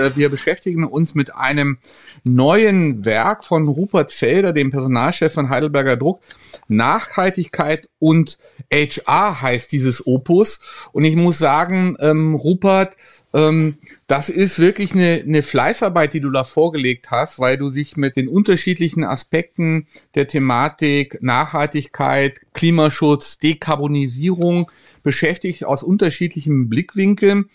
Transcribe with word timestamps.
Äh, 0.00 0.16
wir 0.16 0.28
beschäftigen 0.28 0.84
uns 0.84 1.14
mit 1.14 1.34
einem 1.34 1.78
neuen 2.24 3.04
Werk 3.04 3.44
von 3.44 3.68
Rupert 3.68 4.10
Felder, 4.10 4.52
dem 4.52 4.70
Personalchef 4.70 5.32
von 5.32 5.50
Heidelberger 5.50 5.96
Druck. 5.96 6.20
Nachhaltigkeit 6.68 7.88
und 7.98 8.38
HR 8.72 9.42
heißt 9.42 9.70
dieses 9.70 10.06
Opus. 10.06 10.60
Und 10.92 11.04
ich 11.04 11.16
muss 11.16 11.38
sagen, 11.38 11.96
ähm, 12.00 12.34
Rupert, 12.34 12.96
ähm, 13.32 13.76
das 14.06 14.28
ist 14.28 14.58
wirklich 14.58 14.92
eine, 14.92 15.22
eine 15.24 15.42
Fleißarbeit, 15.42 16.14
die 16.14 16.20
du 16.20 16.30
da 16.30 16.44
vorgelegt 16.44 17.10
hast, 17.10 17.38
weil 17.38 17.56
du 17.56 17.70
dich 17.70 17.96
mit 17.96 18.16
den 18.16 18.28
unterschiedlichen 18.28 19.04
Aspekten 19.04 19.86
der 20.14 20.26
Thematik 20.26 21.22
Nachhaltigkeit, 21.22 22.40
Klimaschutz, 22.54 23.38
Dekarbonisierung 23.38 24.70
beschäftigt 25.02 25.64
aus 25.64 25.82
unterschiedlichen 25.82 26.68
Blickwinkeln 26.68 27.46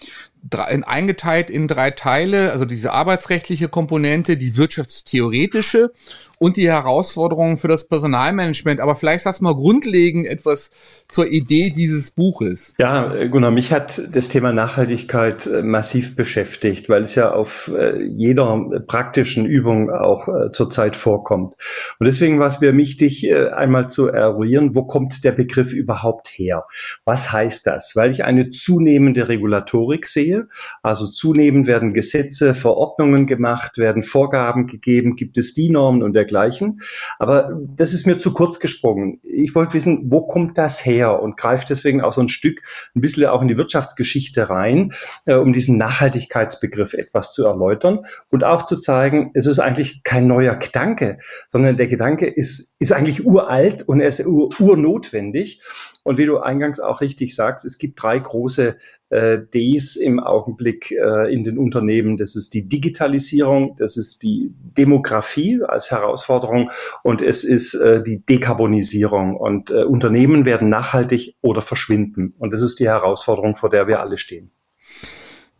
drei, 0.49 0.83
eingeteilt 0.85 1.49
in 1.49 1.67
drei 1.67 1.91
Teile, 1.91 2.51
also 2.51 2.65
diese 2.65 2.91
arbeitsrechtliche 2.91 3.69
Komponente, 3.69 4.37
die 4.37 4.57
wirtschaftstheoretische 4.57 5.91
und 6.39 6.57
die 6.57 6.67
Herausforderungen 6.67 7.57
für 7.57 7.67
das 7.67 7.87
Personalmanagement. 7.87 8.79
Aber 8.79 8.95
vielleicht 8.95 9.23
sagst 9.23 9.41
du 9.41 9.45
mal 9.45 9.55
grundlegend 9.55 10.27
etwas 10.27 10.71
zur 11.07 11.27
Idee 11.27 11.71
dieses 11.75 12.11
Buches. 12.11 12.73
Ja, 12.77 13.25
Gunnar, 13.25 13.51
mich 13.51 13.71
hat 13.71 14.01
das 14.11 14.29
Thema 14.29 14.51
Nachhaltigkeit 14.51 15.45
äh, 15.45 15.61
massiv 15.61 16.15
beschäftigt, 16.15 16.89
weil 16.89 17.03
es 17.03 17.15
ja 17.15 17.31
auf 17.31 17.71
äh, 17.75 18.01
jeder 18.03 18.65
praktischen 18.87 19.45
Übung 19.45 19.89
auch 19.89 20.27
äh, 20.27 20.51
zurzeit 20.51 20.97
vorkommt. 20.97 21.55
Und 21.99 22.05
deswegen 22.05 22.39
war 22.39 22.47
es 22.47 22.59
mir 22.59 22.75
wichtig, 22.75 23.33
einmal 23.33 23.89
zu 23.89 24.07
eruieren, 24.07 24.75
wo 24.75 24.83
kommt 24.83 25.23
der 25.23 25.31
Begriff 25.31 25.73
überhaupt 25.73 26.27
her? 26.27 26.65
Was 27.05 27.31
heißt 27.31 27.65
das? 27.65 27.95
Weil 27.95 28.11
ich 28.11 28.23
eine 28.23 28.49
zunehmende 28.49 29.27
Regulatorik 29.29 30.07
sehe. 30.07 30.47
Also 30.81 31.07
zunehmend 31.07 31.67
werden 31.67 31.93
Gesetze, 31.93 32.53
Verordnungen 32.53 33.27
gemacht, 33.27 33.77
werden 33.77 34.03
Vorgaben 34.03 34.67
gegeben, 34.67 35.15
gibt 35.15 35.37
es 35.37 35.53
die 35.53 35.69
Normen 35.69 36.03
und 36.03 36.13
dergleichen 36.13 36.24
dergleichen. 36.25 36.81
Aber 37.19 37.51
das 37.75 37.93
ist 37.93 38.05
mir 38.05 38.17
zu 38.17 38.33
kurz 38.33 38.59
gesprungen. 38.59 39.19
Ich 39.23 39.55
wollte 39.55 39.73
wissen, 39.73 40.11
wo 40.11 40.21
kommt 40.21 40.57
das 40.57 40.83
her 40.85 41.21
und 41.21 41.37
greife 41.37 41.65
deswegen 41.67 42.01
auch 42.01 42.13
so 42.13 42.21
ein 42.21 42.29
Stück 42.29 42.61
ein 42.95 43.01
bisschen 43.01 43.25
auch 43.25 43.41
in 43.41 43.47
die 43.47 43.57
Wirtschaftsgeschichte 43.57 44.49
rein, 44.49 44.93
äh, 45.25 45.35
um 45.35 45.53
diesen 45.53 45.77
Nachhaltigkeitsbegriff 45.77 46.93
etwas 46.93 47.33
zu 47.33 47.45
erläutern 47.45 48.05
und 48.31 48.43
auch 48.43 48.65
zu 48.65 48.77
zeigen, 48.77 49.31
es 49.33 49.45
ist 49.45 49.59
eigentlich 49.59 50.03
kein 50.03 50.27
neuer 50.27 50.55
Gedanke, 50.55 51.19
sondern 51.47 51.77
der 51.77 51.87
Gedanke 51.87 52.27
ist, 52.27 52.75
ist 52.79 52.91
eigentlich 52.91 53.25
uralt 53.25 53.83
und 53.83 53.99
er 53.99 54.09
ist 54.09 54.25
ur 54.25 54.49
urnotwendig. 54.59 55.61
Und 56.05 56.19
wie 56.19 56.27
du 56.27 56.37
eingangs 56.37 56.79
auch 56.79 57.01
richtig 57.01 57.35
sagst, 57.35 57.65
es 57.65 57.79
gibt 57.79 57.99
drei 57.99 58.19
große 58.19 58.77
äh, 59.09 59.39
Ds 59.39 59.95
im 59.95 60.19
Augenblick 60.19 60.91
äh, 60.91 61.33
in 61.33 61.43
den 61.43 61.57
Unternehmen. 61.57 62.15
Das 62.17 62.35
ist 62.35 62.53
die 62.53 62.69
Digitalisierung, 62.69 63.75
das 63.79 63.97
ist 63.97 64.21
die 64.21 64.53
Demografie 64.77 65.63
als 65.67 65.89
Herausforderung 65.89 66.69
und 67.01 67.23
es 67.23 67.43
ist 67.43 67.73
äh, 67.73 68.03
die 68.03 68.23
Dekarbonisierung. 68.23 69.35
Und 69.35 69.71
äh, 69.71 69.83
Unternehmen 69.83 70.45
werden 70.45 70.69
nachhaltig 70.69 71.37
oder 71.41 71.63
verschwinden. 71.63 72.35
Und 72.37 72.53
das 72.53 72.61
ist 72.61 72.79
die 72.79 72.87
Herausforderung, 72.87 73.55
vor 73.55 73.71
der 73.71 73.87
wir 73.87 73.99
alle 73.99 74.19
stehen. 74.19 74.51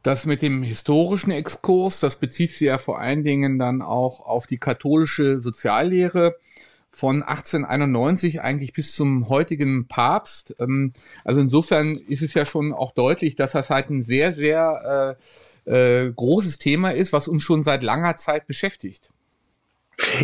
Das 0.03 0.27
mit 0.27 0.43
dem 0.43 0.61
historischen 0.61 1.31
Exkurs, 1.31 1.99
das 2.01 2.17
bezieht 2.17 2.51
sich 2.51 2.67
ja 2.67 2.77
vor 2.77 2.99
allen 2.99 3.23
Dingen 3.23 3.57
dann 3.57 3.81
auch 3.81 4.23
auf 4.23 4.45
die 4.45 4.59
katholische 4.59 5.39
Soziallehre 5.39 6.35
von 6.95 7.23
1891 7.23 8.41
eigentlich 8.41 8.73
bis 8.73 8.95
zum 8.95 9.29
heutigen 9.29 9.87
Papst. 9.87 10.55
Ähm, 10.59 10.93
also 11.23 11.41
insofern 11.41 11.95
ist 11.95 12.21
es 12.21 12.33
ja 12.33 12.45
schon 12.45 12.73
auch 12.73 12.93
deutlich, 12.93 13.35
dass 13.35 13.51
das 13.51 13.69
halt 13.69 13.89
ein 13.89 14.03
sehr, 14.03 14.33
sehr 14.33 15.17
äh, 15.65 16.05
äh, 16.05 16.11
großes 16.11 16.57
Thema 16.57 16.91
ist, 16.91 17.13
was 17.13 17.27
uns 17.27 17.43
schon 17.43 17.63
seit 17.63 17.83
langer 17.83 18.15
Zeit 18.17 18.47
beschäftigt. 18.47 19.09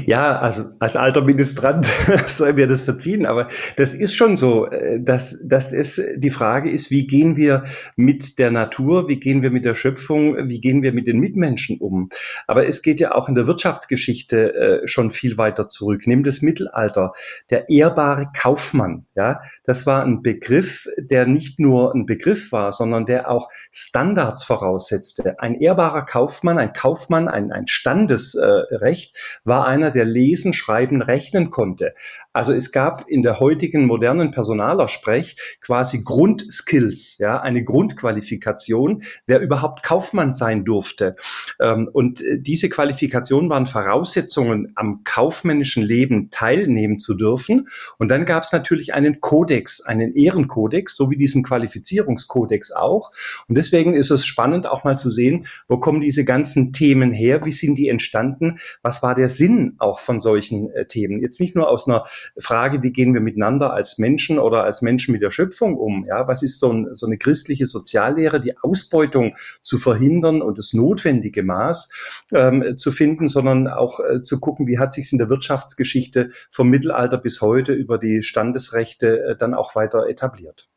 Ja, 0.05 0.39
also 0.39 0.63
als 0.79 0.95
alter 0.95 1.21
Ministrant 1.21 1.85
soll 2.27 2.53
mir 2.53 2.67
das 2.67 2.81
verziehen, 2.81 3.25
aber 3.25 3.49
das 3.77 3.93
ist 3.93 4.15
schon 4.15 4.37
so, 4.37 4.67
äh, 4.67 4.99
dass, 5.01 5.39
dass 5.45 5.73
es 5.73 6.01
die 6.15 6.29
Frage 6.29 6.69
ist, 6.69 6.91
wie 6.91 7.07
gehen 7.07 7.35
wir 7.35 7.65
mit 7.95 8.39
der 8.39 8.51
Natur, 8.51 9.07
wie 9.07 9.19
gehen 9.19 9.41
wir 9.41 9.51
mit 9.51 9.65
der 9.65 9.75
Schöpfung, 9.75 10.49
wie 10.49 10.61
gehen 10.61 10.81
wir 10.81 10.93
mit 10.93 11.07
den 11.07 11.19
Mitmenschen 11.19 11.77
um. 11.79 12.09
Aber 12.47 12.67
es 12.67 12.81
geht 12.81 12.99
ja 12.99 13.13
auch 13.13 13.29
in 13.29 13.35
der 13.35 13.47
Wirtschaftsgeschichte 13.47 14.53
äh, 14.53 14.87
schon 14.87 15.11
viel 15.11 15.37
weiter 15.37 15.67
zurück. 15.67 16.01
Nimm 16.05 16.23
das 16.23 16.41
Mittelalter, 16.41 17.13
der 17.49 17.69
ehrbare 17.69 18.29
Kaufmann, 18.35 19.05
ja, 19.15 19.41
das 19.71 19.85
war 19.85 20.03
ein 20.03 20.21
Begriff, 20.21 20.85
der 20.97 21.25
nicht 21.25 21.57
nur 21.57 21.95
ein 21.95 22.05
Begriff 22.05 22.51
war, 22.51 22.73
sondern 22.73 23.05
der 23.05 23.31
auch 23.31 23.47
Standards 23.71 24.43
voraussetzte. 24.43 25.39
Ein 25.39 25.55
ehrbarer 25.61 26.05
Kaufmann, 26.05 26.57
ein 26.57 26.73
Kaufmann, 26.73 27.29
ein, 27.29 27.53
ein 27.53 27.69
Standesrecht 27.69 29.15
war 29.45 29.65
einer, 29.65 29.89
der 29.89 30.03
lesen, 30.03 30.53
schreiben, 30.53 31.01
rechnen 31.01 31.51
konnte. 31.51 31.95
Also 32.33 32.53
es 32.53 32.71
gab 32.71 33.09
in 33.09 33.23
der 33.23 33.41
heutigen 33.41 33.85
modernen 33.85 34.31
Personalersprech 34.31 35.35
quasi 35.59 36.01
Grundskills, 36.03 37.17
ja, 37.17 37.41
eine 37.41 37.63
Grundqualifikation, 37.63 39.03
wer 39.27 39.41
überhaupt 39.41 39.83
Kaufmann 39.83 40.33
sein 40.33 40.63
durfte. 40.63 41.17
Ähm, 41.59 41.89
und 41.91 42.21
äh, 42.21 42.39
diese 42.39 42.69
Qualifikationen 42.69 43.49
waren 43.49 43.67
Voraussetzungen, 43.67 44.71
am 44.75 45.03
kaufmännischen 45.03 45.83
Leben 45.83 46.29
teilnehmen 46.31 46.99
zu 46.99 47.15
dürfen. 47.15 47.67
Und 47.97 48.09
dann 48.09 48.25
gab 48.25 48.43
es 48.43 48.53
natürlich 48.53 48.93
einen 48.93 49.19
Kodex, 49.19 49.81
einen 49.81 50.15
Ehrenkodex, 50.15 50.95
so 50.95 51.11
wie 51.11 51.17
diesen 51.17 51.43
Qualifizierungskodex 51.43 52.71
auch. 52.71 53.11
Und 53.49 53.55
deswegen 53.55 53.93
ist 53.93 54.09
es 54.09 54.25
spannend 54.25 54.67
auch 54.67 54.85
mal 54.85 54.97
zu 54.97 55.11
sehen, 55.11 55.47
wo 55.67 55.77
kommen 55.77 55.99
diese 55.99 56.23
ganzen 56.23 56.71
Themen 56.71 57.11
her, 57.11 57.43
wie 57.43 57.51
sind 57.51 57.75
die 57.77 57.89
entstanden, 57.89 58.59
was 58.83 59.03
war 59.03 59.15
der 59.15 59.27
Sinn 59.27 59.75
auch 59.79 59.99
von 59.99 60.21
solchen 60.21 60.71
äh, 60.71 60.85
Themen. 60.85 61.21
Jetzt 61.21 61.41
nicht 61.41 61.57
nur 61.57 61.67
aus 61.67 61.89
einer 61.89 62.05
Frage, 62.37 62.83
wie 62.83 62.91
gehen 62.91 63.13
wir 63.13 63.21
miteinander 63.21 63.73
als 63.73 63.97
Menschen 63.97 64.39
oder 64.39 64.63
als 64.63 64.81
Menschen 64.81 65.11
mit 65.11 65.21
der 65.21 65.31
Schöpfung 65.31 65.77
um? 65.77 66.05
Ja, 66.05 66.27
was 66.27 66.43
ist 66.43 66.59
so, 66.59 66.71
ein, 66.71 66.95
so 66.95 67.05
eine 67.05 67.17
christliche 67.17 67.65
Soziallehre, 67.65 68.41
die 68.41 68.57
Ausbeutung 68.57 69.35
zu 69.61 69.77
verhindern 69.77 70.41
und 70.41 70.57
das 70.57 70.73
notwendige 70.73 71.43
Maß 71.43 71.91
ähm, 72.33 72.77
zu 72.77 72.91
finden, 72.91 73.27
sondern 73.27 73.67
auch 73.67 73.99
äh, 73.99 74.21
zu 74.21 74.39
gucken, 74.39 74.67
wie 74.67 74.79
hat 74.79 74.93
sich 74.93 75.11
in 75.11 75.17
der 75.17 75.29
Wirtschaftsgeschichte 75.29 76.31
vom 76.51 76.69
Mittelalter 76.69 77.17
bis 77.17 77.41
heute 77.41 77.73
über 77.73 77.97
die 77.97 78.23
Standesrechte 78.23 79.23
äh, 79.23 79.35
dann 79.37 79.53
auch 79.53 79.75
weiter 79.75 80.07
etabliert. 80.07 80.67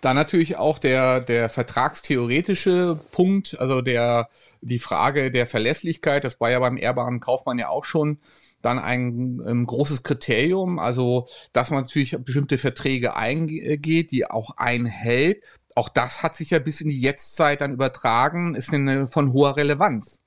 Da 0.00 0.12
natürlich 0.12 0.56
auch 0.58 0.78
der, 0.78 1.20
der 1.20 1.48
vertragstheoretische 1.48 2.98
Punkt, 3.10 3.58
also 3.58 3.80
der, 3.80 4.28
die 4.60 4.78
Frage 4.78 5.30
der 5.30 5.46
Verlässlichkeit, 5.46 6.24
das 6.24 6.40
war 6.40 6.50
ja 6.50 6.58
beim 6.58 6.76
ehrbaren 6.76 7.20
Kaufmann 7.20 7.58
ja 7.58 7.68
auch 7.68 7.84
schon 7.84 8.18
dann 8.64 8.78
ein, 8.78 9.40
ein 9.46 9.66
großes 9.66 10.02
Kriterium, 10.02 10.78
also 10.78 11.26
dass 11.52 11.70
man 11.70 11.82
natürlich 11.82 12.16
bestimmte 12.24 12.58
Verträge 12.58 13.16
eingeht, 13.16 14.10
die 14.10 14.26
auch 14.26 14.56
einhält. 14.56 15.42
Auch 15.74 15.88
das 15.88 16.22
hat 16.22 16.34
sich 16.34 16.50
ja 16.50 16.58
bis 16.58 16.80
in 16.80 16.88
die 16.88 17.00
Jetztzeit 17.00 17.60
dann 17.60 17.72
übertragen, 17.72 18.54
ist 18.54 18.72
eine, 18.72 19.06
von 19.08 19.32
hoher 19.32 19.56
Relevanz. 19.56 20.20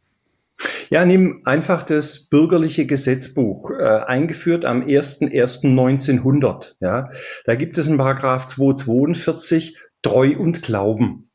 Ja, 0.89 1.05
nimm 1.05 1.41
einfach 1.45 1.83
das 1.83 2.29
bürgerliche 2.29 2.85
Gesetzbuch, 2.87 3.69
äh, 3.69 3.83
eingeführt 3.83 4.65
am 4.65 4.81
01.01.1900. 4.81 6.75
Ja, 6.79 7.11
da 7.45 7.55
gibt 7.55 7.77
es 7.77 7.87
in 7.87 7.97
Paragraph 7.97 8.47
242 8.47 9.77
Treu 10.01 10.35
und 10.37 10.63
Glauben. 10.63 11.29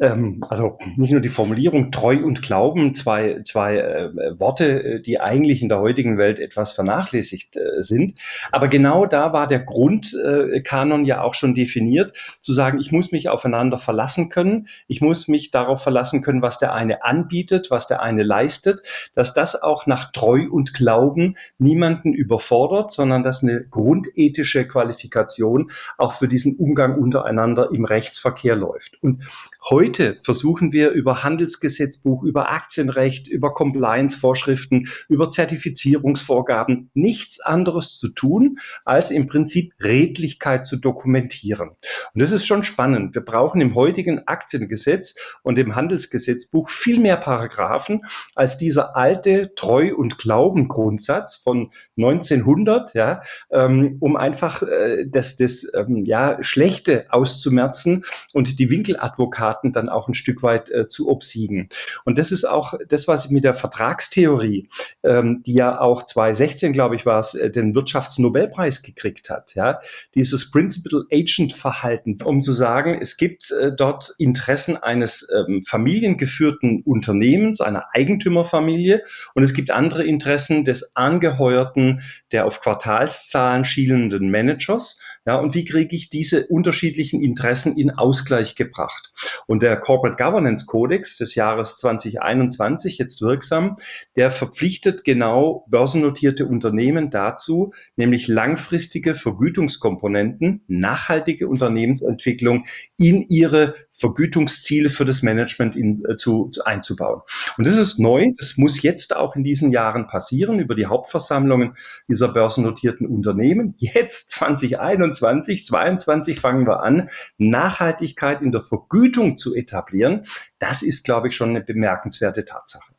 Ähm, 0.00 0.44
also 0.48 0.78
nicht 0.96 1.12
nur 1.12 1.20
die 1.20 1.28
Formulierung 1.28 1.92
treu 1.92 2.24
und 2.24 2.42
Glauben, 2.42 2.94
zwei, 2.96 3.42
zwei 3.44 3.78
äh, 3.78 4.40
Worte, 4.40 4.82
äh, 4.82 5.02
die 5.02 5.20
eigentlich 5.20 5.62
in 5.62 5.68
der 5.68 5.80
heutigen 5.80 6.18
Welt 6.18 6.40
etwas 6.40 6.72
vernachlässigt 6.72 7.56
äh, 7.56 7.82
sind. 7.82 8.18
Aber 8.50 8.68
genau 8.68 9.06
da 9.06 9.32
war 9.32 9.46
der 9.46 9.60
Grundkanon 9.60 11.04
äh, 11.04 11.08
ja 11.08 11.22
auch 11.22 11.34
schon 11.34 11.54
definiert, 11.54 12.12
zu 12.40 12.52
sagen, 12.52 12.80
ich 12.80 12.90
muss 12.90 13.12
mich 13.12 13.28
aufeinander 13.28 13.78
verlassen 13.78 14.30
können, 14.30 14.68
ich 14.88 15.00
muss 15.00 15.28
mich 15.28 15.52
darauf 15.52 15.82
verlassen 15.82 16.22
können, 16.22 16.42
was 16.42 16.58
der 16.58 16.74
eine 16.74 17.04
anbietet, 17.04 17.70
was 17.70 17.86
der 17.86 18.02
eine 18.02 18.24
leistet, 18.24 18.82
dass 19.14 19.32
das 19.32 19.62
auch 19.62 19.86
nach 19.86 20.10
Treu 20.10 20.48
und 20.50 20.74
Glauben 20.74 21.36
niemanden 21.58 22.12
überfordert, 22.12 22.92
sondern 22.92 23.22
dass 23.22 23.42
eine 23.42 23.64
grundethische 23.64 24.66
Qualifikation 24.66 25.70
auch 25.98 26.14
für 26.14 26.26
diesen 26.26 26.56
Umgang 26.56 26.98
untereinander 26.98 27.70
im 27.72 27.84
Rechtsverkehr 27.84 28.56
läuft. 28.56 29.00
Und 29.00 29.22
Heute 29.70 30.18
versuchen 30.22 30.74
wir 30.74 30.90
über 30.90 31.24
Handelsgesetzbuch, 31.24 32.22
über 32.22 32.50
Aktienrecht, 32.50 33.28
über 33.28 33.54
Compliance-Vorschriften, 33.54 34.88
über 35.08 35.30
Zertifizierungsvorgaben 35.30 36.90
nichts 36.92 37.40
anderes 37.40 37.98
zu 37.98 38.10
tun, 38.10 38.58
als 38.84 39.10
im 39.10 39.26
Prinzip 39.26 39.72
Redlichkeit 39.80 40.66
zu 40.66 40.76
dokumentieren. 40.76 41.70
Und 42.12 42.20
das 42.20 42.30
ist 42.30 42.44
schon 42.44 42.62
spannend. 42.62 43.14
Wir 43.14 43.22
brauchen 43.22 43.62
im 43.62 43.74
heutigen 43.74 44.28
Aktiengesetz 44.28 45.14
und 45.42 45.58
im 45.58 45.74
Handelsgesetzbuch 45.74 46.68
viel 46.68 47.00
mehr 47.00 47.16
Paragraphen 47.16 48.02
als 48.34 48.58
dieser 48.58 48.96
alte 48.96 49.54
Treu- 49.54 49.94
und 49.94 50.18
Glauben-Grundsatz 50.18 51.36
von 51.36 51.72
1900, 51.96 52.92
ja, 52.92 53.22
ähm, 53.50 53.96
um 54.00 54.16
einfach 54.16 54.62
äh, 54.62 55.06
das, 55.08 55.36
das 55.36 55.66
ähm, 55.72 56.04
ja, 56.04 56.36
Schlechte 56.42 57.06
auszumerzen 57.08 58.04
und 58.34 58.58
die 58.58 58.68
Winkeladvokaten 58.68 59.53
Staaten 59.54 59.72
dann 59.72 59.88
auch 59.88 60.08
ein 60.08 60.14
Stück 60.14 60.42
weit 60.42 60.70
äh, 60.70 60.88
zu 60.88 61.08
obsiegen. 61.08 61.68
Und 62.04 62.18
das 62.18 62.32
ist 62.32 62.44
auch 62.44 62.74
das, 62.88 63.06
was 63.06 63.30
mit 63.30 63.44
der 63.44 63.54
Vertragstheorie, 63.54 64.68
ähm, 65.02 65.42
die 65.46 65.54
ja 65.54 65.80
auch 65.80 66.06
2016, 66.06 66.72
glaube 66.72 66.96
ich, 66.96 67.06
war 67.06 67.20
es, 67.20 67.34
äh, 67.34 67.50
den 67.50 67.74
Wirtschaftsnobelpreis 67.74 68.82
gekriegt 68.82 69.30
hat. 69.30 69.54
Ja, 69.54 69.80
dieses 70.14 70.50
Principal 70.50 71.04
Agent 71.12 71.52
Verhalten, 71.52 72.18
um 72.24 72.42
zu 72.42 72.52
sagen, 72.52 72.98
es 73.00 73.16
gibt 73.16 73.50
äh, 73.50 73.72
dort 73.76 74.12
Interessen 74.18 74.76
eines 74.76 75.28
ähm, 75.34 75.62
familiengeführten 75.64 76.82
Unternehmens, 76.82 77.60
einer 77.60 77.86
Eigentümerfamilie, 77.94 79.02
und 79.34 79.44
es 79.44 79.54
gibt 79.54 79.70
andere 79.70 80.04
Interessen 80.04 80.64
des 80.64 80.96
angeheuerten, 80.96 82.02
der 82.32 82.46
auf 82.46 82.60
Quartalszahlen 82.60 83.64
schielenden 83.64 84.30
Managers. 84.30 85.00
Ja, 85.26 85.36
und 85.36 85.54
wie 85.54 85.64
kriege 85.64 85.96
ich 85.96 86.10
diese 86.10 86.46
unterschiedlichen 86.48 87.22
Interessen 87.22 87.78
in 87.78 87.90
Ausgleich 87.90 88.56
gebracht? 88.56 89.12
Und 89.46 89.62
der 89.62 89.76
Corporate 89.76 90.22
Governance 90.22 90.66
Codex 90.66 91.16
des 91.16 91.34
Jahres 91.34 91.78
2021, 91.78 92.98
jetzt 92.98 93.22
wirksam, 93.22 93.78
der 94.16 94.30
verpflichtet 94.30 95.04
genau 95.04 95.64
börsennotierte 95.68 96.46
Unternehmen 96.46 97.10
dazu, 97.10 97.74
nämlich 97.96 98.28
langfristige 98.28 99.14
Vergütungskomponenten, 99.14 100.62
nachhaltige 100.68 101.48
Unternehmensentwicklung 101.48 102.64
in 102.96 103.22
ihre 103.28 103.74
Vergütungsziele 103.96 104.90
für 104.90 105.04
das 105.04 105.22
Management 105.22 105.76
in, 105.76 106.04
äh, 106.08 106.16
zu, 106.16 106.48
zu, 106.48 106.64
einzubauen. 106.64 107.22
Und 107.56 107.66
das 107.66 107.76
ist 107.76 107.98
neu. 107.98 108.32
Das 108.38 108.56
muss 108.56 108.82
jetzt 108.82 109.14
auch 109.14 109.36
in 109.36 109.44
diesen 109.44 109.70
Jahren 109.70 110.08
passieren 110.08 110.58
über 110.58 110.74
die 110.74 110.86
Hauptversammlungen 110.86 111.76
dieser 112.08 112.28
börsennotierten 112.28 113.06
Unternehmen. 113.06 113.74
Jetzt 113.78 114.30
2021, 114.32 115.66
2022 115.66 116.40
fangen 116.40 116.66
wir 116.66 116.82
an, 116.82 117.08
Nachhaltigkeit 117.38 118.42
in 118.42 118.50
der 118.50 118.62
Vergütung 118.62 119.38
zu 119.38 119.54
etablieren. 119.54 120.26
Das 120.58 120.82
ist, 120.82 121.04
glaube 121.04 121.28
ich, 121.28 121.36
schon 121.36 121.50
eine 121.50 121.60
bemerkenswerte 121.60 122.44
Tatsache. 122.44 122.92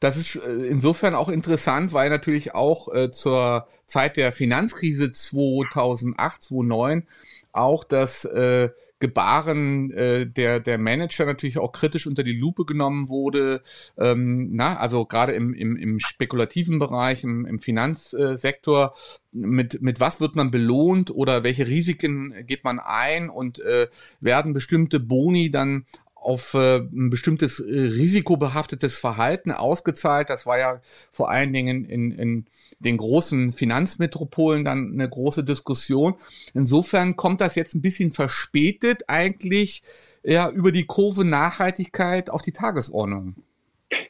Das 0.00 0.16
ist 0.16 0.36
äh, 0.36 0.66
insofern 0.68 1.14
auch 1.14 1.28
interessant, 1.28 1.92
weil 1.92 2.08
natürlich 2.08 2.54
auch 2.54 2.92
äh, 2.94 3.10
zur 3.10 3.66
Zeit 3.86 4.16
der 4.16 4.32
Finanzkrise 4.32 5.12
2008, 5.12 6.42
2009 6.42 7.06
auch 7.52 7.84
das 7.84 8.24
äh, 8.24 8.70
Gebaren 9.00 9.90
äh, 9.90 10.26
der, 10.26 10.60
der 10.60 10.78
Manager 10.78 11.24
natürlich 11.24 11.58
auch 11.58 11.72
kritisch 11.72 12.06
unter 12.06 12.22
die 12.24 12.36
Lupe 12.36 12.64
genommen 12.64 13.08
wurde. 13.08 13.62
Ähm, 13.96 14.50
na, 14.52 14.76
also 14.76 15.06
gerade 15.06 15.32
im, 15.32 15.54
im, 15.54 15.76
im 15.76 16.00
spekulativen 16.00 16.78
Bereich, 16.78 17.24
im, 17.24 17.46
im 17.46 17.58
Finanzsektor, 17.58 18.94
mit, 19.30 19.82
mit 19.82 20.00
was 20.00 20.20
wird 20.20 20.36
man 20.36 20.50
belohnt 20.50 21.10
oder 21.10 21.44
welche 21.44 21.66
Risiken 21.66 22.34
geht 22.46 22.64
man 22.64 22.78
ein 22.80 23.30
und 23.30 23.60
äh, 23.60 23.88
werden 24.20 24.52
bestimmte 24.52 25.00
Boni 25.00 25.50
dann 25.50 25.86
auf 26.20 26.54
äh, 26.54 26.78
ein 26.78 27.10
bestimmtes 27.10 27.60
äh, 27.60 27.64
risikobehaftetes 27.64 28.98
Verhalten 28.98 29.52
ausgezahlt. 29.52 30.30
Das 30.30 30.46
war 30.46 30.58
ja 30.58 30.80
vor 31.12 31.30
allen 31.30 31.52
Dingen 31.52 31.84
in, 31.84 32.12
in 32.12 32.44
den 32.80 32.96
großen 32.96 33.52
Finanzmetropolen 33.52 34.64
dann 34.64 34.92
eine 34.92 35.08
große 35.08 35.44
Diskussion. 35.44 36.14
Insofern 36.54 37.16
kommt 37.16 37.40
das 37.40 37.54
jetzt 37.54 37.74
ein 37.74 37.82
bisschen 37.82 38.12
verspätet 38.12 39.04
eigentlich 39.08 39.82
ja 40.22 40.50
über 40.50 40.72
die 40.72 40.86
Kurve 40.86 41.24
Nachhaltigkeit 41.24 42.30
auf 42.30 42.42
die 42.42 42.52
Tagesordnung. 42.52 43.36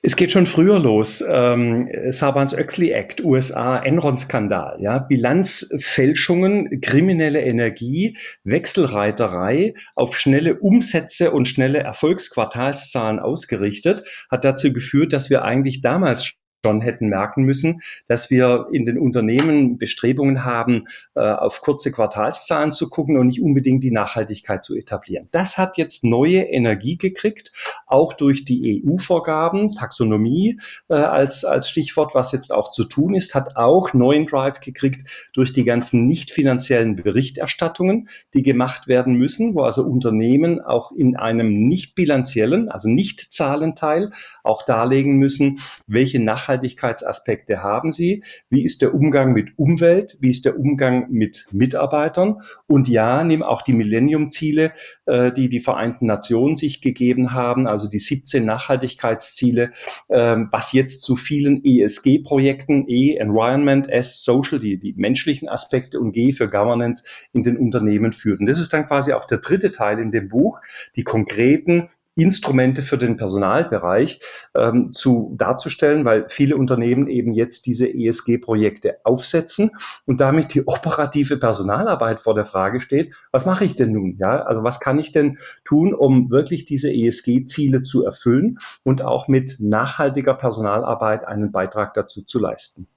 Es 0.03 0.17
geht 0.17 0.33
schon 0.33 0.47
früher 0.47 0.79
los. 0.79 1.23
Ähm, 1.27 1.89
Sarbanes-Oxley 2.11 2.91
Act, 2.91 3.23
USA, 3.23 3.79
Enron-Skandal, 3.79 4.79
ja, 4.81 4.99
Bilanzfälschungen, 4.99 6.81
kriminelle 6.81 7.43
Energie, 7.43 8.17
Wechselreiterei 8.43 9.75
auf 9.95 10.17
schnelle 10.17 10.59
Umsätze 10.59 11.31
und 11.31 11.47
schnelle 11.47 11.79
Erfolgsquartalszahlen 11.79 13.21
ausgerichtet, 13.21 14.05
hat 14.31 14.45
dazu 14.45 14.73
geführt, 14.73 15.13
dass 15.13 15.31
wir 15.31 15.45
eigentlich 15.45 15.81
damals 15.81 16.33
schon 16.65 16.81
hätten 16.81 17.09
merken 17.09 17.45
müssen, 17.45 17.83
dass 18.09 18.31
wir 18.31 18.69
in 18.73 18.85
den 18.85 18.99
Unternehmen 18.99 19.79
Bestrebungen 19.79 20.45
haben, 20.45 20.87
äh, 21.15 21.21
auf 21.21 21.61
kurze 21.61 21.93
Quartalszahlen 21.93 22.73
zu 22.73 22.91
gucken 22.91 23.17
und 23.17 23.29
nicht 23.29 23.41
unbedingt 23.41 23.85
die 23.85 23.93
Nachhaltigkeit 23.93 24.65
zu 24.65 24.77
etablieren. 24.77 25.29
Das 25.31 25.57
hat 25.57 25.77
jetzt 25.77 26.03
neue 26.03 26.43
Energie 26.43 26.97
gekriegt, 26.97 27.53
auch 27.87 28.13
durch 28.13 28.45
die 28.45 28.83
EU-Vorgaben, 28.85 29.73
Taxonomie 29.75 30.61
äh, 30.89 30.95
als, 30.95 31.45
als 31.45 31.71
Stichwort, 31.71 32.15
was 32.15 32.33
jetzt 32.33 32.53
auch 32.53 32.73
zu 32.73 32.85
tun 32.85 33.15
ist, 33.15 33.35
hat 33.35 33.57
auch 33.57 33.93
neuen 33.95 34.27
Drive 34.27 34.61
gekriegt 34.61 35.09
durch 35.35 35.53
die 35.53 35.65
ganzen 35.65 36.07
nicht 36.07 36.33
finanziellen 36.33 36.97
Berichterstattungen, 36.97 38.09
die 38.35 38.43
gemacht 38.43 38.89
werden 38.89 39.15
müssen, 39.15 39.55
wo 39.55 39.63
also 39.63 39.85
Unternehmen 39.85 40.61
auch 40.61 40.91
in 40.91 41.17
einem 41.17 41.69
nicht 41.69 41.95
bilanziellen, 41.95 42.69
also 42.69 42.89
nicht 42.89 43.33
Zahlenteil 43.33 44.11
auch 44.43 44.65
darlegen 44.65 45.19
müssen, 45.19 45.61
welche 45.87 46.19
Nachhaltigkeit 46.19 46.48
Nachhaltigkeitsaspekte 46.49 47.63
haben 47.63 47.93
Sie? 47.93 48.25
Wie 48.49 48.65
ist 48.65 48.81
der 48.81 48.95
Umgang 48.95 49.33
mit 49.35 49.59
Umwelt? 49.59 50.17
Wie 50.21 50.31
ist 50.31 50.47
der 50.47 50.59
Umgang 50.59 51.11
mit 51.11 51.47
Mitarbeitern? 51.53 52.41
Und 52.67 52.89
ja, 52.89 53.23
nimm 53.23 53.43
auch 53.43 53.63
die 53.63 53.75
Millennium-Ziele, 53.75 54.73
äh, 55.05 55.31
die 55.33 55.51
die 55.51 55.61
Vereinten 55.61 56.07
Nationen 56.07 56.57
sich 56.57 56.81
gegeben 56.81 57.33
haben, 57.33 57.67
also 57.67 57.89
die 57.89 57.99
17 57.99 58.45
Nachhaltigkeitsziele, 58.45 59.73
äh, 60.09 60.37
was 60.51 60.73
jetzt 60.73 61.03
zu 61.03 61.17
vielen 61.17 61.63
ESG-Projekten, 61.65 62.89
E, 62.89 63.17
Environment, 63.17 63.89
S, 63.89 64.25
Social, 64.25 64.59
die, 64.59 64.79
die 64.79 64.95
menschlichen 64.97 65.49
Aspekte 65.49 66.01
und 66.01 66.13
G 66.13 66.33
für 66.33 66.49
Governance 66.49 67.05
in 67.33 67.43
den 67.43 67.59
Unternehmen 67.59 68.15
führt. 68.15 68.41
Und 68.41 68.47
das 68.47 68.59
ist 68.59 68.73
dann 68.73 68.87
quasi 68.87 69.13
auch 69.13 69.27
der 69.27 69.39
dritte 69.39 69.73
Teil 69.73 69.99
in 69.99 70.13
dem 70.13 70.29
Buch, 70.29 70.61
die 70.97 71.05
konkreten 71.05 71.91
Instrumente 72.19 72.83
für 72.83 72.99
den 72.99 73.17
Personalbereich 73.17 74.21
ähm, 74.57 74.93
zu 74.93 75.37
darzustellen, 75.39 76.05
weil 76.05 76.27
viele 76.29 76.57
Unternehmen 76.57 77.07
eben 77.07 77.33
jetzt 77.33 77.65
diese 77.67 77.89
ESG-Projekte 77.89 78.97
aufsetzen 79.05 79.71
und 80.05 80.21
damit 80.21 80.53
die 80.53 80.67
operative 80.67 81.37
Personalarbeit 81.37 82.21
vor 82.21 82.35
der 82.35 82.45
Frage 82.45 82.81
steht, 82.81 83.15
was 83.31 83.47
mache 83.47 83.65
ich 83.65 83.77
denn 83.77 83.93
nun? 83.93 84.17
Ja, 84.19 84.43
also 84.43 84.65
was 84.65 84.81
kann 84.81 84.99
ich 84.99 85.13
denn 85.13 85.39
tun, 85.65 85.95
um 85.95 86.29
wirklich 86.31 86.65
diese 86.65 86.93
ESG-Ziele 86.93 87.83
zu 87.83 88.05
erfüllen 88.05 88.59
und 88.83 89.03
auch 89.03 89.29
mit 89.29 89.61
nachhaltiger 89.61 90.35
Personalarbeit 90.35 91.25
einen 91.25 91.53
Beitrag 91.53 91.95
dazu 91.95 92.23
zu 92.23 92.41
leisten? 92.41 92.89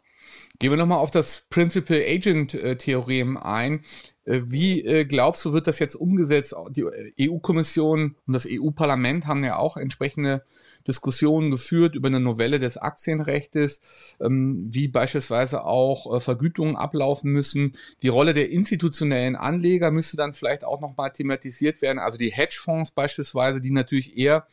Gehen 0.59 0.71
wir 0.71 0.77
nochmal 0.77 0.99
auf 0.99 1.11
das 1.11 1.47
Principal 1.49 2.01
Agent 2.07 2.53
äh, 2.53 2.75
Theorem 2.75 3.37
ein. 3.37 3.81
Äh, 4.25 4.41
wie 4.45 4.83
äh, 4.85 5.05
glaubst 5.05 5.43
du, 5.45 5.53
wird 5.53 5.67
das 5.67 5.79
jetzt 5.79 5.95
umgesetzt? 5.95 6.55
Die 6.71 6.85
EU-Kommission 7.29 8.15
und 8.27 8.33
das 8.33 8.47
EU-Parlament 8.49 9.27
haben 9.27 9.43
ja 9.43 9.57
auch 9.57 9.77
entsprechende 9.77 10.43
Diskussionen 10.87 11.51
geführt 11.51 11.95
über 11.95 12.07
eine 12.07 12.19
Novelle 12.19 12.59
des 12.59 12.77
Aktienrechtes, 12.77 14.17
ähm, 14.19 14.67
wie 14.69 14.87
beispielsweise 14.87 15.63
auch 15.63 16.15
äh, 16.15 16.19
Vergütungen 16.19 16.75
ablaufen 16.75 17.31
müssen. 17.31 17.73
Die 18.03 18.09
Rolle 18.09 18.33
der 18.33 18.49
institutionellen 18.49 19.35
Anleger 19.35 19.91
müsste 19.91 20.17
dann 20.17 20.33
vielleicht 20.33 20.63
auch 20.63 20.81
nochmal 20.81 21.11
thematisiert 21.11 21.81
werden. 21.81 21.99
Also 21.99 22.17
die 22.17 22.31
Hedgefonds 22.31 22.91
beispielsweise, 22.91 23.61
die 23.61 23.71
natürlich 23.71 24.17
eher 24.17 24.47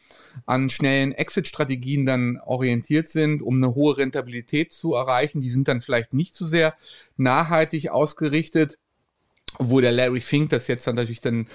an 0.47 0.71
schnellen 0.71 1.13
Exit-Strategien 1.13 2.07
dann 2.07 2.41
orientiert 2.45 3.07
sind, 3.07 3.43
um 3.43 3.57
eine 3.57 3.75
hohe 3.75 3.99
Rentabilität 3.99 4.73
zu 4.73 4.95
erreichen. 4.95 5.41
Die 5.41 5.51
sind 5.51 5.69
dann 5.69 5.81
vielleicht 5.81 6.15
nicht 6.15 6.35
so 6.35 6.47
sehr 6.47 6.75
nachhaltig 7.17 7.91
ausgerichtet. 7.91 8.79
Wo 9.59 9.81
der 9.81 9.93
Larry 9.93 10.21
Fink 10.21 10.51
das 10.51 10.69
jetzt 10.69 10.87
dann 10.87 10.95
natürlich 10.95 11.21
dann 11.21 11.47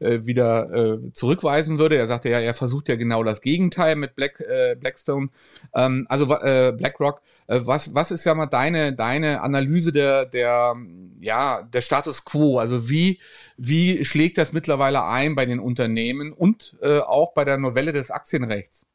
äh, 0.00 0.20
wieder 0.24 0.72
äh, 0.72 1.12
zurückweisen 1.12 1.78
würde. 1.78 1.96
Er 1.96 2.06
sagte 2.06 2.28
ja, 2.28 2.40
er 2.40 2.54
versucht 2.54 2.88
ja 2.88 2.96
genau 2.96 3.22
das 3.22 3.40
Gegenteil 3.40 3.96
mit 3.96 4.16
Black, 4.16 4.40
äh, 4.40 4.74
Blackstone, 4.74 5.28
ähm, 5.74 6.06
also 6.08 6.24
äh, 6.34 6.72
BlackRock. 6.76 7.22
Äh, 7.46 7.60
was, 7.64 7.94
was 7.94 8.10
ist 8.10 8.24
ja 8.24 8.34
mal 8.34 8.46
deine, 8.46 8.94
deine 8.94 9.42
Analyse 9.42 9.92
der, 9.92 10.26
der, 10.26 10.74
ja, 11.20 11.62
der 11.62 11.80
Status 11.80 12.24
quo? 12.24 12.58
Also 12.58 12.88
wie, 12.88 13.20
wie 13.56 14.04
schlägt 14.04 14.38
das 14.38 14.52
mittlerweile 14.52 15.04
ein 15.04 15.34
bei 15.34 15.46
den 15.46 15.60
Unternehmen 15.60 16.32
und 16.32 16.76
äh, 16.82 16.98
auch 16.98 17.32
bei 17.34 17.44
der 17.44 17.58
Novelle 17.58 17.92
des 17.92 18.10
Aktienrechts? 18.10 18.86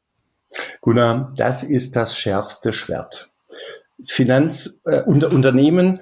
Gunnar, 0.80 1.32
das 1.36 1.62
ist 1.62 1.96
das 1.96 2.16
schärfste 2.16 2.72
Schwert. 2.72 3.30
Finanz, 4.06 4.82
äh, 4.84 5.02
unter, 5.02 5.32
Unternehmen 5.32 6.00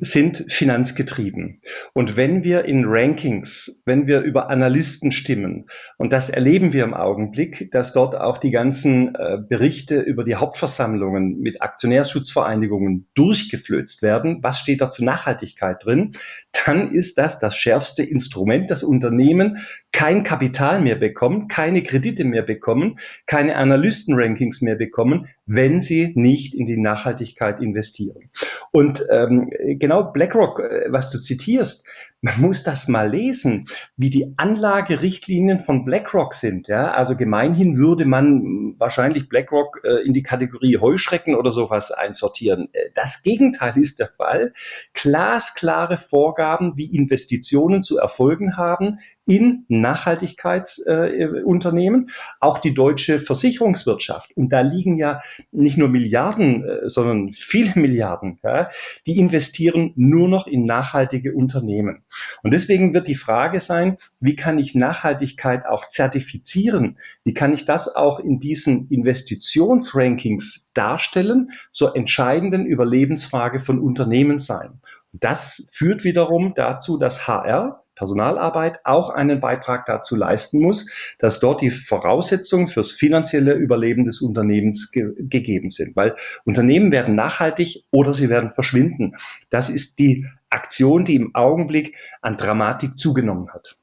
sind 0.00 0.44
finanzgetrieben. 0.48 1.60
Und 1.92 2.16
wenn 2.16 2.44
wir 2.44 2.66
in 2.66 2.84
Rankings, 2.86 3.82
wenn 3.84 4.06
wir 4.06 4.20
über 4.20 4.48
Analysten 4.48 5.10
stimmen, 5.10 5.66
und 5.98 6.12
das 6.12 6.30
erleben 6.30 6.72
wir 6.72 6.84
im 6.84 6.94
Augenblick, 6.94 7.70
dass 7.72 7.92
dort 7.92 8.14
auch 8.14 8.38
die 8.38 8.52
ganzen 8.52 9.14
äh, 9.16 9.38
Berichte 9.48 9.98
über 9.98 10.22
die 10.22 10.36
Hauptversammlungen 10.36 11.40
mit 11.40 11.62
Aktionärschutzvereinigungen 11.62 13.08
durchgeflözt 13.14 14.02
werden, 14.02 14.38
was 14.42 14.60
steht 14.60 14.80
da 14.80 14.90
zur 14.90 15.04
Nachhaltigkeit 15.04 15.84
drin, 15.84 16.16
dann 16.64 16.92
ist 16.92 17.18
das 17.18 17.40
das 17.40 17.56
schärfste 17.56 18.04
Instrument, 18.04 18.70
das 18.70 18.84
Unternehmen 18.84 19.58
kein 19.96 20.24
Kapital 20.24 20.82
mehr 20.82 20.96
bekommen, 20.96 21.48
keine 21.48 21.82
Kredite 21.82 22.24
mehr 22.24 22.42
bekommen, 22.42 23.00
keine 23.24 23.56
Analystenrankings 23.56 24.60
mehr 24.60 24.74
bekommen, 24.74 25.28
wenn 25.46 25.80
sie 25.80 26.12
nicht 26.14 26.54
in 26.54 26.66
die 26.66 26.76
Nachhaltigkeit 26.76 27.62
investieren. 27.62 28.28
Und 28.72 29.02
ähm, 29.10 29.50
genau 29.78 30.12
BlackRock, 30.12 30.60
äh, 30.60 30.92
was 30.92 31.10
du 31.10 31.18
zitierst, 31.18 31.86
man 32.26 32.40
muss 32.40 32.64
das 32.64 32.88
mal 32.88 33.08
lesen, 33.08 33.68
wie 33.96 34.10
die 34.10 34.34
Anlagerichtlinien 34.36 35.60
von 35.60 35.84
BlackRock 35.84 36.34
sind. 36.34 36.66
Ja? 36.66 36.90
Also 36.90 37.16
gemeinhin 37.16 37.76
würde 37.76 38.04
man 38.04 38.74
wahrscheinlich 38.78 39.28
BlackRock 39.28 39.82
äh, 39.84 40.04
in 40.04 40.12
die 40.12 40.24
Kategorie 40.24 40.78
Heuschrecken 40.78 41.36
oder 41.36 41.52
sowas 41.52 41.92
einsortieren. 41.92 42.68
Äh, 42.72 42.90
das 42.96 43.22
Gegenteil 43.22 43.78
ist 43.78 44.00
der 44.00 44.08
Fall. 44.08 44.52
Glasklare 44.92 45.98
Vorgaben, 45.98 46.76
wie 46.76 46.96
Investitionen 46.96 47.82
zu 47.82 47.96
erfolgen 47.96 48.56
haben 48.56 48.98
in 49.26 49.66
Nachhaltigkeitsunternehmen, 49.68 52.08
äh, 52.08 52.12
auch 52.40 52.58
die 52.60 52.74
deutsche 52.74 53.18
Versicherungswirtschaft. 53.18 54.36
Und 54.36 54.50
da 54.50 54.60
liegen 54.60 54.98
ja 54.98 55.20
nicht 55.50 55.76
nur 55.76 55.88
Milliarden, 55.88 56.64
äh, 56.64 56.88
sondern 56.88 57.32
viele 57.32 57.72
Milliarden, 57.74 58.38
ja, 58.44 58.70
die 59.06 59.18
investieren 59.18 59.92
nur 59.96 60.28
noch 60.28 60.46
in 60.46 60.64
nachhaltige 60.64 61.34
Unternehmen. 61.34 62.04
Und 62.42 62.52
deswegen 62.52 62.94
wird 62.94 63.08
die 63.08 63.14
Frage 63.14 63.60
sein, 63.60 63.98
wie 64.20 64.36
kann 64.36 64.58
ich 64.58 64.74
Nachhaltigkeit 64.74 65.66
auch 65.66 65.88
zertifizieren? 65.88 66.98
Wie 67.24 67.34
kann 67.34 67.54
ich 67.54 67.64
das 67.64 67.94
auch 67.94 68.20
in 68.20 68.40
diesen 68.40 68.88
Investitionsrankings 68.88 70.70
darstellen, 70.74 71.52
zur 71.72 71.96
entscheidenden 71.96 72.66
Überlebensfrage 72.66 73.60
von 73.60 73.78
Unternehmen 73.78 74.38
sein? 74.38 74.80
Und 75.12 75.24
das 75.24 75.68
führt 75.72 76.04
wiederum 76.04 76.54
dazu, 76.54 76.98
dass 76.98 77.26
HR, 77.26 77.82
Personalarbeit 77.96 78.80
auch 78.84 79.10
einen 79.10 79.40
Beitrag 79.40 79.86
dazu 79.86 80.14
leisten 80.14 80.60
muss, 80.60 80.92
dass 81.18 81.40
dort 81.40 81.62
die 81.62 81.70
Voraussetzungen 81.70 82.68
fürs 82.68 82.92
finanzielle 82.92 83.54
Überleben 83.54 84.04
des 84.04 84.22
Unternehmens 84.22 84.92
ge 84.92 85.14
gegeben 85.18 85.70
sind. 85.70 85.96
Weil 85.96 86.14
Unternehmen 86.44 86.92
werden 86.92 87.16
nachhaltig 87.16 87.84
oder 87.90 88.14
sie 88.14 88.28
werden 88.28 88.50
verschwinden. 88.50 89.16
Das 89.50 89.68
ist 89.68 89.98
die 89.98 90.26
Aktion, 90.50 91.04
die 91.04 91.16
im 91.16 91.34
Augenblick 91.34 91.96
an 92.20 92.36
Dramatik 92.36 92.98
zugenommen 92.98 93.52
hat. 93.52 93.76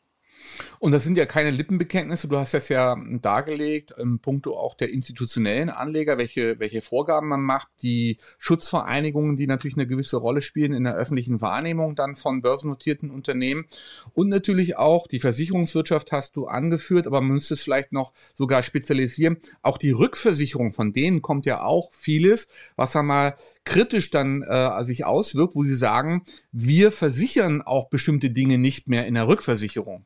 Und 0.79 0.91
das 0.91 1.03
sind 1.03 1.17
ja 1.17 1.25
keine 1.25 1.51
Lippenbekenntnisse. 1.51 2.27
Du 2.27 2.37
hast 2.37 2.53
das 2.53 2.69
ja 2.69 2.95
dargelegt, 3.21 3.93
im 3.97 4.19
Punkto 4.19 4.57
auch 4.57 4.75
der 4.75 4.91
institutionellen 4.91 5.69
Anleger, 5.69 6.17
welche, 6.17 6.59
welche 6.59 6.81
Vorgaben 6.81 7.27
man 7.27 7.41
macht, 7.41 7.67
die 7.81 8.17
Schutzvereinigungen, 8.37 9.37
die 9.37 9.47
natürlich 9.47 9.77
eine 9.77 9.87
gewisse 9.87 10.17
Rolle 10.17 10.41
spielen 10.41 10.73
in 10.73 10.83
der 10.83 10.95
öffentlichen 10.95 11.41
Wahrnehmung 11.41 11.95
dann 11.95 12.15
von 12.15 12.41
börsennotierten 12.41 13.11
Unternehmen 13.11 13.65
und 14.13 14.29
natürlich 14.29 14.77
auch 14.77 15.07
die 15.07 15.19
Versicherungswirtschaft 15.19 16.11
hast 16.11 16.35
du 16.35 16.47
angeführt, 16.47 17.07
aber 17.07 17.21
man 17.21 17.33
müsste 17.33 17.53
es 17.53 17.61
vielleicht 17.61 17.91
noch 17.91 18.13
sogar 18.35 18.63
spezialisieren. 18.63 19.37
Auch 19.61 19.77
die 19.77 19.91
Rückversicherung, 19.91 20.73
von 20.73 20.93
denen 20.93 21.21
kommt 21.21 21.45
ja 21.45 21.63
auch 21.63 21.91
vieles, 21.93 22.47
was 22.75 22.95
einmal 22.95 23.35
kritisch 23.65 24.09
dann 24.09 24.43
äh, 24.43 24.83
sich 24.83 25.05
auswirkt, 25.05 25.55
wo 25.55 25.63
sie 25.63 25.75
sagen, 25.75 26.23
wir 26.51 26.91
versichern 26.91 27.61
auch 27.61 27.89
bestimmte 27.89 28.29
Dinge 28.29 28.57
nicht 28.57 28.87
mehr 28.87 29.07
in 29.07 29.13
der 29.13 29.27
Rückversicherung. 29.27 30.05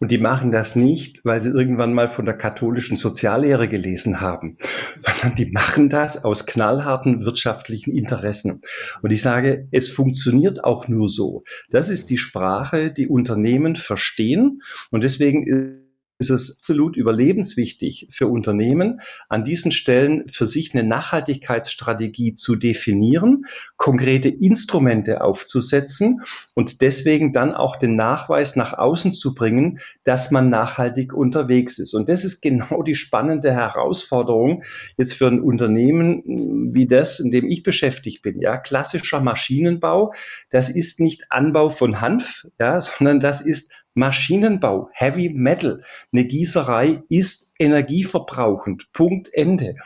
Und 0.00 0.10
die 0.10 0.18
machen 0.18 0.52
das 0.52 0.76
nicht, 0.76 1.24
weil 1.24 1.42
sie 1.42 1.50
irgendwann 1.50 1.94
mal 1.94 2.08
von 2.08 2.24
der 2.24 2.36
katholischen 2.36 2.96
Soziallehre 2.96 3.68
gelesen 3.68 4.20
haben, 4.20 4.58
sondern 4.98 5.36
die 5.36 5.46
machen 5.46 5.88
das 5.88 6.24
aus 6.24 6.46
knallharten 6.46 7.24
wirtschaftlichen 7.24 7.92
Interessen. 7.92 8.62
Und 9.02 9.10
ich 9.10 9.22
sage, 9.22 9.68
es 9.70 9.90
funktioniert 9.90 10.64
auch 10.64 10.88
nur 10.88 11.08
so. 11.08 11.44
Das 11.70 11.88
ist 11.88 12.10
die 12.10 12.18
Sprache, 12.18 12.92
die 12.92 13.08
Unternehmen 13.08 13.76
verstehen. 13.76 14.62
Und 14.90 15.02
deswegen 15.02 15.83
ist 16.18 16.30
es 16.30 16.58
absolut 16.58 16.96
überlebenswichtig 16.96 18.06
für 18.10 18.28
Unternehmen, 18.28 19.00
an 19.28 19.44
diesen 19.44 19.72
Stellen 19.72 20.28
für 20.28 20.46
sich 20.46 20.72
eine 20.72 20.86
Nachhaltigkeitsstrategie 20.86 22.34
zu 22.34 22.54
definieren, 22.54 23.46
konkrete 23.76 24.28
Instrumente 24.28 25.22
aufzusetzen 25.22 26.22
und 26.54 26.80
deswegen 26.82 27.32
dann 27.32 27.52
auch 27.52 27.76
den 27.76 27.96
Nachweis 27.96 28.54
nach 28.54 28.74
außen 28.74 29.14
zu 29.14 29.34
bringen, 29.34 29.80
dass 30.04 30.30
man 30.30 30.50
nachhaltig 30.50 31.12
unterwegs 31.12 31.78
ist. 31.78 31.94
Und 31.94 32.08
das 32.08 32.24
ist 32.24 32.40
genau 32.40 32.82
die 32.82 32.94
spannende 32.94 33.52
Herausforderung 33.52 34.62
jetzt 34.96 35.14
für 35.14 35.26
ein 35.26 35.40
Unternehmen 35.40 36.72
wie 36.72 36.86
das, 36.86 37.18
in 37.18 37.32
dem 37.32 37.48
ich 37.48 37.64
beschäftigt 37.64 38.22
bin. 38.22 38.40
Ja, 38.40 38.56
klassischer 38.56 39.20
Maschinenbau, 39.20 40.14
das 40.50 40.68
ist 40.68 41.00
nicht 41.00 41.24
Anbau 41.30 41.70
von 41.70 42.00
Hanf, 42.00 42.46
ja, 42.60 42.80
sondern 42.80 43.18
das 43.18 43.40
ist 43.40 43.72
Maschinenbau, 43.94 44.90
Heavy 44.92 45.28
Metal, 45.28 45.84
eine 46.12 46.24
Gießerei 46.24 47.02
ist 47.08 47.54
energieverbrauchend. 47.60 48.92
Punkt 48.92 49.32
Ende. 49.32 49.76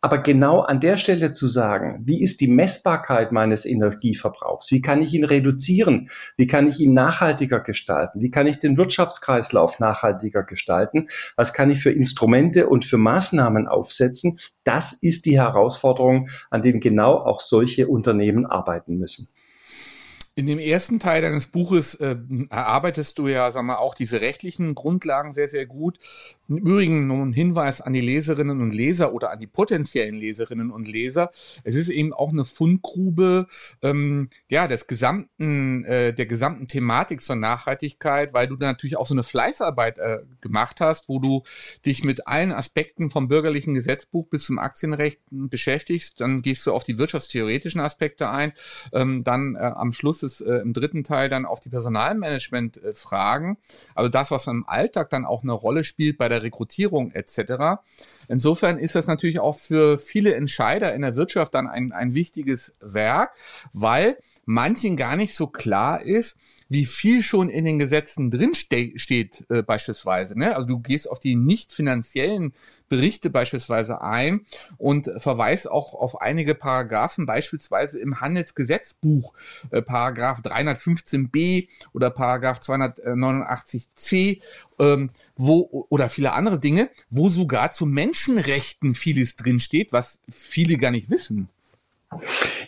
Aber 0.00 0.18
genau 0.18 0.60
an 0.60 0.80
der 0.80 0.96
Stelle 0.96 1.30
zu 1.30 1.46
sagen, 1.46 2.02
wie 2.04 2.20
ist 2.20 2.40
die 2.40 2.48
Messbarkeit 2.48 3.30
meines 3.30 3.64
Energieverbrauchs? 3.64 4.72
Wie 4.72 4.80
kann 4.80 5.02
ich 5.02 5.14
ihn 5.14 5.24
reduzieren? 5.24 6.10
Wie 6.36 6.48
kann 6.48 6.66
ich 6.66 6.80
ihn 6.80 6.92
nachhaltiger 6.92 7.60
gestalten? 7.60 8.20
Wie 8.20 8.32
kann 8.32 8.48
ich 8.48 8.58
den 8.58 8.76
Wirtschaftskreislauf 8.76 9.78
nachhaltiger 9.78 10.42
gestalten? 10.42 11.08
Was 11.36 11.52
kann 11.52 11.70
ich 11.70 11.80
für 11.80 11.92
Instrumente 11.92 12.68
und 12.68 12.84
für 12.84 12.98
Maßnahmen 12.98 13.68
aufsetzen? 13.68 14.40
Das 14.64 14.92
ist 14.92 15.24
die 15.24 15.38
Herausforderung, 15.38 16.30
an 16.50 16.62
denen 16.62 16.80
genau 16.80 17.14
auch 17.14 17.40
solche 17.40 17.86
Unternehmen 17.86 18.46
arbeiten 18.46 18.98
müssen. 18.98 19.28
In 20.34 20.46
dem 20.46 20.58
ersten 20.58 20.98
Teil 20.98 21.20
deines 21.20 21.48
Buches 21.48 21.94
äh, 21.96 22.16
erarbeitest 22.48 23.18
du 23.18 23.28
ja, 23.28 23.52
sag 23.52 23.64
mal, 23.64 23.76
auch 23.76 23.94
diese 23.94 24.22
rechtlichen 24.22 24.74
Grundlagen 24.74 25.34
sehr, 25.34 25.46
sehr 25.46 25.66
gut. 25.66 25.98
Im 26.48 26.56
Übrigen 26.56 27.06
nur 27.06 27.18
ein 27.18 27.34
Hinweis 27.34 27.82
an 27.82 27.92
die 27.92 28.00
Leserinnen 28.00 28.62
und 28.62 28.72
Leser 28.72 29.12
oder 29.12 29.30
an 29.30 29.40
die 29.40 29.46
potenziellen 29.46 30.14
Leserinnen 30.14 30.70
und 30.70 30.88
Leser. 30.88 31.30
Es 31.64 31.74
ist 31.74 31.90
eben 31.90 32.14
auch 32.14 32.30
eine 32.30 32.46
Fundgrube, 32.46 33.46
ähm, 33.82 34.30
ja, 34.48 34.68
des 34.68 34.86
gesamten, 34.86 35.84
äh, 35.84 36.14
der 36.14 36.24
gesamten 36.24 36.66
Thematik 36.66 37.20
zur 37.20 37.36
Nachhaltigkeit, 37.36 38.32
weil 38.32 38.46
du 38.46 38.56
da 38.56 38.68
natürlich 38.68 38.96
auch 38.96 39.06
so 39.06 39.14
eine 39.14 39.24
Fleißarbeit 39.24 39.98
äh, 39.98 40.20
gemacht 40.40 40.80
hast, 40.80 41.10
wo 41.10 41.18
du 41.18 41.42
dich 41.84 42.04
mit 42.04 42.26
allen 42.26 42.52
Aspekten 42.52 43.10
vom 43.10 43.28
bürgerlichen 43.28 43.74
Gesetzbuch 43.74 44.28
bis 44.28 44.44
zum 44.44 44.58
Aktienrecht 44.58 45.20
beschäftigst. 45.30 46.22
Dann 46.22 46.40
gehst 46.40 46.66
du 46.66 46.72
auf 46.72 46.84
die 46.84 46.96
wirtschaftstheoretischen 46.96 47.82
Aspekte 47.82 48.30
ein. 48.30 48.54
Ähm, 48.94 49.24
dann 49.24 49.56
äh, 49.56 49.58
am 49.58 49.92
Schluss 49.92 50.21
es 50.22 50.40
äh, 50.40 50.54
im 50.56 50.72
dritten 50.72 51.04
Teil 51.04 51.28
dann 51.28 51.46
auf 51.46 51.60
die 51.60 51.68
Personalmanagement-Fragen, 51.68 53.58
also 53.94 54.08
das, 54.08 54.30
was 54.30 54.46
im 54.46 54.64
Alltag 54.66 55.10
dann 55.10 55.24
auch 55.24 55.42
eine 55.42 55.52
Rolle 55.52 55.84
spielt 55.84 56.18
bei 56.18 56.28
der 56.28 56.42
Rekrutierung 56.42 57.12
etc. 57.12 57.82
Insofern 58.28 58.78
ist 58.78 58.94
das 58.94 59.06
natürlich 59.06 59.40
auch 59.40 59.58
für 59.58 59.98
viele 59.98 60.34
Entscheider 60.34 60.94
in 60.94 61.02
der 61.02 61.16
Wirtschaft 61.16 61.54
dann 61.54 61.66
ein, 61.66 61.92
ein 61.92 62.14
wichtiges 62.14 62.74
Werk, 62.80 63.30
weil 63.72 64.16
manchen 64.44 64.96
gar 64.96 65.16
nicht 65.16 65.34
so 65.34 65.46
klar 65.46 66.02
ist, 66.02 66.36
wie 66.72 66.86
viel 66.86 67.22
schon 67.22 67.50
in 67.50 67.66
den 67.66 67.78
Gesetzen 67.78 68.30
drin 68.30 68.54
ste 68.54 68.92
steht 68.96 69.44
äh, 69.50 69.62
beispielsweise. 69.62 70.38
Ne? 70.38 70.56
Also 70.56 70.66
du 70.66 70.78
gehst 70.78 71.08
auf 71.08 71.18
die 71.18 71.36
nicht 71.36 71.70
finanziellen 71.70 72.54
Berichte 72.88 73.28
beispielsweise 73.28 74.00
ein 74.00 74.46
und 74.78 75.10
verweist 75.18 75.70
auch 75.70 75.94
auf 75.94 76.22
einige 76.22 76.54
Paragraphen, 76.54 77.26
beispielsweise 77.26 77.98
im 77.98 78.22
Handelsgesetzbuch, 78.22 79.34
äh, 79.70 79.82
Paragraph 79.82 80.40
315b 80.40 81.68
oder 81.92 82.08
Paragraph 82.08 82.60
289c, 82.60 84.40
ähm, 84.78 85.10
wo, 85.36 85.86
oder 85.90 86.08
viele 86.08 86.32
andere 86.32 86.58
Dinge, 86.58 86.88
wo 87.10 87.28
sogar 87.28 87.72
zu 87.72 87.84
Menschenrechten 87.84 88.94
vieles 88.94 89.36
drin 89.36 89.60
steht, 89.60 89.92
was 89.92 90.20
viele 90.30 90.78
gar 90.78 90.90
nicht 90.90 91.10
wissen. 91.10 91.50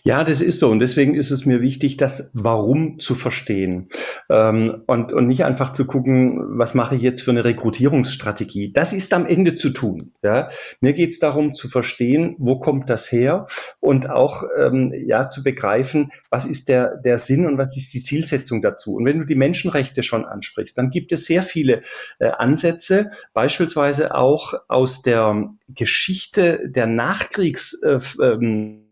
Ja, 0.03 0.23
das 0.25 0.41
ist 0.41 0.59
so. 0.59 0.71
Und 0.71 0.81
deswegen 0.81 1.15
ist 1.15 1.31
es 1.31 1.47
mir 1.47 1.61
wichtig, 1.61 1.97
das 1.97 2.31
Warum 2.35 3.01
zu 3.01 3.15
verstehen. 3.15 3.89
Ähm, 4.31 4.83
und, 4.87 5.13
und 5.13 5.27
nicht 5.27 5.45
einfach 5.45 5.73
zu 5.73 5.87
gucken, 5.87 6.59
was 6.59 6.75
mache 6.75 6.97
ich 6.97 7.03
jetzt 7.03 7.23
für 7.23 7.31
eine 7.31 7.45
Rekrutierungsstrategie. 7.45 8.73
Das 8.73 8.93
ist 8.93 9.13
am 9.13 9.27
Ende 9.27 9.55
zu 9.55 9.71
tun. 9.71 10.13
Ja? 10.23 10.51
Mir 10.81 10.93
geht 10.93 11.11
es 11.11 11.19
darum 11.19 11.55
zu 11.55 11.69
verstehen, 11.69 12.37
wo 12.39 12.59
kommt 12.59 12.91
das 12.91 13.11
her 13.11 13.47
und 13.81 14.11
auch 14.11 14.45
ähm, 14.59 14.93
ja, 15.07 15.29
zu 15.29 15.43
begreifen, 15.43 16.13
was 16.31 16.47
ist 16.47 16.69
der, 16.69 16.97
der 16.97 17.19
Sinn 17.19 17.47
und 17.47 17.59
was 17.59 17.77
ist 17.77 17.95
die 17.95 18.03
Zielsetzung 18.03 18.63
dazu. 18.63 18.97
Und 18.97 19.07
wenn 19.07 19.19
du 19.19 19.25
die 19.25 19.35
Menschenrechte 19.35 20.03
schon 20.03 20.25
ansprichst, 20.25 20.77
dann 20.77 20.91
gibt 20.91 21.13
es 21.13 21.25
sehr 21.25 21.43
viele 21.43 21.83
äh, 22.19 22.29
Ansätze, 22.29 23.11
beispielsweise 23.33 24.15
auch 24.15 24.55
aus 24.69 25.03
der 25.03 25.49
Geschichte 25.69 26.61
der 26.69 26.87
Nachkriegs 26.87 27.81
äh, 27.83 28.01
ähm, 28.21 28.81
äh, 28.81 28.84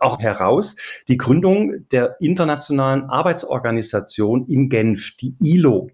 auch 0.00 0.18
heraus 0.18 0.76
die 1.08 1.16
Gründung 1.16 1.88
der 1.90 2.16
Internationalen 2.20 3.04
Arbeitsorganisation 3.04 4.46
in 4.48 4.68
Genf, 4.68 5.16
die 5.16 5.36
ILO 5.40 5.90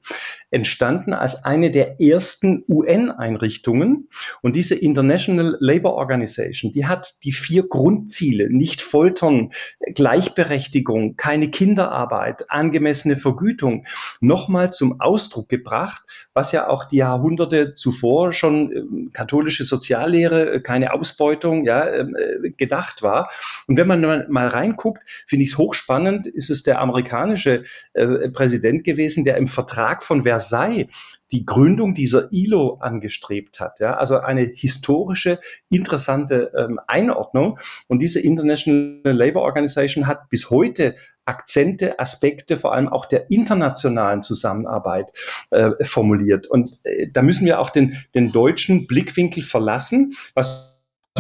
entstanden 0.51 1.13
als 1.13 1.45
eine 1.45 1.71
der 1.71 2.01
ersten 2.01 2.65
UN-Einrichtungen. 2.69 4.09
Und 4.41 4.57
diese 4.57 4.75
International 4.75 5.57
Labour 5.61 5.95
Organization, 5.95 6.73
die 6.73 6.87
hat 6.87 7.23
die 7.25 7.33
vier 7.33 7.69
Grundziele, 7.69 8.49
nicht 8.51 8.81
foltern, 8.81 9.53
Gleichberechtigung, 9.95 11.17
keine 11.17 11.51
Kinderarbeit, 11.51 12.51
angemessene 12.51 13.17
Vergütung, 13.17 13.87
nochmal 14.21 14.73
zum 14.73 15.01
Ausdruck 15.01 15.49
gebracht, 15.49 16.03
was 16.33 16.53
ja 16.53 16.69
auch 16.69 16.85
die 16.87 16.99
Jahrhunderte 16.99 17.75
zuvor 17.75 18.33
schon 18.33 18.73
äh, 18.73 19.11
katholische 19.13 19.65
Soziallehre, 19.65 20.53
äh, 20.53 20.61
keine 20.61 20.95
Ausbeutung, 20.95 21.65
ja, 21.65 21.87
ähm, 21.89 22.17
äh, 22.17 22.51
gedacht 22.51 23.03
war. 23.03 23.31
Und 23.69 23.77
wenn 23.77 23.87
man 23.87 24.25
mal 24.31 24.49
reinguckt, 24.49 25.03
finde 25.27 25.45
ich 25.45 25.53
es 25.53 25.59
hochspannend, 25.59 26.27
ist 26.27 26.49
es 26.49 26.63
der 26.63 26.81
amerikanische 26.81 27.65
äh, 27.93 28.31
Präsident 28.31 28.83
gewesen, 28.83 29.25
der 29.25 29.37
im 29.37 29.47
Vertrag 29.47 30.03
von 30.03 30.25
Versailles 30.25 30.89
die 31.33 31.45
Gründung 31.45 31.95
dieser 31.95 32.33
ILO 32.33 32.79
angestrebt 32.81 33.61
hat. 33.61 33.81
Ja, 33.81 33.95
also 33.99 34.19
eine 34.19 34.45
historische, 34.45 35.39
interessante 35.69 36.51
ähm, 36.57 36.81
Einordnung. 36.87 37.59
Und 37.87 37.99
diese 37.99 38.21
International 38.21 39.03
Labour 39.05 39.43
Organization 39.43 40.07
hat 40.07 40.31
bis 40.31 40.49
heute 40.49 40.97
Akzente, 41.27 41.99
Aspekte, 42.01 42.57
vor 42.57 42.73
allem 42.73 42.89
auch 42.89 43.05
der 43.05 43.31
internationalen 43.31 44.23
Zusammenarbeit 44.23 45.13
äh, 45.51 45.73
formuliert. 45.85 46.47
Und 46.47 46.81
äh, 46.85 47.09
da 47.13 47.21
müssen 47.21 47.45
wir 47.45 47.61
auch 47.61 47.69
den, 47.69 48.03
den 48.15 48.33
deutschen 48.33 48.87
Blickwinkel 48.87 49.43
verlassen, 49.43 50.15
was 50.35 50.68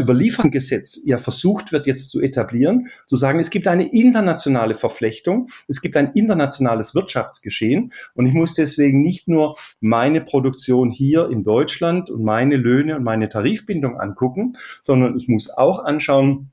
Überlieferungsgesetz 0.00 1.00
ja 1.04 1.18
versucht 1.18 1.72
wird 1.72 1.86
jetzt 1.86 2.10
zu 2.10 2.20
etablieren, 2.20 2.88
zu 3.06 3.16
sagen, 3.16 3.40
es 3.40 3.50
gibt 3.50 3.66
eine 3.66 3.92
internationale 3.92 4.74
Verflechtung, 4.74 5.50
es 5.66 5.80
gibt 5.80 5.96
ein 5.96 6.12
internationales 6.12 6.94
Wirtschaftsgeschehen 6.94 7.92
und 8.14 8.26
ich 8.26 8.34
muss 8.34 8.54
deswegen 8.54 9.02
nicht 9.02 9.28
nur 9.28 9.56
meine 9.80 10.20
Produktion 10.20 10.90
hier 10.90 11.28
in 11.30 11.44
Deutschland 11.44 12.10
und 12.10 12.22
meine 12.22 12.56
Löhne 12.56 12.96
und 12.96 13.04
meine 13.04 13.28
Tarifbindung 13.28 13.98
angucken, 13.98 14.56
sondern 14.82 15.16
ich 15.16 15.28
muss 15.28 15.50
auch 15.50 15.84
anschauen, 15.84 16.52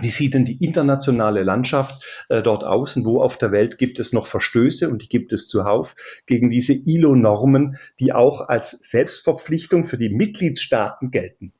wie 0.00 0.10
sieht 0.10 0.34
denn 0.34 0.44
die 0.44 0.64
internationale 0.64 1.42
Landschaft 1.42 2.04
äh, 2.28 2.42
dort 2.42 2.64
aus 2.64 2.96
und 2.96 3.04
wo 3.04 3.20
auf 3.20 3.38
der 3.38 3.52
Welt 3.52 3.78
gibt 3.78 3.98
es 3.98 4.12
noch 4.12 4.26
Verstöße 4.26 4.88
und 4.88 5.02
die 5.02 5.08
gibt 5.08 5.32
es 5.32 5.48
zuhauf 5.48 5.94
gegen 6.26 6.50
diese 6.50 6.72
ILO-Normen, 6.72 7.78
die 8.00 8.12
auch 8.12 8.48
als 8.48 8.70
Selbstverpflichtung 8.70 9.84
für 9.84 9.98
die 9.98 10.08
Mitgliedstaaten 10.08 11.10
gelten. 11.10 11.52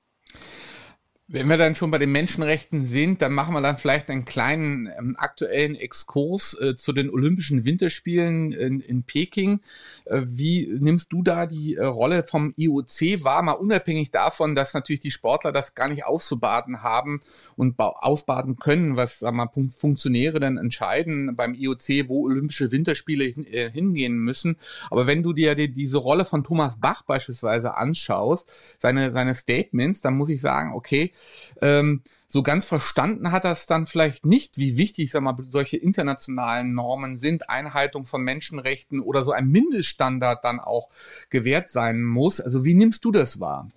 Wenn 1.27 1.49
wir 1.49 1.57
dann 1.57 1.75
schon 1.75 1.91
bei 1.91 1.97
den 1.97 2.13
Menschenrechten 2.13 2.85
sind, 2.85 3.23
dann 3.23 3.33
machen 3.33 3.55
wir 3.55 3.63
dann 3.63 3.79
vielleicht 3.79 4.11
einen 4.11 4.27
kleinen 4.27 4.91
ähm, 4.99 5.17
aktuellen 5.19 5.75
Exkurs 5.75 6.55
äh, 6.61 6.77
zu 6.77 6.93
den 6.93 7.09
Olympischen 7.09 7.65
Winterspielen 7.65 8.53
in, 8.53 8.81
in 8.81 9.05
Peking. 9.05 9.61
Äh, 10.05 10.21
wie 10.27 10.69
nimmst 10.81 11.11
du 11.15 11.23
da 11.23 11.47
die 11.47 11.77
äh, 11.77 11.85
Rolle 11.87 12.25
vom 12.25 12.53
IOC 12.59 13.25
wahr, 13.25 13.41
mal 13.41 13.53
unabhängig 13.53 14.11
davon, 14.11 14.55
dass 14.55 14.75
natürlich 14.75 15.01
die 15.01 15.11
Sportler 15.11 15.51
das 15.51 15.75
gar 15.75 15.89
nicht 15.89 16.05
auszubaden 16.05 16.83
haben 16.83 17.21
und 17.57 17.79
ausbaden 17.79 18.57
können, 18.57 18.99
was 18.99 19.21
sag 19.21 19.33
mal, 19.33 19.49
Funktionäre 19.79 20.41
dann 20.41 20.59
entscheiden 20.59 21.35
beim 21.37 21.55
IOC, 21.55 22.09
wo 22.09 22.27
Olympische 22.27 22.71
Winterspiele 22.71 23.25
hin, 23.25 23.47
äh, 23.47 23.71
hingehen 23.71 24.19
müssen. 24.19 24.59
Aber 24.91 25.07
wenn 25.07 25.23
du 25.23 25.33
dir 25.33 25.55
die, 25.55 25.73
diese 25.73 25.97
Rolle 25.97 26.27
von 26.27 26.45
Thomas 26.45 26.79
Bach 26.79 27.01
beispielsweise 27.05 27.79
anschaust, 27.79 28.47
seine, 28.79 29.11
seine 29.15 29.35
Statements, 29.35 30.03
dann 30.03 30.19
muss 30.19 30.29
ich 30.29 30.43
sagen, 30.43 30.75
okay, 30.75 31.13
ähm, 31.61 32.03
so 32.27 32.43
ganz 32.43 32.65
verstanden 32.65 33.31
hat 33.31 33.45
es 33.45 33.67
dann 33.67 33.87
vielleicht 33.87 34.27
nicht, 34.27 34.59
wie 34.59 34.77
wichtig, 34.77 35.11
sag 35.11 35.23
mal, 35.23 35.37
solche 35.51 35.77
internationalen 35.77 36.75
Normen 36.75 37.17
sind, 37.17 37.49
Einhaltung 37.49 38.07
von 38.07 38.23
Menschenrechten 38.23 39.01
oder 39.01 39.23
so 39.23 39.31
ein 39.31 39.49
Mindeststandard 39.49 40.45
dann 40.45 40.59
auch 40.59 40.89
gewährt 41.31 41.69
sein 41.69 42.03
muss. 42.03 42.41
Also 42.41 42.65
wie 42.65 42.75
nimmst 42.75 43.05
du 43.05 43.13
das 43.13 43.39
wahr? 43.39 43.69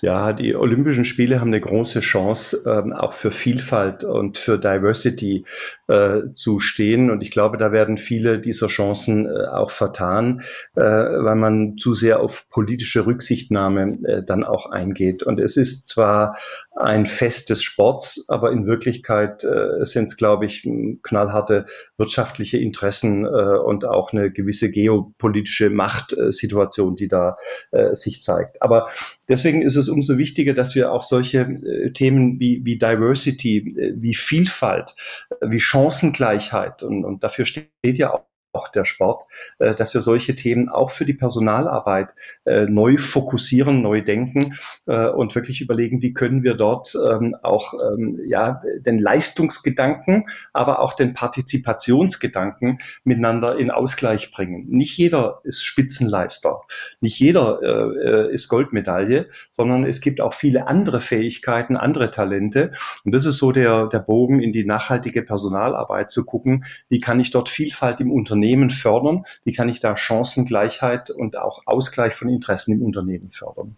Ja, 0.00 0.32
die 0.32 0.54
Olympischen 0.54 1.04
Spiele 1.04 1.40
haben 1.40 1.48
eine 1.48 1.60
große 1.60 2.00
Chance, 2.00 2.62
ähm, 2.66 2.92
auch 2.92 3.14
für 3.14 3.30
Vielfalt 3.32 4.04
und 4.04 4.38
für 4.38 4.58
Diversity 4.58 5.44
äh, 5.88 6.30
zu 6.32 6.60
stehen. 6.60 7.10
Und 7.10 7.22
ich 7.22 7.30
glaube, 7.30 7.56
da 7.56 7.72
werden 7.72 7.98
viele 7.98 8.38
dieser 8.38 8.68
Chancen 8.68 9.26
äh, 9.26 9.46
auch 9.48 9.72
vertan, 9.72 10.42
äh, 10.76 10.82
weil 10.82 11.34
man 11.34 11.76
zu 11.78 11.94
sehr 11.94 12.20
auf 12.20 12.48
politische 12.50 13.06
Rücksichtnahme 13.06 13.98
äh, 14.04 14.22
dann 14.22 14.44
auch 14.44 14.70
eingeht. 14.70 15.22
Und 15.22 15.40
es 15.40 15.56
ist 15.56 15.88
zwar 15.88 16.36
ein 16.78 17.06
Fest 17.06 17.50
des 17.50 17.62
Sports, 17.62 18.26
aber 18.28 18.52
in 18.52 18.66
Wirklichkeit 18.66 19.42
äh, 19.42 19.84
sind 19.84 20.06
es, 20.06 20.16
glaube 20.16 20.46
ich, 20.46 20.62
knallharte 21.02 21.66
wirtschaftliche 21.96 22.58
Interessen 22.58 23.24
äh, 23.24 23.28
und 23.28 23.84
auch 23.84 24.12
eine 24.12 24.30
gewisse 24.30 24.70
geopolitische 24.70 25.70
Machtsituation, 25.70 26.96
die 26.96 27.08
da 27.08 27.36
äh, 27.72 27.94
sich 27.94 28.22
zeigt. 28.22 28.62
Aber 28.62 28.88
deswegen 29.28 29.62
ist 29.62 29.76
es 29.76 29.88
umso 29.88 30.18
wichtiger, 30.18 30.54
dass 30.54 30.74
wir 30.74 30.92
auch 30.92 31.02
solche 31.02 31.40
äh, 31.40 31.92
Themen 31.92 32.38
wie, 32.38 32.64
wie 32.64 32.78
Diversity, 32.78 33.58
äh, 33.58 33.94
wie 33.96 34.14
Vielfalt, 34.14 34.94
äh, 35.40 35.50
wie 35.50 35.60
Chancengleichheit 35.60 36.82
und, 36.82 37.04
und 37.04 37.24
dafür 37.24 37.44
steht 37.44 37.68
ja 37.82 38.12
auch 38.12 38.28
auch 38.52 38.68
der 38.68 38.84
Sport, 38.84 39.24
äh, 39.58 39.74
dass 39.74 39.94
wir 39.94 40.00
solche 40.00 40.34
Themen 40.34 40.68
auch 40.68 40.90
für 40.90 41.04
die 41.04 41.14
Personalarbeit 41.14 42.08
äh, 42.44 42.64
neu 42.66 42.98
fokussieren, 42.98 43.82
neu 43.82 44.02
denken 44.02 44.56
äh, 44.86 45.08
und 45.08 45.34
wirklich 45.34 45.60
überlegen, 45.60 46.02
wie 46.02 46.12
können 46.12 46.42
wir 46.42 46.54
dort 46.54 46.96
ähm, 47.10 47.36
auch 47.42 47.74
ähm, 47.74 48.20
ja, 48.26 48.62
den 48.80 48.98
Leistungsgedanken, 48.98 50.26
aber 50.52 50.80
auch 50.80 50.94
den 50.94 51.14
Partizipationsgedanken 51.14 52.80
miteinander 53.04 53.56
in 53.58 53.70
Ausgleich 53.70 54.30
bringen. 54.32 54.66
Nicht 54.68 54.96
jeder 54.96 55.40
ist 55.44 55.62
Spitzenleister, 55.64 56.62
nicht 57.00 57.18
jeder 57.18 58.28
ist 58.30 58.48
Goldmedaille, 58.48 59.28
sondern 59.50 59.84
es 59.84 60.00
gibt 60.00 60.20
auch 60.20 60.34
viele 60.34 60.66
andere 60.66 61.00
Fähigkeiten, 61.00 61.76
andere 61.76 62.10
Talente. 62.10 62.72
Und 63.04 63.14
das 63.14 63.26
ist 63.26 63.38
so 63.38 63.52
der, 63.52 63.86
der 63.86 64.00
Bogen 64.00 64.40
in 64.40 64.52
die 64.52 64.64
nachhaltige 64.64 65.22
Personalarbeit 65.22 66.10
zu 66.10 66.24
gucken, 66.24 66.64
wie 66.88 67.00
kann 67.00 67.20
ich 67.20 67.30
dort 67.30 67.48
Vielfalt 67.48 68.00
im 68.00 68.10
Unternehmen 68.10 68.47
Unternehmen 68.48 68.70
fördern? 68.70 69.24
Wie 69.44 69.52
kann 69.52 69.68
ich 69.68 69.80
da 69.80 69.96
Chancengleichheit 69.96 71.10
und 71.10 71.36
auch 71.36 71.62
Ausgleich 71.66 72.14
von 72.14 72.28
Interessen 72.28 72.72
im 72.72 72.82
Unternehmen 72.82 73.30
fördern? 73.30 73.76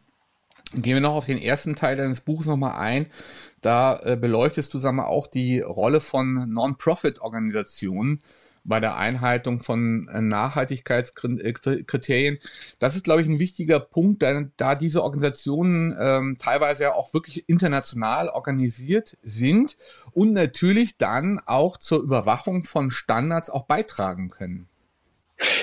Gehen 0.73 0.95
wir 0.95 1.01
noch 1.01 1.15
auf 1.15 1.27
den 1.27 1.39
ersten 1.39 1.75
Teil 1.75 1.97
deines 1.97 2.21
Buches 2.21 2.47
nochmal 2.47 2.79
ein. 2.79 3.07
Da 3.61 3.99
äh, 4.05 4.17
beleuchtest 4.17 4.73
du, 4.73 4.79
sag 4.79 4.93
mal, 4.93 5.07
auch 5.07 5.27
die 5.27 5.61
Rolle 5.61 6.01
von 6.01 6.53
Non-Profit-Organisationen 6.53 8.23
bei 8.65 8.81
der 8.81 8.97
Einhaltung 8.97 9.61
von 9.61 10.09
äh, 10.09 10.23
Nachhaltigkeitskriterien. 10.23 12.39
Das 12.79 12.97
ist, 12.97 13.05
glaube 13.05 13.21
ich, 13.23 13.29
ein 13.29 13.39
wichtiger 13.39 13.81
Punkt, 13.81 14.23
da, 14.23 14.45
da 14.57 14.75
diese 14.75 15.03
Organisationen 15.03 15.95
ähm, 16.01 16.37
teilweise 16.39 16.85
ja 16.85 16.95
auch 16.95 17.13
wirklich 17.13 17.47
international 17.49 18.29
organisiert 18.29 19.19
sind 19.23 19.77
und 20.13 20.33
natürlich 20.33 20.97
dann 20.97 21.41
auch 21.45 21.77
zur 21.77 22.03
Überwachung 22.03 22.65
von 22.65 22.91
Standards 22.91 23.51
auch 23.51 23.67
beitragen 23.67 24.31
können. 24.31 24.70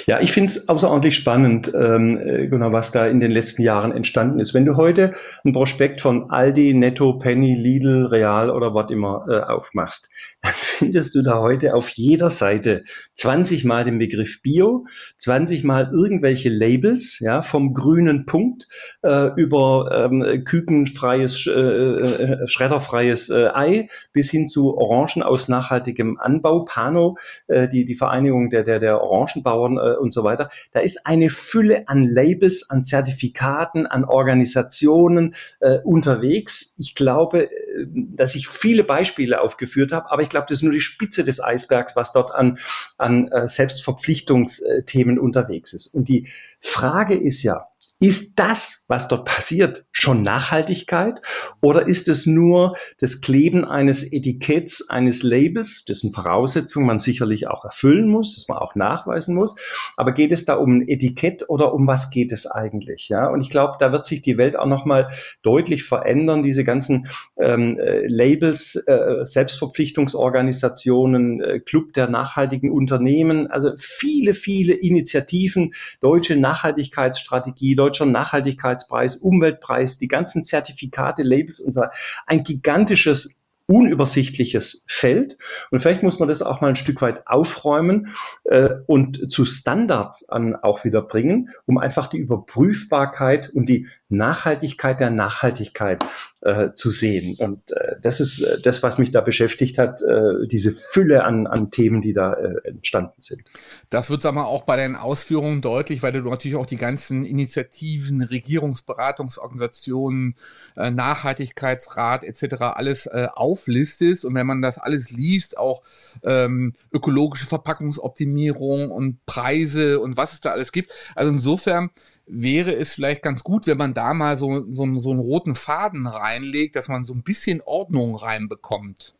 Ja, 0.08 0.20
ich 0.22 0.32
finde 0.32 0.52
es 0.52 0.70
außerordentlich 0.70 1.16
spannend, 1.16 1.72
ähm, 1.76 2.18
äh, 2.18 2.48
genau, 2.48 2.72
was 2.72 2.92
da 2.92 3.08
in 3.08 3.20
den 3.20 3.32
letzten 3.32 3.62
Jahren 3.62 3.92
entstanden 3.92 4.40
ist. 4.40 4.54
Wenn 4.54 4.66
du 4.66 4.76
heute 4.76 5.13
ein 5.44 5.54
Prospekt 5.54 6.02
von 6.02 6.32
Aldi, 6.32 6.74
Netto, 6.74 7.20
Penny, 7.20 7.54
Lidl, 7.54 8.08
Real 8.08 8.50
oder 8.50 8.74
was 8.74 8.90
immer 8.90 9.26
äh, 9.30 9.40
aufmachst, 9.40 10.10
dann 10.42 10.54
findest 10.56 11.13
du 11.13 11.22
da 11.22 11.40
heute 11.40 11.76
auf 11.76 11.90
jeder 11.90 12.30
Seite 12.30 12.86
20 13.16 13.66
Mal 13.66 13.86
den 13.86 14.00
Begriff 14.00 14.42
Bio, 14.42 14.86
20 15.20 15.63
Mal 15.63 15.92
irgendwelche 15.92 16.50
Labels, 16.50 17.20
ja, 17.20 17.42
vom 17.42 17.74
grünen 17.74 18.26
Punkt 18.26 18.68
äh, 19.04 19.30
über 19.36 20.10
ähm, 20.12 20.44
kükenfreies, 20.44 21.48
äh, 21.48 21.52
äh, 21.52 22.48
schredderfreies 22.48 23.30
äh, 23.30 23.50
Ei 23.54 23.90
bis 24.13 24.32
hin 24.32 24.48
zu 24.48 24.78
Orangen 24.78 25.24
aus 25.24 25.48
nachhaltigem 25.48 26.18
Anbau, 26.20 26.66
Pano, 26.66 27.18
äh, 27.48 27.68
die, 27.68 27.86
die 27.86 27.96
Vereinigung 27.96 28.50
der, 28.50 28.63
der, 28.63 28.80
der 28.80 29.02
Orangenbauer 29.02 29.67
Investoren 29.68 29.78
äh, 29.78 29.98
und 29.98 30.14
so 30.14 30.24
weiter. 30.24 30.50
Da 30.72 30.80
ist 30.80 31.06
eine 31.06 31.30
Fülle 31.30 31.88
an 31.88 32.04
Labels, 32.04 32.70
an 32.70 32.86
Zertifikaten, 32.86 33.86
an 33.86 34.06
Organisationen 34.06 35.36
äh, 35.60 35.80
unterwegs. 35.84 36.76
Ich 36.80 36.96
glaube, 36.96 37.52
äh, 37.52 37.88
dass 37.88 38.36
ich 38.36 38.48
viele 38.48 38.84
Beispiele 38.84 39.42
aufgeführt 39.42 39.92
habe, 39.92 40.12
aber 40.12 40.22
ich 40.22 40.30
glaube, 40.30 40.48
das 40.50 40.58
ist 40.58 40.64
nur 40.64 40.74
die 40.74 40.82
Spitze 40.82 41.24
des 41.24 41.44
Eisbergs, 41.44 41.96
was 41.96 42.12
dort 42.12 42.34
an, 42.34 42.60
an 42.98 43.28
äh, 43.30 43.48
Selbstverpflichtungsthemen 43.48 45.20
unterwegs 45.20 45.74
ist. 45.74 45.94
Und 45.94 46.08
die 46.10 46.28
Frage 46.62 47.16
ist 47.16 47.44
ja, 47.44 47.68
ist 48.00 48.38
das, 48.38 48.86
was 48.88 49.08
dort 49.08 49.26
passiert, 49.26 49.86
schon 49.92 50.22
Nachhaltigkeit? 50.22 51.20
Oder 51.62 51.88
ist 51.88 52.08
es 52.08 52.28
nur 52.28 52.76
das 53.00 53.22
Kleben 53.22 53.66
eines 53.66 54.14
Etiketts, 54.14 54.88
eines 54.90 55.24
Labels, 55.24 55.84
dessen 55.86 56.14
Voraussetzungen 56.14 56.86
man 56.86 57.00
sicherlich 57.00 57.48
auch 57.48 57.66
erfüllen 57.66 58.08
muss, 58.08 58.36
das 58.36 58.48
man 58.48 58.60
auch 58.60 58.76
nachweisen 58.76 59.34
muss, 59.34 59.56
aber 59.98 60.12
geht 60.12 60.32
es 60.32 60.46
da 60.46 60.54
um 60.54 60.78
ein 60.78 60.88
Etikett 60.88 61.50
oder 61.50 61.74
um 61.74 61.88
was 61.88 62.12
geht 62.12 62.32
es 62.32 62.46
eigentlich? 62.46 63.10
Ja, 63.10 63.30
und 63.30 63.42
ich 63.42 63.50
glaube, 63.50 63.78
da 63.80 63.92
wird 63.92 64.06
sich 64.06 64.22
die 64.22 64.38
Welt 64.38 64.56
auch 64.58 64.68
nochmal 64.68 65.10
deutlich 65.42 65.84
verändern, 65.84 66.44
diese 66.44 66.64
ganzen 66.64 67.08
ähm, 67.38 67.80
äh, 67.80 68.06
Labels, 68.06 68.76
äh, 68.76 69.26
Selbstverpflichtungsorganisationen, 69.26 71.42
äh, 71.42 71.60
Club 71.62 71.94
der 71.94 72.10
nachhaltigen 72.10 72.72
Unternehmen, 72.72 73.48
also 73.48 73.72
viele, 73.78 74.36
viele 74.36 74.74
Initiativen, 74.74 75.74
deutsche 76.00 76.36
Nachhaltigkeitsstrategie, 76.36 77.76
deutscher 77.88 78.06
Nachhaltigkeitspreis, 78.06 79.15
Umweltpreis, 79.17 79.97
die 79.97 80.10
ganzen 80.10 80.43
Zertifikate, 80.43 81.23
Labels 81.23 81.60
und 81.60 81.73
so 81.73 81.84
ein 82.26 82.43
gigantisches 82.43 83.41
unübersichtliches 83.67 84.86
Feld. 84.88 85.38
Und 85.71 85.82
vielleicht 85.82 86.02
muss 86.02 86.19
man 86.19 86.30
das 86.30 86.41
auch 86.41 86.62
mal 86.62 86.69
ein 86.69 86.78
Stück 86.78 87.02
weit 87.02 87.28
aufräumen 87.28 88.15
äh, 88.45 88.69
und 88.88 89.30
zu 89.32 89.45
Standards 89.45 90.30
an 90.30 90.56
auch 90.56 90.86
wieder 90.86 91.02
bringen, 91.02 91.50
um 91.65 91.78
einfach 91.78 92.08
die 92.08 92.17
Überprüfbarkeit 92.17 93.50
und 93.54 93.67
die 93.67 93.88
Nachhaltigkeit 94.10 95.00
der 95.00 95.10
Nachhaltigkeit 95.10 96.06
äh, 96.41 96.74
zu 96.76 96.91
sehen. 96.91 97.36
Und 97.39 97.72
äh, 97.72 97.96
das 98.02 98.20
ist 98.22 98.41
äh, 98.41 98.62
das, 98.62 98.82
was 98.82 98.98
mich 98.98 99.12
da 99.12 99.20
beschäftigt 99.22 99.78
hat, 99.78 100.02
äh, 100.02 100.48
diese 100.48 100.72
Fülle 100.72 101.26
an, 101.26 101.46
an 101.46 101.72
Themen, 101.72 102.02
die 102.02 102.13
da 102.13 102.34
äh, 102.34 102.56
entstanden 102.63 103.22
sind. 103.22 103.41
Das 103.89 104.10
wird, 104.10 104.22
sag 104.22 104.34
mal, 104.34 104.46
auch 104.46 104.63
bei 104.63 104.78
deinen 104.78 104.96
Ausführungen 104.96 105.62
deutlich, 105.62 106.04
weil 106.04 106.13
du 106.13 106.22
natürlich 106.22 106.56
auch 106.56 106.65
die 106.65 106.78
ganzen 106.78 107.26
Initiativen, 107.26 108.22
Regierungsberatungsorganisationen, 108.22 110.36
äh, 110.78 110.89
Nachhaltigkeitsrat 110.89 112.24
etc. 112.24 112.62
alles 112.62 113.08
äh, 113.08 113.28
auflistest. 113.34 114.24
Und 114.24 114.36
wenn 114.36 114.48
man 114.48 114.62
das 114.62 114.78
alles 114.78 115.12
liest, 115.12 115.58
auch 115.58 115.84
ähm, 116.24 116.74
ökologische 116.93 117.46
Verpackungsoptimierung 117.46 118.89
und 118.89 119.26
Preise 119.26 120.00
und 120.00 120.15
was 120.15 120.32
es 120.34 120.41
da 120.41 120.52
alles 120.52 120.72
gibt. 120.72 120.93
Also 121.15 121.32
insofern 121.32 121.89
wäre 122.28 122.76
es 122.76 122.94
vielleicht 122.94 123.24
ganz 123.24 123.44
gut, 123.44 123.68
wenn 123.68 123.78
man 123.78 123.94
da 123.94 124.13
mal 124.13 124.38
so, 124.38 124.66
so, 124.74 125.00
so 125.00 125.12
einen 125.12 125.20
roten 125.20 125.56
Faden 125.56 126.08
reinlegt, 126.08 126.76
dass 126.76 126.88
man 126.90 127.06
so 127.06 127.13
ein 127.13 127.24
bisschen 127.24 127.62
Ordnung 127.66 128.16
reinbekommt. 128.16 129.16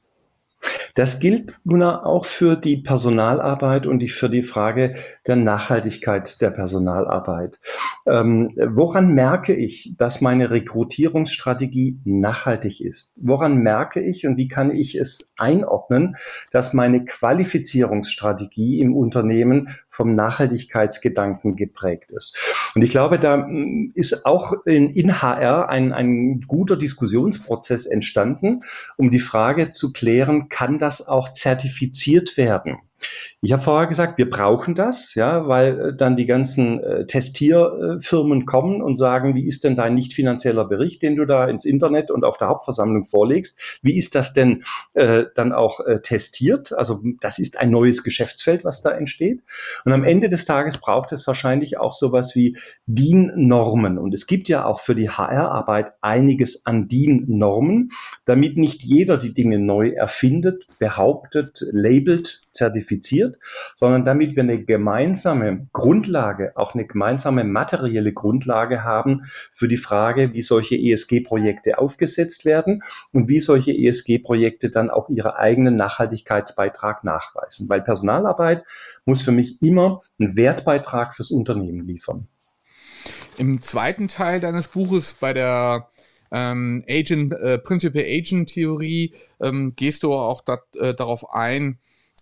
Das 0.98 1.20
gilt 1.20 1.60
nun 1.64 1.84
auch 1.84 2.26
für 2.26 2.56
die 2.56 2.78
Personalarbeit 2.78 3.86
und 3.86 4.00
die, 4.00 4.10
für 4.10 4.32
die 4.32 4.42
Frage 4.42 4.96
der 5.28 5.36
Nachhaltigkeit 5.36 6.42
der 6.42 6.50
Personalarbeit. 6.50 7.60
Ähm, 8.08 8.52
woran 8.56 9.14
merke 9.14 9.54
ich, 9.54 9.94
dass 10.00 10.22
meine 10.22 10.50
Rekrutierungsstrategie 10.50 12.00
nachhaltig 12.04 12.82
ist? 12.82 13.14
Woran 13.22 13.58
merke 13.58 14.02
ich 14.02 14.26
und 14.26 14.38
wie 14.38 14.48
kann 14.48 14.76
ich 14.76 14.96
es 14.96 15.36
einordnen, 15.38 16.16
dass 16.50 16.74
meine 16.74 17.06
Qualifizierungsstrategie 17.06 18.80
im 18.80 18.96
Unternehmen 18.96 19.70
vom 19.98 20.14
Nachhaltigkeitsgedanken 20.14 21.56
geprägt 21.56 22.12
ist. 22.12 22.38
Und 22.76 22.84
ich 22.84 22.92
glaube, 22.92 23.18
da 23.18 23.38
mm, 23.38 23.94
ist 23.96 24.28
auch 24.28 24.54
in, 24.66 24.92
in 24.92 25.24
HR 25.24 25.70
ein, 25.70 25.92
ein 25.92 26.42
guter 26.42 26.78
Diskussionsprozess 26.78 27.88
entstanden, 27.88 28.64
um 28.96 29.10
die 29.10 29.20
Frage 29.20 29.72
zu 29.72 29.92
klären, 29.92 30.50
kann 30.50 30.78
das 30.78 30.87
auch 31.08 31.34
zertifiziert 31.34 32.38
werden? 32.38 32.78
Ich 33.41 33.54
habe 33.54 33.62
vorher 33.62 33.88
gesagt, 33.88 34.17
wir 34.17 34.30
brauchen 34.30 34.74
das, 34.74 35.13
ja, 35.13 35.48
weil 35.48 35.80
äh, 35.80 35.96
dann 35.96 36.17
die 36.17 36.26
ganzen 36.26 36.84
äh, 36.84 37.06
Testierfirmen 37.06 38.48
kommen 38.48 38.82
und 38.82 38.96
sagen, 38.96 39.36
wie 39.36 39.48
ist 39.48 39.63
denn 39.63 39.76
dein 39.76 39.93
nicht 39.93 40.13
finanzieller 40.13 40.65
Bericht, 40.65 41.04
den 41.04 41.15
du 41.15 41.26
da 41.26 41.46
ins 41.46 41.63
Internet 41.63 42.10
und 42.10 42.24
auf 42.24 42.38
der 42.38 42.48
Hauptversammlung 42.48 43.06
vorlegst? 43.06 43.60
Wie 43.84 43.96
ist 43.96 44.15
das 44.15 44.34
denn 44.34 44.63
äh, 44.96 45.26
dann 45.36 45.52
auch 45.54 45.80
äh, 45.82 46.02
testiert? 46.02 46.74
Also 46.74 47.04
das 47.22 47.38
ist 47.38 47.60
ein 47.60 47.70
neues 47.70 48.04
Geschäftsfeld, 48.04 48.65
was 48.65 48.82
da 48.82 48.89
entsteht. 48.89 49.43
Und 49.86 49.93
am 49.93 50.04
Ende 50.04 50.30
des 50.30 50.46
Tages 50.46 50.80
braucht 50.80 51.12
es 51.12 51.28
wahrscheinlich 51.28 51.78
auch 51.78 51.93
sowas 51.93 52.36
wie 52.36 52.58
DIN-Normen. 52.88 54.00
Und 54.00 54.15
es 54.15 54.26
gibt 54.26 54.50
ja 54.50 54.65
auch 54.65 54.80
für 54.80 54.96
die 54.96 55.12
HR-Arbeit 55.12 55.93
einiges 56.02 56.65
an 56.65 56.88
DIN-Normen, 56.88 57.91
damit 58.26 58.58
nicht 58.58 58.82
jeder 58.82 59.17
die 59.17 59.36
Dinge 59.36 59.60
neu 59.60 59.89
erfindet, 59.89 60.65
behauptet, 60.80 61.63
labelt, 61.72 62.41
zertifiziert, 62.58 62.97
sondern 63.76 64.06
damit 64.06 64.36
wir 64.36 64.44
eine 64.44 64.64
gemeinsame 64.64 65.68
Grundlage, 65.74 66.54
auch 66.56 66.74
eine 66.74 66.86
gemeinsame 66.86 67.44
materielle 67.44 68.14
Grundlage 68.14 68.84
haben 68.84 69.26
für 69.54 69.68
die 69.68 69.78
Frage, 69.78 70.34
wie 70.34 70.42
solche 70.42 70.76
ESG-Projekte 70.76 71.78
aufgesetzt 71.78 72.46
werden 72.46 72.84
und 73.12 73.28
wie 73.28 73.40
solche 73.40 73.72
ESG-Projekte 73.72 74.70
dann 74.70 74.90
auch 74.90 75.10
ihren 75.10 75.32
eigenen 75.32 75.76
Nachhaltigkeitsbeitrag 75.76 77.04
nachweisen. 77.04 77.70
Weil 77.70 77.82
Personalarbeit 77.82 78.64
muss 79.06 79.22
für 79.22 79.32
mich 79.32 79.62
immer 79.62 80.02
einen 80.20 80.36
Wertbeitrag 80.36 81.16
fürs 81.16 81.32
Unternehmen 81.32 81.86
liefern. 81.86 82.28
Im 83.38 83.62
zweiten 83.62 84.08
Teil 84.08 84.40
deines 84.40 84.68
Buches 84.68 85.14
bei 85.14 85.34
der 85.34 85.90
ähm, 86.32 86.84
Agent, 86.90 87.34
äh, 87.34 87.58
Principal 87.60 88.04
Agent 88.04 88.50
Theorie 88.50 89.14
ähm, 89.40 89.74
gehst 89.76 90.04
du 90.04 90.14
auch 90.14 90.42
dat, 90.42 90.62
äh, 90.76 90.94
darauf 90.94 91.32
ein, 91.32 91.80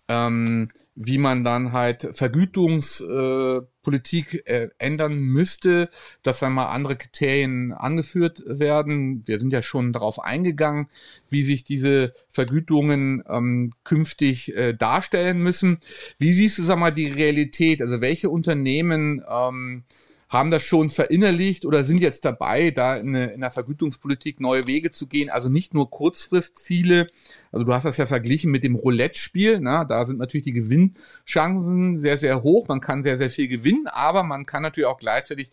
ähm, 0.08 0.68
wie 0.96 1.18
man 1.18 1.44
dann 1.44 1.70
halt 1.72 2.08
Vergütungspolitik 2.12 4.42
äh, 4.46 4.64
äh, 4.64 4.70
ändern 4.78 5.18
müsste, 5.18 5.90
dass 6.22 6.40
dann 6.40 6.54
mal 6.54 6.68
andere 6.68 6.96
Kriterien 6.96 7.72
angeführt 7.72 8.42
werden. 8.46 9.22
Wir 9.26 9.38
sind 9.38 9.52
ja 9.52 9.60
schon 9.60 9.92
darauf 9.92 10.18
eingegangen, 10.18 10.88
wie 11.28 11.42
sich 11.42 11.64
diese 11.64 12.14
Vergütungen 12.28 13.22
ähm, 13.28 13.74
künftig 13.84 14.56
äh, 14.56 14.72
darstellen 14.72 15.42
müssen. 15.42 15.76
Wie 16.18 16.32
siehst 16.32 16.56
du, 16.56 16.64
sag 16.64 16.78
mal, 16.78 16.92
die 16.92 17.08
Realität? 17.08 17.82
Also 17.82 18.00
welche 18.00 18.30
Unternehmen 18.30 19.22
ähm, 19.28 19.84
haben 20.28 20.50
das 20.50 20.64
schon 20.64 20.88
verinnerlicht 20.88 21.64
oder 21.66 21.84
sind 21.84 22.00
jetzt 22.00 22.24
dabei, 22.24 22.72
da 22.72 22.96
in, 22.96 23.14
in 23.14 23.40
der 23.40 23.50
Vergütungspolitik 23.50 24.40
neue 24.40 24.66
Wege 24.66 24.90
zu 24.90 25.06
gehen. 25.06 25.30
Also 25.30 25.48
nicht 25.48 25.72
nur 25.72 25.88
Kurzfristziele. 25.88 27.06
Also 27.52 27.64
du 27.64 27.72
hast 27.72 27.84
das 27.84 27.96
ja 27.96 28.06
verglichen 28.06 28.50
mit 28.50 28.64
dem 28.64 28.74
Roulette-Spiel. 28.74 29.60
Da 29.60 30.04
sind 30.04 30.18
natürlich 30.18 30.44
die 30.44 30.52
Gewinnchancen 30.52 32.00
sehr, 32.00 32.18
sehr 32.18 32.42
hoch. 32.42 32.66
Man 32.66 32.80
kann 32.80 33.04
sehr, 33.04 33.18
sehr 33.18 33.30
viel 33.30 33.46
gewinnen, 33.46 33.86
aber 33.86 34.24
man 34.24 34.46
kann 34.46 34.62
natürlich 34.62 34.88
auch 34.88 34.98
gleichzeitig 34.98 35.50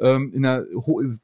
ähm, 0.00 0.32
in 0.34 0.42
der 0.42 0.66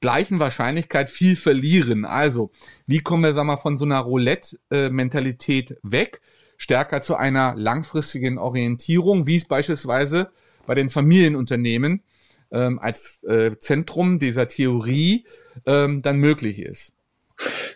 gleichen 0.00 0.38
Wahrscheinlichkeit 0.38 1.10
viel 1.10 1.34
verlieren. 1.34 2.04
Also, 2.04 2.52
wie 2.86 3.00
kommen 3.00 3.24
wir, 3.24 3.34
sag 3.34 3.44
mal, 3.44 3.56
von 3.56 3.76
so 3.76 3.84
einer 3.84 3.98
Roulette-Mentalität 3.98 5.76
weg? 5.82 6.20
Stärker 6.56 7.02
zu 7.02 7.16
einer 7.16 7.56
langfristigen 7.56 8.38
Orientierung, 8.38 9.26
wie 9.26 9.34
es 9.34 9.46
beispielsweise 9.46 10.30
bei 10.64 10.76
den 10.76 10.90
Familienunternehmen 10.90 12.04
ähm, 12.52 12.78
als 12.78 13.22
äh, 13.24 13.56
Zentrum 13.58 14.18
dieser 14.18 14.48
Theorie 14.48 15.26
ähm, 15.66 16.02
dann 16.02 16.18
möglich 16.18 16.60
ist. 16.60 16.94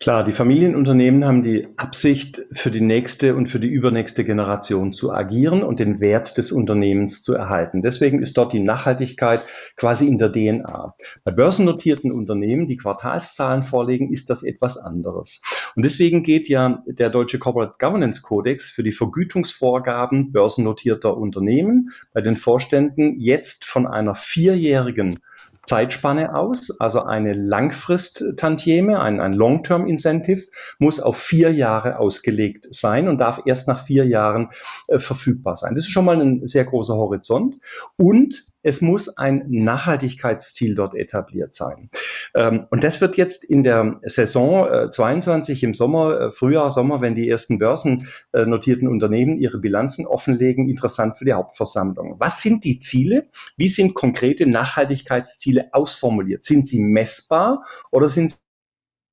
Klar, 0.00 0.24
die 0.24 0.32
Familienunternehmen 0.32 1.24
haben 1.24 1.42
die 1.42 1.66
Absicht, 1.76 2.42
für 2.52 2.70
die 2.70 2.80
nächste 2.80 3.34
und 3.34 3.48
für 3.48 3.58
die 3.58 3.68
übernächste 3.68 4.24
Generation 4.24 4.92
zu 4.92 5.12
agieren 5.12 5.62
und 5.62 5.80
den 5.80 6.00
Wert 6.00 6.38
des 6.38 6.52
Unternehmens 6.52 7.22
zu 7.22 7.34
erhalten. 7.34 7.82
Deswegen 7.82 8.20
ist 8.20 8.36
dort 8.36 8.52
die 8.52 8.60
Nachhaltigkeit 8.60 9.40
quasi 9.76 10.06
in 10.06 10.18
der 10.18 10.32
DNA. 10.32 10.94
Bei 11.24 11.32
börsennotierten 11.32 12.12
Unternehmen, 12.12 12.68
die 12.68 12.76
Quartalszahlen 12.76 13.64
vorlegen, 13.64 14.12
ist 14.12 14.30
das 14.30 14.42
etwas 14.42 14.78
anderes. 14.78 15.40
Und 15.74 15.84
deswegen 15.84 16.22
geht 16.22 16.48
ja 16.48 16.82
der 16.86 17.10
deutsche 17.10 17.38
Corporate 17.38 17.74
Governance 17.78 18.22
Codex 18.22 18.70
für 18.70 18.82
die 18.82 18.92
Vergütungsvorgaben 18.92 20.30
börsennotierter 20.30 21.16
Unternehmen 21.16 21.90
bei 22.12 22.20
den 22.20 22.34
Vorständen 22.34 23.18
jetzt 23.18 23.64
von 23.64 23.86
einer 23.86 24.14
vierjährigen 24.14 25.18
Zeitspanne 25.66 26.34
aus, 26.34 26.70
also 26.80 27.02
eine 27.02 27.34
Langfrist-Tantieme, 27.34 29.00
ein, 29.00 29.20
ein 29.20 29.32
Long-Term-Incentive 29.32 30.42
muss 30.78 31.00
auf 31.00 31.18
vier 31.18 31.52
Jahre 31.52 31.98
ausgelegt 31.98 32.68
sein 32.70 33.08
und 33.08 33.18
darf 33.18 33.42
erst 33.46 33.66
nach 33.66 33.84
vier 33.84 34.06
Jahren 34.06 34.50
äh, 34.88 34.98
verfügbar 34.98 35.56
sein. 35.56 35.74
Das 35.74 35.84
ist 35.84 35.90
schon 35.90 36.04
mal 36.04 36.20
ein 36.20 36.46
sehr 36.46 36.64
großer 36.64 36.94
Horizont 36.94 37.56
und 37.96 38.44
es 38.66 38.80
muss 38.80 39.16
ein 39.16 39.44
Nachhaltigkeitsziel 39.48 40.74
dort 40.74 40.96
etabliert 40.96 41.54
sein. 41.54 41.88
Ähm, 42.34 42.66
und 42.70 42.82
das 42.82 43.00
wird 43.00 43.16
jetzt 43.16 43.44
in 43.44 43.62
der 43.62 44.00
Saison 44.02 44.68
äh, 44.68 44.90
22 44.90 45.62
im 45.62 45.72
Sommer, 45.72 46.20
äh, 46.20 46.32
Frühjahr, 46.32 46.72
Sommer, 46.72 47.00
wenn 47.00 47.14
die 47.14 47.30
ersten 47.30 47.60
börsennotierten 47.60 48.88
Unternehmen 48.88 49.38
ihre 49.38 49.58
Bilanzen 49.58 50.04
offenlegen, 50.04 50.68
interessant 50.68 51.16
für 51.16 51.24
die 51.24 51.32
Hauptversammlung. 51.32 52.16
Was 52.18 52.42
sind 52.42 52.64
die 52.64 52.80
Ziele? 52.80 53.28
Wie 53.56 53.68
sind 53.68 53.94
konkrete 53.94 54.46
Nachhaltigkeitsziele 54.46 55.72
ausformuliert? 55.72 56.42
Sind 56.42 56.66
sie 56.66 56.80
messbar 56.80 57.64
oder 57.92 58.08
sind 58.08 58.36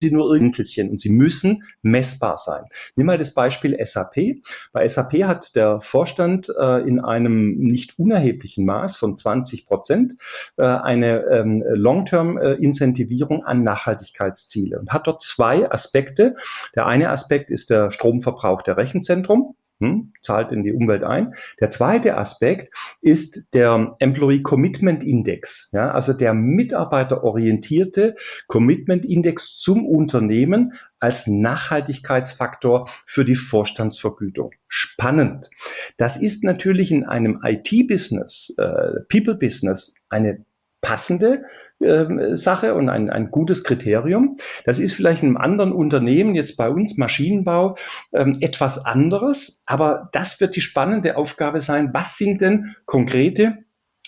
sie 0.03 0.13
nur 0.13 0.31
Irgendelchen 0.33 0.89
und 0.89 1.01
sie 1.01 1.09
müssen 1.11 1.63
messbar 1.81 2.37
sein. 2.37 2.65
Nimm 2.95 3.07
mal 3.07 3.17
das 3.17 3.33
Beispiel 3.33 3.77
SAP. 3.83 4.41
Bei 4.71 4.87
SAP 4.87 5.23
hat 5.23 5.55
der 5.55 5.81
Vorstand 5.81 6.49
äh, 6.49 6.87
in 6.87 6.99
einem 6.99 7.57
nicht 7.57 7.97
unerheblichen 7.97 8.65
Maß 8.65 8.97
von 8.97 9.17
20 9.17 9.65
Prozent 9.65 10.13
äh, 10.57 10.63
eine 10.63 11.23
ähm, 11.25 11.63
Long-Term-Incentivierung 11.67 13.45
an 13.45 13.63
Nachhaltigkeitsziele 13.63 14.79
und 14.79 14.91
hat 14.91 15.07
dort 15.07 15.21
zwei 15.21 15.71
Aspekte. 15.71 16.35
Der 16.75 16.85
eine 16.85 17.09
Aspekt 17.09 17.49
ist 17.49 17.69
der 17.69 17.91
Stromverbrauch 17.91 18.61
der 18.61 18.77
Rechenzentrum 18.77 19.55
hm, 19.79 20.13
zahlt 20.21 20.51
in 20.51 20.63
die 20.63 20.71
Umwelt 20.73 21.03
ein. 21.03 21.33
Der 21.59 21.69
zweite 21.69 22.17
Aspekt 22.17 22.73
ist 23.01 23.53
der 23.53 23.95
Employee 23.99 24.41
Commitment 24.41 25.03
Index, 25.03 25.69
ja, 25.73 25.91
also 25.91 26.13
der 26.13 26.33
mitarbeiterorientierte 26.33 28.15
Commitment 28.47 29.05
Index 29.05 29.57
zum 29.57 29.85
Unternehmen 29.85 30.73
als 30.99 31.27
Nachhaltigkeitsfaktor 31.27 32.89
für 33.05 33.25
die 33.25 33.35
Vorstandsvergütung. 33.35 34.51
Spannend. 34.67 35.49
Das 35.97 36.17
ist 36.17 36.43
natürlich 36.43 36.91
in 36.91 37.03
einem 37.03 37.41
IT-Business, 37.43 38.55
äh, 38.57 39.01
People-Business 39.09 39.95
eine 40.09 40.45
passende 40.81 41.43
äh, 41.83 42.37
Sache 42.37 42.75
und 42.75 42.89
ein, 42.89 43.09
ein 43.09 43.31
gutes 43.31 43.63
Kriterium. 43.63 44.37
Das 44.65 44.79
ist 44.79 44.93
vielleicht 44.93 45.23
in 45.23 45.29
einem 45.29 45.37
anderen 45.37 45.71
Unternehmen, 45.73 46.35
jetzt 46.35 46.57
bei 46.57 46.69
uns 46.69 46.97
Maschinenbau, 46.97 47.77
ähm, 48.13 48.37
etwas 48.41 48.85
anderes, 48.85 49.63
aber 49.65 50.09
das 50.11 50.39
wird 50.39 50.55
die 50.55 50.61
spannende 50.61 51.17
Aufgabe 51.17 51.61
sein. 51.61 51.91
Was 51.93 52.17
sind 52.17 52.41
denn 52.41 52.75
konkrete 52.85 53.63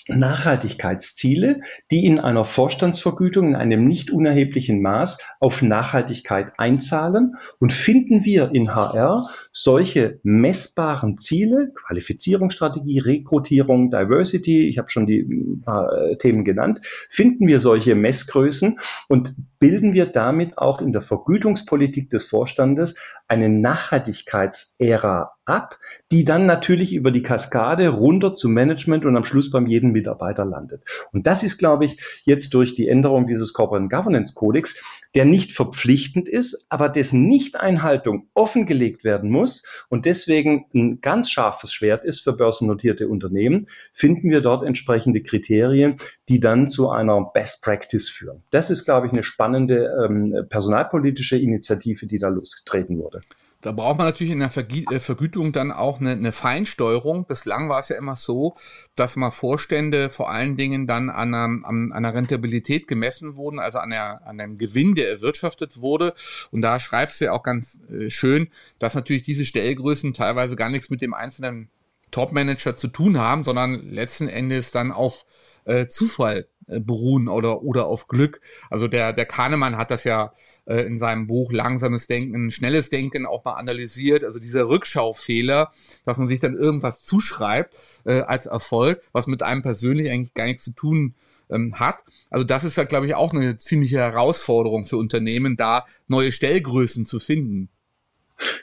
Nachhaltigkeitsziele, 0.07 1.61
die 1.89 2.05
in 2.05 2.19
einer 2.19 2.45
Vorstandsvergütung 2.45 3.47
in 3.49 3.55
einem 3.55 3.87
nicht 3.87 4.11
unerheblichen 4.11 4.81
Maß 4.81 5.19
auf 5.39 5.61
Nachhaltigkeit 5.61 6.53
einzahlen. 6.57 7.35
Und 7.59 7.73
finden 7.73 8.23
wir 8.23 8.51
in 8.53 8.75
HR 8.75 9.27
solche 9.57 10.19
messbaren 10.23 11.17
Ziele, 11.17 11.71
Qualifizierungsstrategie, 11.73 12.99
Rekrutierung, 12.99 13.89
Diversity, 13.89 14.67
ich 14.67 14.77
habe 14.77 14.89
schon 14.89 15.07
die 15.07 15.25
paar 15.63 15.91
äh, 15.93 16.17
Themen 16.17 16.43
genannt, 16.43 16.81
finden 17.09 17.47
wir 17.47 17.61
solche 17.61 17.95
Messgrößen 17.95 18.79
und 19.07 19.33
bilden 19.59 19.93
wir 19.93 20.07
damit 20.07 20.57
auch 20.57 20.81
in 20.81 20.91
der 20.91 21.01
Vergütungspolitik 21.01 22.09
des 22.09 22.25
Vorstandes 22.25 22.95
eine 23.29 23.47
Nachhaltigkeitsära 23.47 25.31
ab, 25.45 25.77
die 26.11 26.25
dann 26.25 26.45
natürlich 26.45 26.93
über 26.93 27.11
die 27.11 27.23
Kaskade 27.23 27.87
runter 27.87 28.35
zum 28.35 28.53
Management 28.53 29.05
und 29.05 29.15
am 29.15 29.25
Schluss 29.25 29.51
beim 29.51 29.67
jeden 29.67 29.91
Mitarbeiter 29.91 30.43
landet. 30.43 30.83
Und 31.13 31.25
das 31.25 31.43
ist, 31.43 31.57
glaube 31.57 31.85
ich, 31.85 31.99
jetzt 32.25 32.53
durch 32.53 32.75
die 32.75 32.89
Änderung 32.89 33.25
dieses 33.25 33.53
Corporate 33.53 33.87
Governance 33.87 34.35
Codex 34.35 34.79
der 35.15 35.25
nicht 35.25 35.53
verpflichtend 35.53 36.27
ist, 36.27 36.67
aber 36.69 36.89
dessen 36.89 37.25
Nichteinhaltung 37.27 38.27
offengelegt 38.33 39.03
werden 39.05 39.29
muss 39.31 39.65
und 39.89 40.05
deswegen 40.05 40.65
ein 40.73 40.99
ganz 40.99 41.29
scharfes 41.31 41.73
Schwert 41.73 42.03
ist 42.03 42.19
für 42.19 42.33
börsennotierte 42.33 43.07
Unternehmen, 43.07 43.67
finden 43.93 44.29
wir 44.29 44.41
dort 44.41 44.65
entsprechende 44.65 45.23
Kriterien, 45.23 45.97
die 46.27 46.41
dann 46.41 46.67
zu 46.67 46.89
einer 46.89 47.31
Best 47.33 47.63
Practice 47.63 48.09
führen. 48.09 48.43
Das 48.51 48.69
ist, 48.69 48.83
glaube 48.83 49.07
ich, 49.07 49.13
eine 49.13 49.23
spannende 49.23 49.89
ähm, 50.05 50.45
personalpolitische 50.49 51.37
Initiative, 51.37 52.05
die 52.05 52.19
da 52.19 52.27
losgetreten 52.27 52.99
wurde. 52.99 53.21
Da 53.61 53.71
braucht 53.71 53.97
man 53.97 54.05
natürlich 54.05 54.33
in 54.33 54.39
der 54.39 54.51
äh, 54.55 54.99
Vergütung 54.99 55.51
dann 55.51 55.71
auch 55.71 55.99
eine, 55.99 56.11
eine 56.11 56.31
Feinsteuerung. 56.31 57.25
Bislang 57.25 57.67
war 57.67 57.79
es 57.79 57.89
ja 57.89 57.97
immer 57.97 58.15
so, 58.15 58.55
dass 58.95 59.15
mal 59.15 59.31
Vorstände 59.31 60.09
vor 60.09 60.29
allen 60.29 60.55
Dingen 60.55 60.85
dann 60.85 61.09
an 61.09 61.33
einer, 61.33 61.65
an 61.65 61.91
einer 61.91 62.13
Rentabilität 62.13 62.87
gemessen 62.87 63.35
wurden, 63.35 63.59
also 63.59 63.79
an, 63.79 63.89
der, 63.89 64.25
an 64.27 64.39
einem 64.39 64.57
Gewinn, 64.57 64.93
der 64.93 65.09
erwirtschaftet 65.09 65.81
wurde. 65.81 66.13
Und 66.51 66.61
da 66.61 66.79
schreibst 66.79 67.19
du 67.19 67.25
ja 67.25 67.31
auch 67.31 67.43
ganz 67.43 67.81
äh, 67.89 68.09
schön, 68.09 68.49
dass 68.79 68.93
natürlich 68.93 69.23
diese 69.23 69.45
Stellgrößen 69.45 70.13
teilweise 70.13 70.55
gar 70.55 70.69
nichts 70.69 70.89
mit 70.89 71.01
dem 71.01 71.13
einzelnen 71.13 71.69
Top-Manager 72.11 72.75
zu 72.75 72.87
tun 72.87 73.17
haben, 73.17 73.43
sondern 73.43 73.89
letzten 73.89 74.29
Endes 74.29 74.71
dann 74.71 74.91
auf 74.91 75.25
äh, 75.65 75.87
Zufall 75.87 76.47
äh, 76.67 76.79
beruhen 76.79 77.27
oder, 77.27 77.61
oder 77.61 77.85
auf 77.85 78.07
Glück. 78.07 78.41
Also 78.71 78.87
der, 78.87 79.13
der 79.13 79.25
Kahnemann 79.25 79.77
hat 79.77 79.91
das 79.91 80.03
ja 80.03 80.33
äh, 80.65 80.81
in 80.81 80.97
seinem 80.97 81.27
Buch 81.27 81.51
Langsames 81.51 82.07
Denken, 82.07 82.49
Schnelles 82.49 82.89
Denken 82.89 83.27
auch 83.27 83.45
mal 83.45 83.53
analysiert. 83.53 84.23
Also 84.23 84.39
dieser 84.39 84.67
Rückschaufehler, 84.67 85.71
dass 86.05 86.17
man 86.17 86.27
sich 86.27 86.39
dann 86.39 86.55
irgendwas 86.55 87.03
zuschreibt 87.03 87.75
äh, 88.05 88.21
als 88.21 88.47
Erfolg, 88.47 89.01
was 89.11 89.27
mit 89.27 89.43
einem 89.43 89.61
persönlich 89.61 90.09
eigentlich 90.09 90.33
gar 90.33 90.45
nichts 90.45 90.63
zu 90.63 90.71
tun 90.71 91.13
ähm, 91.51 91.79
hat. 91.79 92.03
Also 92.31 92.43
das 92.43 92.63
ist 92.63 92.77
ja, 92.77 92.83
glaube 92.83 93.05
ich, 93.05 93.13
auch 93.13 93.33
eine 93.33 93.57
ziemliche 93.57 93.97
Herausforderung 93.97 94.85
für 94.85 94.97
Unternehmen, 94.97 95.57
da 95.57 95.85
neue 96.07 96.31
Stellgrößen 96.31 97.05
zu 97.05 97.19
finden. 97.19 97.69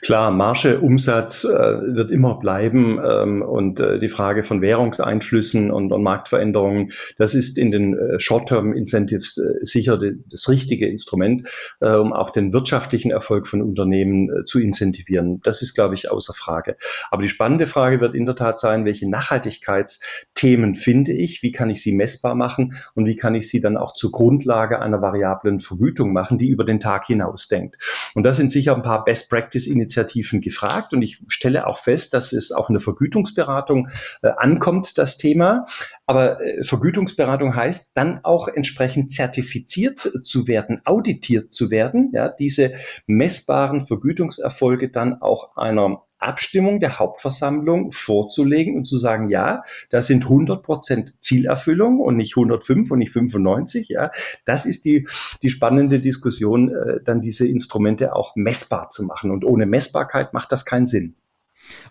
Klar, 0.01 0.31
Marge, 0.31 0.79
Umsatz 0.79 1.43
äh, 1.43 1.49
wird 1.49 2.11
immer 2.11 2.37
bleiben 2.39 2.99
ähm, 3.03 3.41
und 3.41 3.79
äh, 3.79 3.99
die 3.99 4.09
Frage 4.09 4.43
von 4.43 4.61
Währungseinflüssen 4.61 5.71
und, 5.71 5.91
und 5.91 6.03
Marktveränderungen, 6.03 6.91
das 7.17 7.33
ist 7.33 7.57
in 7.57 7.71
den 7.71 7.97
äh, 7.97 8.19
Short-Term-Incentives 8.19 9.37
äh, 9.37 9.65
sicher 9.65 9.97
de, 9.97 10.17
das 10.29 10.47
richtige 10.47 10.87
Instrument, 10.87 11.47
äh, 11.81 11.89
um 11.89 12.13
auch 12.13 12.29
den 12.29 12.53
wirtschaftlichen 12.53 13.09
Erfolg 13.09 13.47
von 13.47 13.63
Unternehmen 13.63 14.29
äh, 14.29 14.43
zu 14.45 14.59
incentivieren. 14.59 15.41
Das 15.43 15.63
ist, 15.63 15.73
glaube 15.73 15.95
ich, 15.95 16.11
außer 16.11 16.33
Frage. 16.33 16.77
Aber 17.09 17.23
die 17.23 17.29
spannende 17.29 17.65
Frage 17.65 17.99
wird 17.99 18.13
in 18.13 18.27
der 18.27 18.35
Tat 18.35 18.59
sein, 18.59 18.85
welche 18.85 19.09
Nachhaltigkeitsthemen 19.09 20.75
finde 20.75 21.13
ich, 21.13 21.41
wie 21.41 21.51
kann 21.51 21.71
ich 21.71 21.81
sie 21.81 21.93
messbar 21.93 22.35
machen 22.35 22.75
und 22.93 23.07
wie 23.07 23.15
kann 23.15 23.33
ich 23.33 23.49
sie 23.49 23.59
dann 23.59 23.77
auch 23.77 23.95
zur 23.95 24.11
Grundlage 24.11 24.81
einer 24.81 25.01
variablen 25.01 25.61
Vergütung 25.61 26.13
machen, 26.13 26.37
die 26.37 26.49
über 26.49 26.63
den 26.63 26.79
Tag 26.79 27.07
hinaus 27.07 27.47
denkt. 27.47 27.77
Und 28.13 28.23
das 28.23 28.37
sind 28.37 28.51
sicher 28.51 28.75
ein 28.75 28.83
paar 28.83 29.03
Best 29.03 29.31
Practices, 29.31 29.62
Praxisinitiativen 29.63 30.41
gefragt 30.41 30.93
und 30.93 31.01
ich 31.01 31.23
stelle 31.27 31.67
auch 31.67 31.79
fest, 31.79 32.13
dass 32.13 32.33
es 32.33 32.51
auch 32.51 32.69
in 32.69 32.73
der 32.73 32.81
Vergütungsberatung 32.81 33.89
äh, 34.21 34.29
ankommt, 34.35 34.97
das 34.97 35.17
Thema. 35.17 35.65
Aber 36.05 36.41
äh, 36.41 36.63
Vergütungsberatung 36.63 37.55
heißt 37.55 37.95
dann 37.95 38.19
auch 38.23 38.47
entsprechend 38.47 39.11
zertifiziert 39.11 40.11
zu 40.23 40.47
werden, 40.47 40.81
auditiert 40.85 41.53
zu 41.53 41.71
werden, 41.71 42.11
ja, 42.13 42.29
diese 42.29 42.73
messbaren 43.07 43.85
Vergütungserfolge 43.85 44.89
dann 44.89 45.21
auch 45.21 45.55
einer 45.55 46.03
Abstimmung 46.23 46.79
der 46.79 46.99
Hauptversammlung 46.99 47.91
vorzulegen 47.91 48.75
und 48.75 48.85
zu 48.85 48.97
sagen, 48.97 49.29
ja, 49.29 49.63
das 49.89 50.07
sind 50.07 50.23
100 50.23 50.63
Prozent 50.63 51.21
Zielerfüllung 51.21 51.99
und 51.99 52.17
nicht 52.17 52.35
105 52.37 52.91
und 52.91 52.99
nicht 52.99 53.11
95. 53.11 53.89
Ja, 53.89 54.11
das 54.45 54.65
ist 54.65 54.85
die, 54.85 55.07
die 55.41 55.49
spannende 55.49 55.99
Diskussion, 55.99 56.69
äh, 56.69 57.03
dann 57.03 57.21
diese 57.21 57.47
Instrumente 57.47 58.15
auch 58.15 58.35
messbar 58.35 58.89
zu 58.89 59.03
machen. 59.03 59.31
Und 59.31 59.43
ohne 59.45 59.65
Messbarkeit 59.65 60.33
macht 60.33 60.51
das 60.51 60.65
keinen 60.65 60.87
Sinn. 60.87 61.15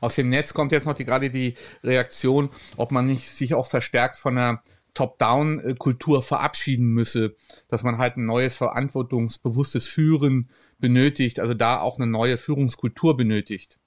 Aus 0.01 0.16
dem 0.16 0.29
Netz 0.29 0.53
kommt 0.53 0.73
jetzt 0.73 0.87
noch 0.87 0.95
die, 0.95 1.05
gerade 1.05 1.31
die 1.31 1.55
Reaktion, 1.83 2.51
ob 2.77 2.92
man 2.92 3.07
nicht 3.07 3.31
sich 3.31 3.55
auch 3.55 3.66
verstärkt 3.66 4.16
von 4.16 4.37
einer 4.37 4.62
Top-Down-Kultur 4.95 6.23
verabschieden 6.23 6.87
müsse, 6.88 7.37
dass 7.68 7.83
man 7.83 7.99
halt 7.99 8.16
ein 8.16 8.27
neues 8.27 8.57
verantwortungsbewusstes 8.57 9.87
Führen 9.87 10.51
benötigt, 10.79 11.40
also 11.40 11.55
da 11.55 11.81
auch 11.81 11.99
eine 11.99 12.07
neue 12.07 12.37
Führungskultur 12.37 13.16
benötigt. 13.16 13.79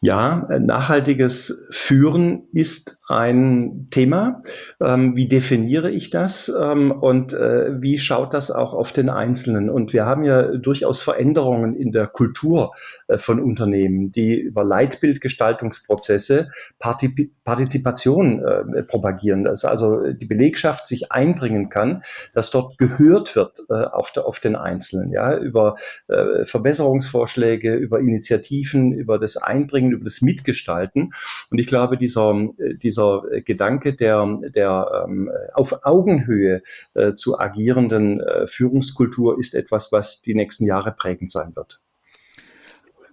Ja, 0.00 0.46
nachhaltiges 0.60 1.68
Führen 1.70 2.48
ist 2.52 2.98
ein 3.08 3.88
Thema. 3.90 4.42
Ähm, 4.80 5.14
wie 5.14 5.28
definiere 5.28 5.90
ich 5.90 6.10
das 6.10 6.52
ähm, 6.60 6.90
und 6.90 7.32
äh, 7.32 7.80
wie 7.80 7.98
schaut 7.98 8.34
das 8.34 8.50
auch 8.50 8.74
auf 8.74 8.92
den 8.92 9.08
Einzelnen? 9.08 9.70
Und 9.70 9.92
wir 9.92 10.04
haben 10.06 10.24
ja 10.24 10.42
durchaus 10.42 11.02
Veränderungen 11.02 11.76
in 11.76 11.92
der 11.92 12.08
Kultur 12.08 12.72
äh, 13.06 13.18
von 13.18 13.40
Unternehmen, 13.40 14.10
die 14.10 14.34
über 14.34 14.64
Leitbildgestaltungsprozesse 14.64 16.50
Partip 16.78 17.30
Partizipation 17.44 18.44
äh, 18.44 18.82
propagieren, 18.82 19.44
dass 19.44 19.64
also 19.64 20.12
die 20.12 20.26
Belegschaft 20.26 20.86
sich 20.88 21.12
einbringen 21.12 21.68
kann, 21.68 22.02
dass 22.34 22.50
dort 22.50 22.76
gehört 22.76 23.36
wird 23.36 23.60
äh, 23.70 23.74
auf, 23.74 24.10
der, 24.10 24.26
auf 24.26 24.40
den 24.40 24.56
Einzelnen, 24.56 25.12
ja, 25.12 25.36
über 25.36 25.76
äh, 26.08 26.44
Verbesserungsvorschläge, 26.44 27.74
über 27.74 28.00
Initiativen, 28.00 28.92
über 28.92 29.18
das 29.18 29.36
Einbringen, 29.36 29.85
über 29.92 30.04
das 30.04 30.22
Mitgestalten. 30.22 31.12
Und 31.50 31.58
ich 31.58 31.66
glaube, 31.66 31.96
dieser, 31.96 32.48
dieser 32.82 33.22
Gedanke 33.44 33.94
der, 33.94 34.26
der 34.54 35.06
ähm, 35.06 35.30
auf 35.54 35.84
Augenhöhe 35.84 36.62
äh, 36.94 37.14
zu 37.14 37.38
agierenden 37.38 38.20
äh, 38.20 38.46
Führungskultur 38.46 39.38
ist 39.40 39.54
etwas, 39.54 39.92
was 39.92 40.22
die 40.22 40.34
nächsten 40.34 40.66
Jahre 40.66 40.92
prägend 40.92 41.32
sein 41.32 41.54
wird. 41.54 41.80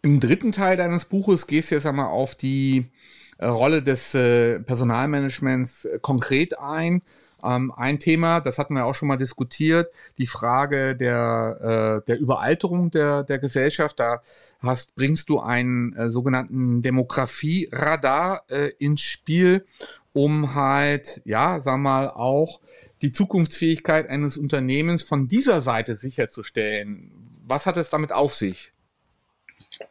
Im 0.02 0.20
dritten 0.20 0.52
Teil 0.52 0.76
deines 0.76 1.06
Buches 1.06 1.48
gehst 1.48 1.72
du 1.72 1.76
jetzt 1.76 1.86
einmal 1.86 2.08
auf 2.08 2.36
die 2.36 2.92
äh, 3.38 3.46
Rolle 3.46 3.82
des 3.82 4.14
äh, 4.14 4.60
Personalmanagements 4.60 5.86
äh, 5.86 6.00
konkret 6.02 6.60
ein. 6.60 7.02
Ähm, 7.44 7.72
ein 7.76 8.00
Thema, 8.00 8.40
das 8.40 8.58
hatten 8.58 8.76
wir 8.76 8.86
auch 8.86 8.96
schon 8.96 9.08
mal 9.08 9.18
diskutiert, 9.18 9.94
die 10.18 10.28
Frage 10.28 10.96
der, 10.96 12.02
äh, 12.02 12.06
der 12.06 12.20
Überalterung 12.20 12.92
der, 12.92 13.24
der 13.24 13.40
Gesellschaft. 13.40 14.00
Da 14.00 14.22
hast, 14.60 14.96
bringst 14.96 15.30
du 15.30 15.40
einen 15.40 15.94
äh, 15.94 16.10
sogenannten 16.10 16.82
Demografie-Radar 16.82 18.44
äh, 18.50 18.72
ins 18.80 19.02
Spiel, 19.02 19.66
um 20.14 20.56
halt, 20.56 21.22
ja, 21.26 21.62
sag 21.62 21.78
mal, 21.78 22.10
auch 22.10 22.62
die 23.02 23.12
Zukunftsfähigkeit 23.12 24.10
eines 24.10 24.38
Unternehmens 24.38 25.04
von 25.04 25.28
dieser 25.28 25.62
Seite 25.62 25.96
sicherzustellen. 25.96 27.12
Was 27.46 27.66
hat 27.66 27.78
es 27.78 27.90
damit 27.90 28.12
auf 28.14 28.34
sich? 28.34 28.73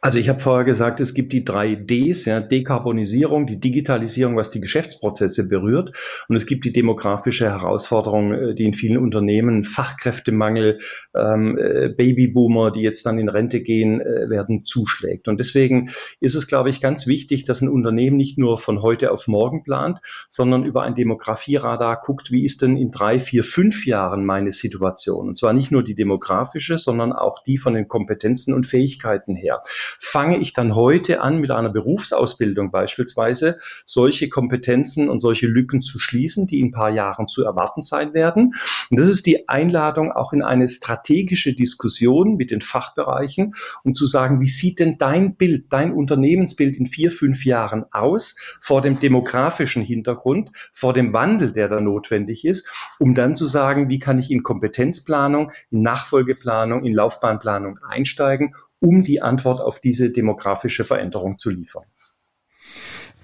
Also 0.01 0.17
ich 0.17 0.29
habe 0.29 0.39
vorher 0.39 0.65
gesagt, 0.65 0.99
es 0.99 1.13
gibt 1.13 1.33
die 1.33 1.45
drei 1.45 1.75
Ds, 1.75 2.25
ja, 2.25 2.39
Dekarbonisierung, 2.39 3.47
die 3.47 3.59
Digitalisierung, 3.59 4.35
was 4.35 4.51
die 4.51 4.61
Geschäftsprozesse 4.61 5.47
berührt. 5.47 5.93
Und 6.27 6.35
es 6.35 6.45
gibt 6.45 6.65
die 6.65 6.73
demografische 6.73 7.45
Herausforderung, 7.45 8.33
äh, 8.33 8.55
die 8.55 8.65
in 8.65 8.73
vielen 8.73 8.97
Unternehmen 8.97 9.65
Fachkräftemangel, 9.65 10.79
ähm, 11.15 11.57
äh, 11.57 11.89
Babyboomer, 11.89 12.71
die 12.71 12.81
jetzt 12.81 13.05
dann 13.05 13.19
in 13.19 13.29
Rente 13.29 13.61
gehen 13.61 14.01
äh, 14.01 14.29
werden, 14.29 14.65
zuschlägt. 14.65 15.27
Und 15.27 15.39
deswegen 15.39 15.91
ist 16.19 16.35
es, 16.35 16.47
glaube 16.47 16.69
ich, 16.69 16.81
ganz 16.81 17.07
wichtig, 17.07 17.45
dass 17.45 17.61
ein 17.61 17.69
Unternehmen 17.69 18.17
nicht 18.17 18.37
nur 18.37 18.59
von 18.59 18.81
heute 18.81 19.11
auf 19.11 19.27
morgen 19.27 19.63
plant, 19.63 19.99
sondern 20.29 20.65
über 20.65 20.83
ein 20.83 20.95
Demografieradar 20.95 22.01
guckt, 22.03 22.31
wie 22.31 22.45
ist 22.45 22.61
denn 22.61 22.77
in 22.77 22.91
drei, 22.91 23.19
vier, 23.19 23.43
fünf 23.43 23.85
Jahren 23.85 24.25
meine 24.25 24.51
Situation. 24.51 25.27
Und 25.29 25.37
zwar 25.37 25.53
nicht 25.53 25.71
nur 25.71 25.83
die 25.83 25.95
demografische, 25.95 26.77
sondern 26.77 27.13
auch 27.13 27.43
die 27.43 27.57
von 27.57 27.73
den 27.73 27.87
Kompetenzen 27.87 28.53
und 28.53 28.65
Fähigkeiten 28.65 29.35
her 29.35 29.63
fange 29.99 30.37
ich 30.37 30.53
dann 30.53 30.75
heute 30.75 31.21
an, 31.21 31.39
mit 31.39 31.51
einer 31.51 31.69
Berufsausbildung 31.69 32.71
beispielsweise 32.71 33.59
solche 33.85 34.29
Kompetenzen 34.29 35.09
und 35.09 35.19
solche 35.19 35.47
Lücken 35.47 35.81
zu 35.81 35.99
schließen, 35.99 36.47
die 36.47 36.59
in 36.59 36.67
ein 36.67 36.71
paar 36.71 36.89
Jahren 36.89 37.27
zu 37.27 37.43
erwarten 37.43 37.81
sein 37.81 38.13
werden. 38.13 38.55
Und 38.89 38.99
das 38.99 39.07
ist 39.07 39.25
die 39.25 39.49
Einladung 39.49 40.11
auch 40.11 40.33
in 40.33 40.41
eine 40.41 40.69
strategische 40.69 41.53
Diskussion 41.53 42.35
mit 42.35 42.51
den 42.51 42.61
Fachbereichen, 42.61 43.55
um 43.83 43.95
zu 43.95 44.05
sagen, 44.05 44.41
wie 44.41 44.47
sieht 44.47 44.79
denn 44.79 44.97
dein 44.97 45.35
Bild, 45.35 45.65
dein 45.71 45.93
Unternehmensbild 45.93 46.75
in 46.75 46.87
vier, 46.87 47.11
fünf 47.11 47.45
Jahren 47.45 47.85
aus 47.91 48.35
vor 48.61 48.81
dem 48.81 48.99
demografischen 48.99 49.83
Hintergrund, 49.83 50.51
vor 50.71 50.93
dem 50.93 51.13
Wandel, 51.13 51.53
der 51.53 51.69
da 51.69 51.79
notwendig 51.79 52.45
ist, 52.45 52.67
um 52.99 53.13
dann 53.13 53.35
zu 53.35 53.45
sagen, 53.45 53.89
wie 53.89 53.99
kann 53.99 54.19
ich 54.19 54.31
in 54.31 54.43
Kompetenzplanung, 54.43 55.51
in 55.71 55.81
Nachfolgeplanung, 55.81 56.83
in 56.83 56.93
Laufbahnplanung 56.93 57.79
einsteigen 57.87 58.55
um 58.83 59.05
die 59.05 59.21
Antwort 59.21 59.61
auf 59.61 59.79
diese 59.79 60.09
demografische 60.09 60.83
Veränderung 60.83 61.39
zu 61.39 61.49
liefern. 61.49 61.85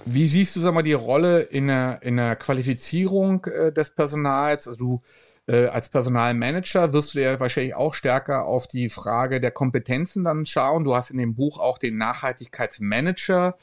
Wie 0.05 0.29
siehst 0.29 0.55
du 0.55 0.61
sag 0.61 0.73
mal, 0.73 0.83
die 0.83 0.93
Rolle 0.93 1.41
in 1.41 1.67
der, 1.67 2.01
in 2.01 2.15
der 2.15 2.37
Qualifizierung 2.37 3.43
äh, 3.45 3.73
des 3.73 3.93
Personals? 3.93 4.69
Also 4.69 4.79
du 4.79 5.01
äh, 5.47 5.65
als 5.65 5.89
Personalmanager 5.89 6.93
wirst 6.93 7.13
du 7.13 7.21
ja 7.21 7.37
wahrscheinlich 7.41 7.75
auch 7.75 7.93
stärker 7.93 8.45
auf 8.45 8.67
die 8.67 8.87
Frage 8.87 9.41
der 9.41 9.51
Kompetenzen 9.51 10.23
dann 10.23 10.45
schauen. 10.45 10.85
Du 10.85 10.95
hast 10.95 11.11
in 11.11 11.17
dem 11.17 11.35
Buch 11.35 11.59
auch 11.59 11.77
den 11.77 11.97
Nachhaltigkeitsmanager 11.97 13.57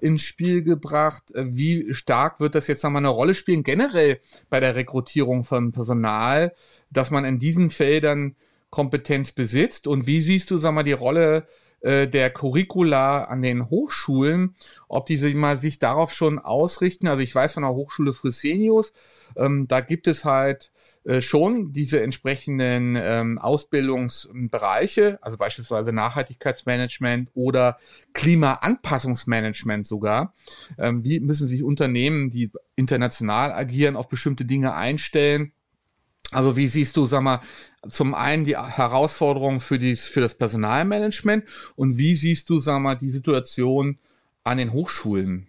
ins 0.00 0.22
Spiel 0.22 0.62
gebracht. 0.62 1.34
Äh, 1.34 1.54
wie 1.54 1.92
stark 1.92 2.40
wird 2.40 2.54
das 2.54 2.66
jetzt 2.66 2.82
nochmal 2.82 3.02
eine 3.02 3.10
Rolle 3.10 3.34
spielen, 3.34 3.62
generell 3.62 4.20
bei 4.48 4.58
der 4.58 4.74
Rekrutierung 4.74 5.44
von 5.44 5.72
Personal, 5.72 6.54
dass 6.88 7.10
man 7.10 7.26
in 7.26 7.38
diesen 7.38 7.68
Feldern 7.68 8.36
Kompetenz 8.72 9.32
besitzt 9.32 9.86
und 9.86 10.06
wie 10.06 10.22
siehst 10.22 10.50
du, 10.50 10.56
sag 10.56 10.72
mal, 10.72 10.82
die 10.82 10.92
Rolle 10.92 11.46
äh, 11.82 12.08
der 12.08 12.30
Curricula 12.30 13.24
an 13.24 13.42
den 13.42 13.68
Hochschulen, 13.68 14.56
ob 14.88 15.04
diese 15.04 15.28
mal 15.34 15.58
sich 15.58 15.78
darauf 15.78 16.14
schon 16.14 16.38
ausrichten. 16.38 17.06
Also 17.06 17.22
ich 17.22 17.34
weiß 17.34 17.52
von 17.52 17.64
der 17.64 17.74
Hochschule 17.74 18.14
Fresenius, 18.14 18.94
ähm, 19.36 19.68
da 19.68 19.80
gibt 19.80 20.06
es 20.06 20.24
halt 20.24 20.72
äh, 21.04 21.20
schon 21.20 21.72
diese 21.72 22.00
entsprechenden 22.00 22.96
ähm, 22.96 23.38
Ausbildungsbereiche, 23.38 25.18
also 25.20 25.36
beispielsweise 25.36 25.92
Nachhaltigkeitsmanagement 25.92 27.28
oder 27.34 27.76
Klimaanpassungsmanagement 28.14 29.86
sogar. 29.86 30.34
Ähm, 30.78 31.04
wie 31.04 31.20
müssen 31.20 31.46
sich 31.46 31.62
Unternehmen, 31.62 32.30
die 32.30 32.50
international 32.74 33.52
agieren, 33.52 33.96
auf 33.96 34.08
bestimmte 34.08 34.46
Dinge 34.46 34.72
einstellen? 34.72 35.52
Also 36.32 36.56
wie 36.56 36.68
siehst 36.68 36.96
du, 36.96 37.06
sag 37.06 37.22
mal, 37.22 37.40
zum 37.88 38.14
einen 38.14 38.44
die 38.44 38.56
Herausforderungen 38.56 39.60
für, 39.60 39.78
dies, 39.78 40.06
für 40.06 40.20
das 40.20 40.34
Personalmanagement 40.34 41.44
und 41.76 41.98
wie 41.98 42.14
siehst 42.14 42.48
du, 42.50 42.58
sag 42.58 42.80
mal, 42.80 42.94
die 42.94 43.10
Situation 43.10 43.98
an 44.44 44.58
den 44.58 44.72
Hochschulen? 44.72 45.46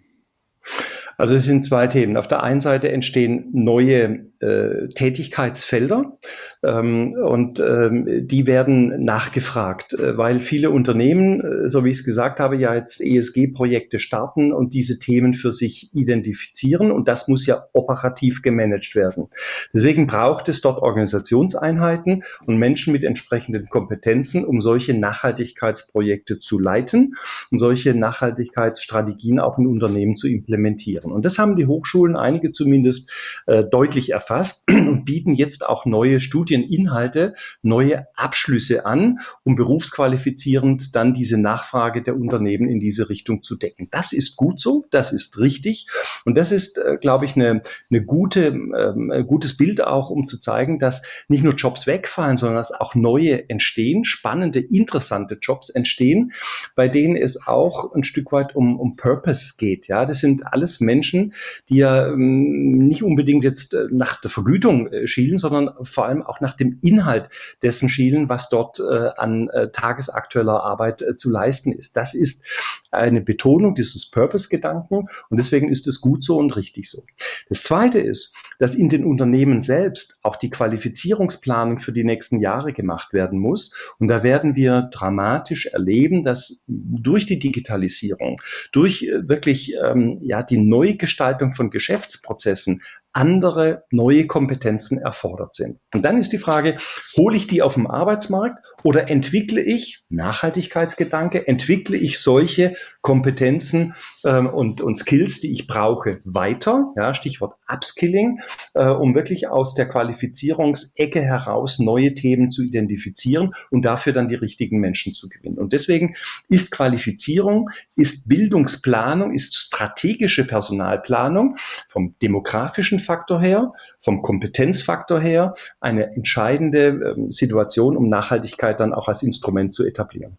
Also 1.18 1.36
es 1.36 1.44
sind 1.44 1.66
zwei 1.66 1.88
Themen. 1.88 2.18
Auf 2.18 2.28
der 2.28 2.44
einen 2.44 2.60
Seite 2.60 2.92
entstehen 2.92 3.50
neue 3.54 4.26
äh, 4.40 4.90
Tätigkeitsfelder 4.90 6.18
und 6.64 7.60
ähm, 7.60 8.28
die 8.28 8.46
werden 8.46 9.04
nachgefragt, 9.04 9.94
äh, 9.94 10.18
weil 10.18 10.40
viele 10.40 10.72
Unternehmen, 10.72 11.42
äh, 11.42 11.70
so 11.70 11.84
wie 11.84 11.92
ich 11.92 12.00
es 12.00 12.06
gesagt 12.06 12.40
habe, 12.40 12.56
ja 12.56 12.74
jetzt 12.74 13.02
ESG-Projekte 13.02 14.00
starten 14.00 14.54
und 14.54 14.74
diese 14.74 14.98
Themen 14.98 15.34
für 15.34 15.52
sich 15.52 15.94
identifizieren 15.94 16.92
und 16.92 17.10
das 17.10 17.28
muss 17.28 17.46
ja 17.46 17.66
operativ 17.74 18.42
gemanagt 18.42 18.96
werden. 18.96 19.28
Deswegen 19.74 20.08
braucht 20.08 20.48
es 20.48 20.62
dort 20.62 20.82
Organisationseinheiten 20.82 22.24
und 22.46 22.58
Menschen 22.58 22.94
mit 22.94 23.04
entsprechenden 23.04 23.68
Kompetenzen, 23.68 24.46
um 24.46 24.62
solche 24.62 24.94
Nachhaltigkeitsprojekte 24.94 26.40
zu 26.40 26.60
leiten 26.60 27.16
und 27.52 27.60
solche 27.60 27.94
Nachhaltigkeitsstrategien 27.94 29.40
auch 29.40 29.58
in 29.58 29.68
Unternehmen 29.68 30.16
zu 30.16 30.30
implementieren. 30.30 31.12
Und 31.12 31.26
das 31.26 31.38
haben 31.38 31.58
die 31.58 31.66
Hochschulen, 31.66 32.16
einige 32.16 32.52
zumindest, 32.52 33.12
äh, 33.48 33.66
deutlich 33.66 34.12
erfasst 34.12 34.64
und 34.70 35.04
bieten 35.04 35.34
jetzt 35.34 35.66
auch 35.66 35.86
neue 35.86 36.22
Studieninhalte, 36.54 37.36
neue 37.62 38.08
Abschlüsse 38.16 38.86
an, 38.86 39.20
um 39.44 39.56
berufsqualifizierend 39.56 40.96
dann 40.96 41.14
diese 41.14 41.40
Nachfrage 41.40 42.04
der 42.04 42.16
Unternehmen 42.16 42.70
in 42.70 42.80
diese 42.80 43.10
Richtung 43.10 43.42
zu 43.42 43.56
decken. 43.56 43.88
Das 43.92 44.14
ist 44.14 44.36
gut 44.36 44.60
so, 44.60 44.86
das 44.92 45.12
ist 45.12 45.40
richtig 45.40 45.88
und 46.26 46.36
das 46.36 46.52
ist, 46.52 46.78
äh, 46.78 46.98
glaube 47.00 47.26
ich, 47.26 47.36
eine, 47.36 47.64
eine 47.90 48.04
gute, 48.04 48.48
ähm, 48.48 49.12
ein 49.12 49.26
gutes 49.26 49.58
Bild 49.58 49.82
auch, 49.82 50.10
um 50.10 50.28
zu 50.28 50.40
zeigen, 50.40 50.80
dass 50.80 51.02
nicht 51.28 51.44
nur 51.44 51.54
Jobs 51.54 51.88
wegfallen, 51.88 52.38
sondern 52.38 52.58
dass 52.58 52.72
auch 52.72 52.96
neue 52.96 53.50
entstehen, 53.50 54.06
spannende, 54.06 54.60
interessante 54.60 55.38
Jobs 55.42 55.70
entstehen, 55.70 56.34
bei 56.76 56.88
denen 56.88 57.18
es 57.18 57.48
auch 57.48 57.94
ein 57.94 58.04
Stück 58.04 58.32
weit 58.32 58.56
um, 58.56 58.80
um 58.80 58.96
Purpose 58.96 59.54
geht. 59.58 59.88
Ja, 59.88 60.06
das 60.06 60.20
sind 60.20 60.46
alles 60.46 60.80
Menschen, 60.80 61.34
die 61.70 61.78
ja 61.78 62.08
ähm, 62.08 62.78
nicht 62.88 63.04
unbedingt 63.04 63.44
jetzt 63.44 63.74
äh, 63.74 63.88
nach 63.92 64.22
der 64.22 64.30
Vergütung 64.30 64.88
äh, 64.88 65.08
schielen, 65.08 65.38
sondern 65.38 65.72
vor 65.82 66.06
allem 66.06 66.22
auch 66.22 66.42
nach 66.44 66.56
dem 66.56 66.78
Inhalt 66.84 67.30
dessen 67.64 67.90
schielen, 67.90 68.30
was 68.30 68.50
dort 68.50 68.80
äh, 68.80 69.10
an 69.18 69.50
tagesaktueller 69.72 70.64
Arbeit 70.64 71.04
zu 71.18 71.32
leisten 71.32 71.72
ist. 71.72 71.98
Das 71.98 72.14
ist 72.14 72.44
eine 72.92 73.22
Betonung 73.22 73.76
dieses 73.76 74.10
Purpose-Gedanken 74.10 75.08
und 75.30 75.38
deswegen 75.38 75.70
ist 75.70 75.88
es 75.88 76.02
gut 76.02 76.24
so 76.24 76.38
und 76.38 76.56
richtig 76.56 76.90
so. 76.90 77.04
Das 77.50 77.64
Zweite 77.64 78.00
ist, 78.00 78.36
dass 78.60 78.76
in 78.76 78.90
den 78.90 79.04
Unternehmen 79.04 79.62
selbst 79.62 80.20
auch 80.22 80.36
die 80.36 80.50
Qualifizierungsplanung 80.50 81.80
für 81.80 81.92
die 81.92 82.04
nächsten 82.04 82.40
Jahre 82.40 82.74
gemacht 82.74 83.14
werden 83.14 83.40
muss 83.40 83.76
und 84.00 84.08
da 84.08 84.24
werden 84.24 84.56
wir 84.56 84.90
dramatisch 84.92 85.66
erleben, 85.68 86.24
dass 86.24 86.64
durch 86.68 87.26
die 87.26 87.40
Digitalisierung, 87.40 88.42
durch 88.72 89.02
wirklich 89.02 89.76
ähm, 89.84 90.20
ja 90.22 90.44
die 90.44 90.58
Neugestaltung 90.58 91.54
von 91.54 91.70
Geschäftsprozessen 91.70 92.82
andere 93.14 93.84
neue 93.92 94.28
Kompetenzen 94.28 95.00
erfordert 95.00 95.56
sind. 95.56 95.80
Und 95.94 96.04
dann 96.04 96.18
ist 96.18 96.34
die 96.34 96.38
Frage, 96.38 96.80
hole 97.16 97.38
ich 97.38 97.48
die 97.48 97.62
auf 97.62 97.76
dem 97.76 97.88
Arbeitsmarkt 97.88 98.64
oder 98.84 99.10
entwickle 99.10 99.62
ich 99.62 100.04
Nachhaltigkeitsgedanke, 100.10 101.48
entwickle 101.48 101.96
ich 101.96 102.20
solche 102.20 102.76
Kompetenzen 103.02 103.96
ähm, 104.26 104.48
und, 104.48 104.82
und 104.82 104.98
Skills, 104.98 105.40
die 105.42 105.54
ich 105.54 105.68
brauche, 105.68 106.20
weiter, 106.26 106.94
ja, 106.96 107.14
Stichwort 107.14 107.56
Upskilling, 107.68 108.40
äh, 108.74 108.86
um 108.86 109.16
wirklich 109.16 109.48
aus 109.48 109.76
der 109.76 109.88
Qualifizierungsecke 109.88 111.22
heraus 111.22 111.80
neue 111.80 112.14
Themen 112.14 112.52
zu 112.52 112.64
identifizieren 112.64 113.54
und 113.72 113.84
dafür 113.84 114.14
dann 114.14 114.30
die 114.30 114.36
richtigen 114.36 114.80
Menschen 114.80 115.14
zu 115.14 115.30
gewinnen. 115.30 115.58
Und 115.58 115.74
deswegen 115.74 116.16
ist 116.50 116.72
Qualifizierung, 116.72 117.70
ist 117.96 118.28
Bildungsplanung, 118.28 119.34
ist 119.34 119.56
strategische 119.56 120.46
Personalplanung 120.46 121.58
vom 121.90 122.16
demografischen 122.22 123.00
Faktor 123.00 123.42
her, 123.42 123.74
vom 124.02 124.22
Kompetenzfaktor 124.22 125.20
her 125.20 125.56
eine 125.80 126.14
entscheidende 126.16 127.16
ähm, 127.18 127.32
Situation, 127.32 127.98
um 127.98 128.10
Nachhaltigkeit 128.10 128.80
dann 128.80 128.94
auch 128.94 129.08
als 129.08 129.24
Instrument 129.24 129.74
zu 129.74 129.86
etablieren. 129.86 130.38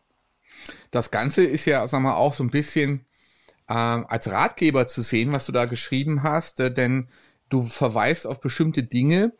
Das 0.90 1.10
Ganze 1.10 1.44
ist 1.44 1.66
ja, 1.66 1.86
sagen 1.88 2.04
wir, 2.04 2.16
auch 2.16 2.32
so 2.32 2.44
ein 2.44 2.50
bisschen 2.50 3.04
äh, 3.68 3.72
als 3.72 4.30
Ratgeber 4.30 4.86
zu 4.86 5.02
sehen, 5.02 5.32
was 5.32 5.46
du 5.46 5.52
da 5.52 5.64
geschrieben 5.64 6.22
hast, 6.22 6.60
äh, 6.60 6.72
denn 6.72 7.08
du 7.48 7.62
verweist 7.62 8.26
auf 8.26 8.40
bestimmte 8.40 8.82
Dinge, 8.82 9.32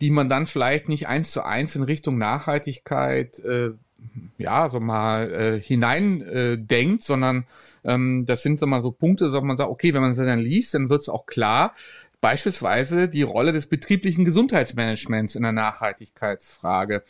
die 0.00 0.10
man 0.10 0.28
dann 0.28 0.46
vielleicht 0.46 0.88
nicht 0.88 1.08
eins 1.08 1.30
zu 1.30 1.42
eins 1.44 1.76
in 1.76 1.82
Richtung 1.82 2.18
Nachhaltigkeit 2.18 3.38
äh, 3.40 3.70
ja, 4.38 4.68
so 4.68 4.80
mal 4.80 5.32
äh, 5.32 5.60
hinein 5.60 6.22
äh, 6.22 6.96
sondern 6.98 7.44
ähm, 7.84 8.24
das 8.26 8.42
sind 8.42 8.58
so 8.58 8.66
mal 8.66 8.82
so 8.82 8.90
Punkte, 8.90 9.30
so 9.30 9.40
man 9.40 9.56
sagt, 9.56 9.70
okay, 9.70 9.94
wenn 9.94 10.02
man 10.02 10.14
sie 10.14 10.26
dann 10.26 10.40
liest, 10.40 10.74
dann 10.74 10.90
wird 10.90 11.02
es 11.02 11.08
auch 11.08 11.26
klar, 11.26 11.74
beispielsweise 12.22 13.08
die 13.08 13.24
Rolle 13.24 13.52
des 13.52 13.66
betrieblichen 13.66 14.24
Gesundheitsmanagements 14.24 15.34
in 15.34 15.42
der 15.42 15.50
Nachhaltigkeitsfrage. 15.50 17.02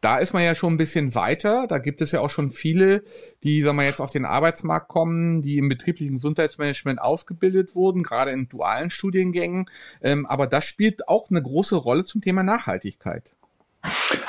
Da 0.00 0.18
ist 0.18 0.32
man 0.32 0.42
ja 0.42 0.54
schon 0.54 0.72
ein 0.72 0.78
bisschen 0.78 1.14
weiter. 1.14 1.66
Da 1.68 1.78
gibt 1.78 2.00
es 2.00 2.12
ja 2.12 2.20
auch 2.20 2.30
schon 2.30 2.50
viele, 2.50 3.04
die, 3.42 3.62
sagen 3.62 3.76
wir 3.76 3.84
jetzt, 3.84 4.00
auf 4.00 4.10
den 4.10 4.24
Arbeitsmarkt 4.24 4.88
kommen, 4.88 5.42
die 5.42 5.58
im 5.58 5.68
betrieblichen 5.68 6.14
Gesundheitsmanagement 6.14 7.00
ausgebildet 7.00 7.74
wurden, 7.74 8.02
gerade 8.02 8.30
in 8.30 8.48
dualen 8.48 8.88
Studiengängen. 8.88 9.66
Ähm, 10.00 10.24
aber 10.24 10.46
das 10.46 10.64
spielt 10.64 11.08
auch 11.08 11.30
eine 11.30 11.42
große 11.42 11.76
Rolle 11.76 12.04
zum 12.04 12.22
Thema 12.22 12.42
Nachhaltigkeit. 12.42 13.34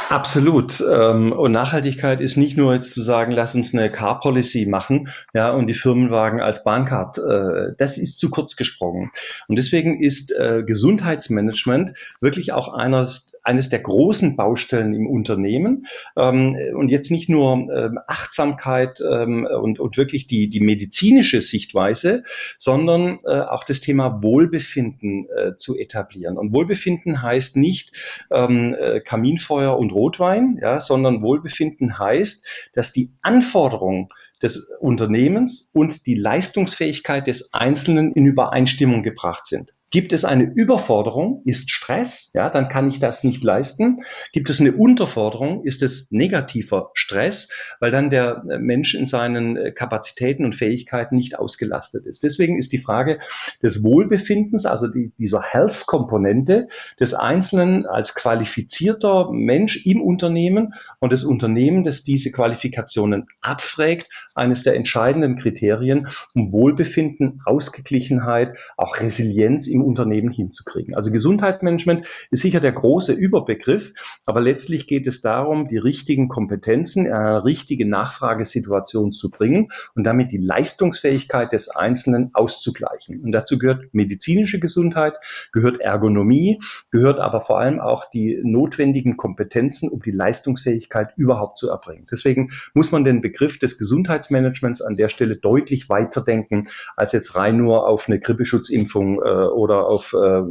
Absolut. 0.09 0.81
Ähm, 0.81 1.31
und 1.31 1.51
Nachhaltigkeit 1.51 2.21
ist 2.21 2.37
nicht 2.37 2.57
nur 2.57 2.73
jetzt 2.73 2.93
zu 2.93 3.01
sagen, 3.01 3.31
lass 3.31 3.55
uns 3.55 3.73
eine 3.73 3.91
Car 3.91 4.19
Policy 4.19 4.65
machen, 4.65 5.09
ja, 5.33 5.51
und 5.51 5.67
die 5.67 5.73
Firmenwagen 5.73 6.41
als 6.41 6.63
Bahncard. 6.63 7.17
Äh, 7.17 7.73
das 7.77 7.97
ist 7.97 8.19
zu 8.19 8.29
kurz 8.29 8.55
gesprungen. 8.55 9.11
Und 9.47 9.55
deswegen 9.55 10.01
ist 10.01 10.31
äh, 10.31 10.63
Gesundheitsmanagement 10.65 11.97
wirklich 12.19 12.51
auch 12.53 12.73
eines 12.73 13.34
eines 13.45 13.69
der 13.69 13.79
großen 13.79 14.35
Baustellen 14.35 14.93
im 14.93 15.07
Unternehmen. 15.07 15.85
Ähm, 16.17 16.57
und 16.75 16.89
jetzt 16.89 17.11
nicht 17.11 17.29
nur 17.29 17.53
ähm, 17.53 17.99
Achtsamkeit 18.07 18.99
ähm, 19.01 19.45
und, 19.45 19.79
und 19.79 19.97
wirklich 19.97 20.27
die, 20.27 20.49
die 20.49 20.59
medizinische 20.59 21.41
Sichtweise, 21.41 22.23
sondern 22.57 23.19
äh, 23.25 23.39
auch 23.39 23.63
das 23.63 23.81
Thema 23.81 24.23
Wohlbefinden 24.23 25.27
äh, 25.29 25.55
zu 25.55 25.77
etablieren. 25.77 26.37
Und 26.37 26.53
Wohlbefinden 26.53 27.21
heißt 27.21 27.57
nicht 27.57 27.93
äh, 28.29 28.99
Kaminfeuer 29.01 29.77
und 29.77 29.91
Rotwein, 29.91 30.59
ja, 30.61 30.79
sondern 30.79 31.21
Wohlbefinden 31.21 31.99
heißt, 31.99 32.45
dass 32.73 32.91
die 32.91 33.11
Anforderungen 33.21 34.09
des 34.41 34.69
Unternehmens 34.79 35.71
und 35.73 36.05
die 36.05 36.15
Leistungsfähigkeit 36.15 37.27
des 37.27 37.53
Einzelnen 37.53 38.13
in 38.13 38.25
Übereinstimmung 38.25 39.03
gebracht 39.03 39.45
sind. 39.45 39.74
Gibt 39.95 40.11
es 40.11 40.25
eine 40.25 40.43
Überforderung, 40.43 41.41
ist 41.45 41.71
Stress, 41.71 42.31
ja, 42.33 42.49
dann 42.49 42.67
kann 42.67 42.89
ich 42.89 42.99
das 42.99 43.23
nicht 43.23 43.41
leisten. 43.45 44.03
Gibt 44.33 44.49
es 44.49 44.59
eine 44.59 44.73
Unterforderung, 44.73 45.63
ist 45.63 45.81
es 45.83 46.11
negativer 46.11 46.91
Stress, 46.95 47.47
weil 47.79 47.91
dann 47.91 48.09
der 48.09 48.43
Mensch 48.59 48.93
in 48.93 49.07
seinen 49.07 49.55
äh, 49.55 49.71
Kapazitäten 49.71 50.43
und 50.43 50.53
Fähigkeiten 50.53 51.15
nicht 51.15 51.39
ausgelastet 51.39 52.05
ist. 52.07 52.23
Deswegen 52.23 52.57
ist 52.57 52.73
die 52.73 52.77
Frage 52.77 53.19
des 53.63 53.85
Wohlbefindens, 53.85 54.65
also 54.65 54.91
die, 54.91 55.13
dieser 55.17 55.41
Health-Komponente 55.41 56.67
des 56.99 57.13
Einzelnen 57.13 57.85
als 57.85 58.15
qualifizierter 58.15 59.31
Mensch 59.31 59.85
im 59.85 60.01
Unternehmen 60.01 60.73
und 60.99 61.13
das 61.13 61.23
Unternehmen, 61.23 61.85
das 61.85 62.03
diese 62.03 62.33
Qualifikationen 62.33 63.27
abfragt, 63.39 64.09
eines 64.33 64.63
der 64.63 64.75
entscheidenden 64.75 65.37
Kriterien, 65.37 66.09
um 66.33 66.51
Wohlbefinden, 66.51 67.41
Ausgeglichenheit, 67.45 68.57
auch 68.75 68.99
Resilienz 68.99 69.67
im 69.67 69.84
Unternehmen 69.85 70.31
hinzukriegen. 70.31 70.95
Also 70.95 71.11
Gesundheitsmanagement 71.11 72.05
ist 72.31 72.41
sicher 72.41 72.59
der 72.59 72.73
große 72.73 73.13
Überbegriff, 73.13 73.93
aber 74.25 74.41
letztlich 74.41 74.87
geht 74.87 75.07
es 75.07 75.21
darum, 75.21 75.67
die 75.67 75.77
richtigen 75.77 76.27
Kompetenzen 76.27 77.05
in 77.05 77.13
eine 77.13 77.45
richtige 77.45 77.87
Nachfragesituation 77.87 79.13
zu 79.13 79.29
bringen 79.29 79.69
und 79.95 80.03
damit 80.03 80.31
die 80.31 80.37
Leistungsfähigkeit 80.37 81.53
des 81.53 81.69
Einzelnen 81.69 82.31
auszugleichen. 82.33 83.21
Und 83.21 83.31
dazu 83.31 83.57
gehört 83.57 83.93
medizinische 83.93 84.59
Gesundheit, 84.59 85.13
gehört 85.51 85.79
Ergonomie, 85.79 86.59
gehört 86.91 87.19
aber 87.19 87.41
vor 87.41 87.59
allem 87.59 87.79
auch 87.79 88.09
die 88.09 88.39
notwendigen 88.43 89.17
Kompetenzen, 89.17 89.89
um 89.89 90.01
die 90.01 90.11
Leistungsfähigkeit 90.11 91.13
überhaupt 91.15 91.57
zu 91.57 91.69
erbringen. 91.69 92.07
Deswegen 92.11 92.51
muss 92.73 92.91
man 92.91 93.03
den 93.03 93.21
Begriff 93.21 93.59
des 93.59 93.77
Gesundheitsmanagements 93.77 94.81
an 94.81 94.95
der 94.95 95.09
Stelle 95.09 95.37
deutlich 95.37 95.89
weiterdenken, 95.89 96.69
als 96.95 97.11
jetzt 97.11 97.35
rein 97.35 97.57
nur 97.57 97.87
auf 97.87 98.07
eine 98.07 98.19
Grippeschutzimpfung 98.19 99.21
äh, 99.21 99.27
oder 99.27 99.74
auf 99.83 100.13
äh, 100.13 100.41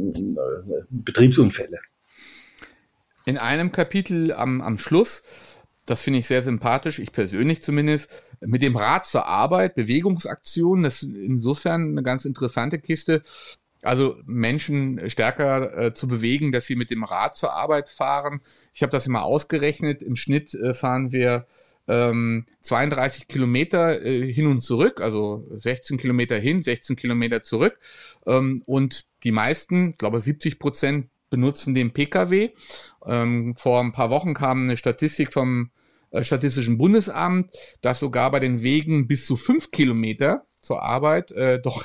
Betriebsunfälle. 0.89 1.79
In 3.25 3.37
einem 3.37 3.71
Kapitel 3.71 4.31
am, 4.33 4.61
am 4.61 4.77
Schluss, 4.77 5.23
das 5.85 6.01
finde 6.01 6.19
ich 6.19 6.27
sehr 6.27 6.43
sympathisch, 6.43 6.99
ich 6.99 7.11
persönlich 7.11 7.61
zumindest, 7.61 8.09
mit 8.41 8.61
dem 8.61 8.75
Rad 8.75 9.05
zur 9.05 9.25
Arbeit, 9.25 9.75
Bewegungsaktionen, 9.75 10.83
das 10.83 11.03
ist 11.03 11.15
insofern 11.15 11.89
eine 11.89 12.03
ganz 12.03 12.25
interessante 12.25 12.79
Kiste. 12.79 13.21
Also 13.81 14.15
Menschen 14.25 15.09
stärker 15.09 15.77
äh, 15.77 15.93
zu 15.93 16.07
bewegen, 16.07 16.51
dass 16.51 16.65
sie 16.65 16.75
mit 16.75 16.89
dem 16.89 17.03
Rad 17.03 17.35
zur 17.35 17.53
Arbeit 17.53 17.89
fahren. 17.89 18.41
Ich 18.73 18.81
habe 18.81 18.91
das 18.91 19.05
immer 19.05 19.23
ausgerechnet. 19.23 20.01
Im 20.01 20.15
Schnitt 20.15 20.55
äh, 20.55 20.73
fahren 20.73 21.11
wir 21.11 21.45
ähm, 21.87 22.45
32 22.61 23.27
Kilometer 23.27 24.03
äh, 24.03 24.31
hin 24.31 24.47
und 24.47 24.61
zurück, 24.61 25.01
also 25.01 25.45
16 25.51 25.97
Kilometer 25.97 26.37
hin, 26.37 26.63
16 26.63 26.95
Kilometer 26.95 27.43
zurück. 27.43 27.77
Ähm, 28.25 28.63
und 28.65 29.05
die 29.25 29.31
meisten, 29.31 29.97
glaube 29.97 30.21
70 30.21 30.59
Prozent, 30.59 31.09
benutzen 31.29 31.73
den 31.73 31.91
Pkw. 31.91 32.51
Ähm, 33.05 33.55
vor 33.57 33.81
ein 33.81 33.91
paar 33.91 34.09
Wochen 34.09 34.33
kam 34.33 34.63
eine 34.63 34.77
Statistik 34.77 35.33
vom 35.33 35.71
äh, 36.11 36.23
Statistischen 36.23 36.77
Bundesamt, 36.77 37.53
dass 37.81 37.99
sogar 37.99 38.31
bei 38.31 38.39
den 38.39 38.61
Wegen 38.61 39.07
bis 39.07 39.25
zu 39.25 39.35
fünf 39.35 39.71
Kilometer 39.71 40.45
zur 40.55 40.81
Arbeit 40.81 41.31
äh, 41.31 41.59
doch 41.63 41.83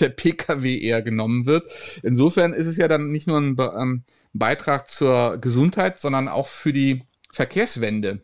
der 0.00 0.08
Pkw 0.08 0.78
eher 0.78 1.02
genommen 1.02 1.46
wird. 1.46 1.70
Insofern 2.02 2.54
ist 2.54 2.66
es 2.66 2.76
ja 2.78 2.88
dann 2.88 3.12
nicht 3.12 3.26
nur 3.26 3.38
ein 3.38 3.54
Be 3.54 3.72
ähm, 3.78 4.04
Beitrag 4.32 4.88
zur 4.88 5.36
Gesundheit, 5.38 5.98
sondern 5.98 6.26
auch 6.26 6.46
für 6.46 6.72
die 6.72 7.02
Verkehrswende. 7.32 8.22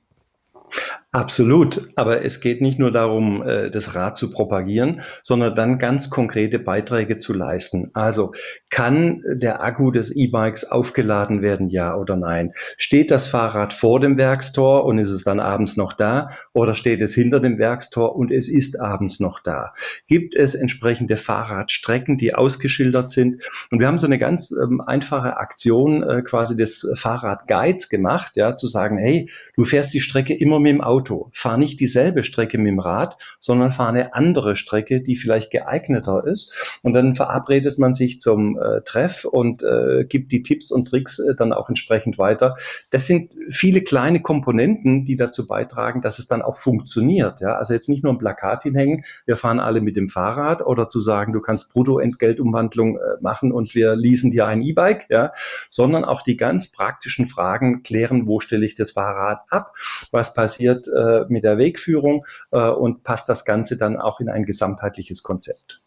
Absolut, 1.10 1.88
aber 1.96 2.22
es 2.22 2.42
geht 2.42 2.60
nicht 2.60 2.78
nur 2.78 2.90
darum, 2.90 3.42
äh, 3.42 3.70
das 3.70 3.94
Rad 3.94 4.18
zu 4.18 4.30
propagieren, 4.30 5.00
sondern 5.22 5.56
dann 5.56 5.78
ganz 5.78 6.10
konkrete 6.10 6.58
Beiträge 6.58 7.18
zu 7.18 7.32
leisten. 7.32 7.90
Also 7.94 8.32
kann 8.70 9.22
der 9.26 9.62
Akku 9.62 9.90
des 9.90 10.14
E-Bikes 10.14 10.70
aufgeladen 10.70 11.42
werden, 11.42 11.70
ja 11.70 11.96
oder 11.96 12.16
nein? 12.16 12.52
Steht 12.76 13.10
das 13.10 13.26
Fahrrad 13.26 13.72
vor 13.72 14.00
dem 14.00 14.16
Werkstor 14.16 14.84
und 14.84 14.98
ist 14.98 15.10
es 15.10 15.24
dann 15.24 15.40
abends 15.40 15.76
noch 15.76 15.92
da 15.92 16.30
oder 16.52 16.74
steht 16.74 17.00
es 17.00 17.14
hinter 17.14 17.40
dem 17.40 17.58
Werkstor 17.58 18.14
und 18.14 18.30
es 18.30 18.48
ist 18.48 18.80
abends 18.80 19.20
noch 19.20 19.40
da? 19.40 19.74
Gibt 20.06 20.34
es 20.36 20.54
entsprechende 20.54 21.16
Fahrradstrecken, 21.16 22.18
die 22.18 22.34
ausgeschildert 22.34 23.10
sind? 23.10 23.42
Und 23.70 23.80
wir 23.80 23.86
haben 23.86 23.98
so 23.98 24.06
eine 24.06 24.18
ganz 24.18 24.50
ähm, 24.50 24.80
einfache 24.80 25.36
Aktion 25.38 26.02
äh, 26.02 26.22
quasi 26.22 26.56
des 26.56 26.88
Fahrradguides 26.94 27.88
gemacht, 27.88 28.32
ja, 28.36 28.56
zu 28.56 28.66
sagen, 28.66 28.98
hey, 28.98 29.30
du 29.56 29.64
fährst 29.64 29.94
die 29.94 30.00
Strecke 30.00 30.34
immer 30.34 30.60
mit 30.60 30.72
dem 30.72 30.80
Auto 30.80 30.98
Auto. 30.98 31.30
Fahr 31.32 31.56
nicht 31.56 31.80
dieselbe 31.80 32.24
Strecke 32.24 32.58
mit 32.58 32.66
dem 32.66 32.80
Rad, 32.80 33.16
sondern 33.40 33.72
fahr 33.72 33.88
eine 33.88 34.14
andere 34.14 34.56
Strecke, 34.56 35.00
die 35.00 35.16
vielleicht 35.16 35.50
geeigneter 35.50 36.26
ist. 36.26 36.54
Und 36.82 36.92
dann 36.92 37.14
verabredet 37.14 37.78
man 37.78 37.94
sich 37.94 38.20
zum 38.20 38.57
äh, 38.58 38.82
Treff 38.82 39.24
und 39.24 39.62
äh, 39.62 40.04
gibt 40.04 40.32
die 40.32 40.42
Tipps 40.42 40.70
und 40.70 40.88
Tricks 40.88 41.18
äh, 41.18 41.34
dann 41.34 41.52
auch 41.52 41.68
entsprechend 41.68 42.18
weiter. 42.18 42.56
Das 42.90 43.06
sind 43.06 43.32
viele 43.50 43.82
kleine 43.82 44.20
Komponenten, 44.20 45.04
die 45.04 45.16
dazu 45.16 45.46
beitragen, 45.46 46.02
dass 46.02 46.18
es 46.18 46.26
dann 46.26 46.42
auch 46.42 46.56
funktioniert. 46.56 47.40
Ja? 47.40 47.56
Also 47.56 47.74
jetzt 47.74 47.88
nicht 47.88 48.04
nur 48.04 48.12
ein 48.12 48.18
Plakat 48.18 48.64
hinhängen, 48.64 49.04
wir 49.26 49.36
fahren 49.36 49.60
alle 49.60 49.80
mit 49.80 49.96
dem 49.96 50.08
Fahrrad 50.08 50.64
oder 50.64 50.88
zu 50.88 51.00
sagen, 51.00 51.32
du 51.32 51.40
kannst 51.40 51.72
Bruttoentgeltumwandlung 51.72 52.96
äh, 52.96 53.00
machen 53.20 53.52
und 53.52 53.74
wir 53.74 53.96
leasen 53.96 54.30
dir 54.30 54.46
ein 54.46 54.62
E-Bike, 54.62 55.06
ja? 55.10 55.32
sondern 55.68 56.04
auch 56.04 56.22
die 56.22 56.36
ganz 56.36 56.70
praktischen 56.70 57.26
Fragen 57.26 57.82
klären, 57.82 58.26
wo 58.26 58.40
stelle 58.40 58.66
ich 58.66 58.74
das 58.74 58.92
Fahrrad 58.92 59.40
ab, 59.50 59.74
was 60.10 60.34
passiert 60.34 60.88
äh, 60.88 61.24
mit 61.28 61.44
der 61.44 61.58
Wegführung 61.58 62.24
äh, 62.50 62.68
und 62.68 63.02
passt 63.04 63.28
das 63.28 63.44
Ganze 63.44 63.76
dann 63.76 63.96
auch 63.96 64.20
in 64.20 64.28
ein 64.28 64.44
gesamtheitliches 64.44 65.22
Konzept. 65.22 65.80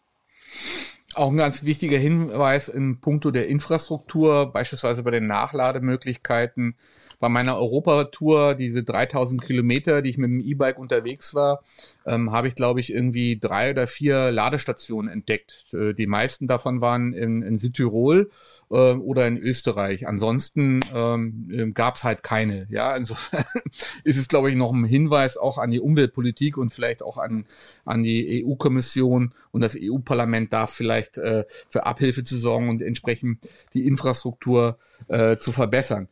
Auch 1.14 1.30
ein 1.30 1.36
ganz 1.36 1.64
wichtiger 1.64 1.98
Hinweis 1.98 2.68
in 2.68 3.00
puncto 3.00 3.30
der 3.30 3.48
Infrastruktur, 3.48 4.50
beispielsweise 4.50 5.02
bei 5.02 5.10
den 5.10 5.26
Nachlademöglichkeiten. 5.26 6.76
Bei 7.20 7.28
meiner 7.28 7.56
Europatour, 7.56 8.54
diese 8.54 8.82
3000 8.82 9.42
Kilometer, 9.42 10.02
die 10.02 10.10
ich 10.10 10.18
mit 10.18 10.32
dem 10.32 10.40
E-Bike 10.40 10.78
unterwegs 10.78 11.34
war, 11.34 11.62
ähm, 12.06 12.32
habe 12.32 12.48
ich, 12.48 12.54
glaube 12.54 12.80
ich, 12.80 12.92
irgendwie 12.92 13.38
drei 13.38 13.70
oder 13.70 13.86
vier 13.86 14.32
Ladestationen 14.32 15.12
entdeckt. 15.12 15.72
Äh, 15.74 15.92
die 15.92 16.06
meisten 16.06 16.48
davon 16.48 16.80
waren 16.80 17.12
in, 17.12 17.42
in 17.42 17.58
Südtirol 17.58 18.30
äh, 18.70 18.94
oder 18.94 19.26
in 19.26 19.38
Österreich. 19.38 20.08
Ansonsten 20.08 20.80
ähm, 20.94 21.48
äh, 21.52 21.70
gab 21.72 21.96
es 21.96 22.04
halt 22.04 22.22
keine. 22.22 22.66
Ja, 22.70 22.96
insofern 22.96 23.44
ist 24.04 24.16
es, 24.16 24.28
glaube 24.28 24.50
ich, 24.50 24.56
noch 24.56 24.72
ein 24.72 24.84
Hinweis 24.84 25.36
auch 25.36 25.58
an 25.58 25.70
die 25.70 25.80
Umweltpolitik 25.80 26.56
und 26.56 26.72
vielleicht 26.72 27.02
auch 27.02 27.18
an, 27.18 27.44
an 27.84 28.02
die 28.02 28.44
EU-Kommission 28.44 29.34
und 29.50 29.60
das 29.60 29.76
EU-Parlament 29.78 30.52
darf 30.52 30.70
vielleicht 30.70 31.01
vielleicht 31.02 31.18
äh, 31.18 31.44
für 31.68 31.84
Abhilfe 31.86 32.22
zu 32.22 32.36
sorgen 32.36 32.68
und 32.68 32.82
entsprechend 32.82 33.48
die 33.74 33.86
Infrastruktur 33.86 34.78
äh, 35.08 35.36
zu 35.36 35.50
verbessern. 35.52 36.08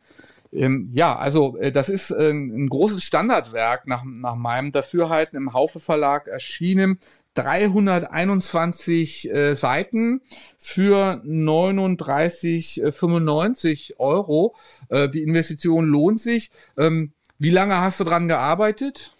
Ähm, 0.53 0.89
ja, 0.93 1.15
also 1.15 1.55
äh, 1.57 1.71
das 1.71 1.87
ist 1.87 2.11
äh, 2.11 2.31
ein 2.31 2.67
großes 2.67 3.01
Standardwerk 3.03 3.87
nach, 3.87 4.03
nach 4.03 4.35
meinem 4.35 4.73
Dafürhalten 4.73 5.37
im 5.37 5.53
Haufe 5.53 5.79
Verlag 5.79 6.27
erschienen. 6.27 6.99
321 7.35 9.31
äh, 9.31 9.55
Seiten 9.55 10.19
für 10.57 11.23
39,95 11.25 13.93
Euro. 13.99 14.53
Äh, 14.89 15.07
die 15.07 15.23
Investition 15.23 15.85
lohnt 15.85 16.19
sich. 16.19 16.51
Ähm, 16.77 17.13
Wie 17.39 17.49
lange 17.49 17.77
hast 17.77 18.01
du 18.01 18.03
dran 18.03 18.27
gearbeitet? 18.27 19.11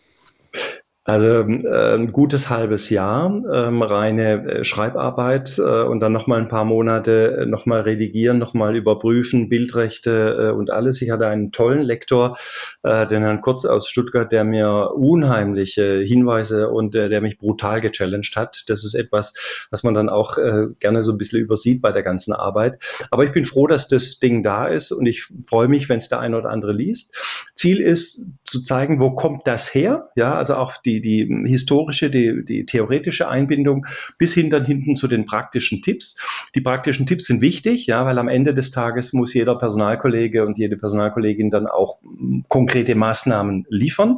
Also 1.04 1.26
äh, 1.26 1.95
ein 1.95 2.12
gutes 2.12 2.49
halbes 2.52 2.91
Jahr 2.91 3.26
ähm, 3.52 3.82
reine 3.82 4.60
äh, 4.60 4.66
Schreibarbeit 4.66 5.58
äh, 5.58 5.82
und 5.82 5.99
dann 5.99 6.14
nochmal 6.14 6.39
ein 6.39 6.47
paar 6.47 6.64
Monate 6.64 7.38
äh, 7.39 7.45
nochmal 7.47 7.82
redigieren, 7.82 8.38
nochmal 8.38 8.76
überprüfen, 8.76 9.49
Bildrechte 9.49 10.54
und 10.54 10.70
alles. 10.70 11.02
Ich 11.02 11.10
hatte 11.10 11.26
einen 11.28 11.52
tollen 11.52 11.82
Lektor, 11.82 12.38
den 12.84 13.22
Herrn 13.24 13.41
Kurz 13.41 13.66
aus 13.66 13.88
Stuttgart, 13.88 14.32
der 14.32 14.43
mir 14.43 14.91
unheimliche 14.95 15.99
Hinweise 15.99 16.70
und 16.70 16.93
der 16.93 17.22
mich 17.22 17.38
brutal 17.38 17.82
gechallenged 17.82 18.36
hat. 18.36 18.64
Das 18.68 18.84
ist 18.84 18.93
etwas, 18.93 19.34
was 19.70 19.84
man 19.84 19.93
dann 19.93 20.10
auch 20.10 20.38
gerne 20.80 21.04
so 21.04 21.12
ein 21.12 21.18
bisschen 21.18 21.39
übersieht 21.39 21.82
bei 21.82 21.91
der 21.91 22.04
ganzen 22.04 22.34
Arbeit. 22.34 22.80
Aber 23.10 23.24
ich 23.24 23.32
bin 23.32 23.45
froh, 23.45 23.68
dass 23.68 23.88
das 23.88 24.20
Ding 24.20 24.43
da 24.43 24.68
ist 24.68 24.91
und 24.91 25.06
ich 25.06 25.28
freue 25.47 25.68
mich, 25.68 25.89
wenn 25.89 25.97
es 25.97 26.10
der 26.10 26.20
eine 26.20 26.38
oder 26.38 26.49
andere 26.49 26.74
liest. 26.74 27.16
Ziel 27.56 27.80
ist 27.80 28.28
zu 28.45 28.64
zeigen, 28.64 28.99
wo 28.99 29.12
kommt 29.12 29.47
das 29.47 29.74
her? 29.74 30.10
Ja, 30.16 30.36
also 30.36 30.56
auch 30.56 30.74
die 30.86 30.90
die, 30.99 31.01
die 31.27 31.49
historische, 31.49 32.09
die, 32.09 32.43
die 32.43 32.65
theoretische 32.65 33.29
Einbindung 33.29 33.85
bis 34.17 34.33
hin 34.33 34.49
dann 34.49 34.65
hinten 34.65 34.95
zu 34.95 35.07
den 35.07 35.25
praktischen 35.25 35.81
Tipps. 35.81 36.17
Die 36.55 36.61
praktischen 36.61 37.07
Tipps 37.07 37.25
sind 37.25 37.41
wichtig, 37.41 37.85
ja, 37.87 38.05
weil 38.05 38.17
am 38.17 38.27
Ende 38.27 38.53
des 38.53 38.71
Tages 38.71 39.13
muss 39.13 39.33
jeder 39.33 39.55
Personalkollege 39.55 40.45
und 40.45 40.57
jede 40.57 40.77
Personalkollegin 40.77 41.49
dann 41.51 41.67
auch 41.67 41.99
konkrete 42.47 42.95
Maßnahmen 42.95 43.65
liefern. 43.69 44.17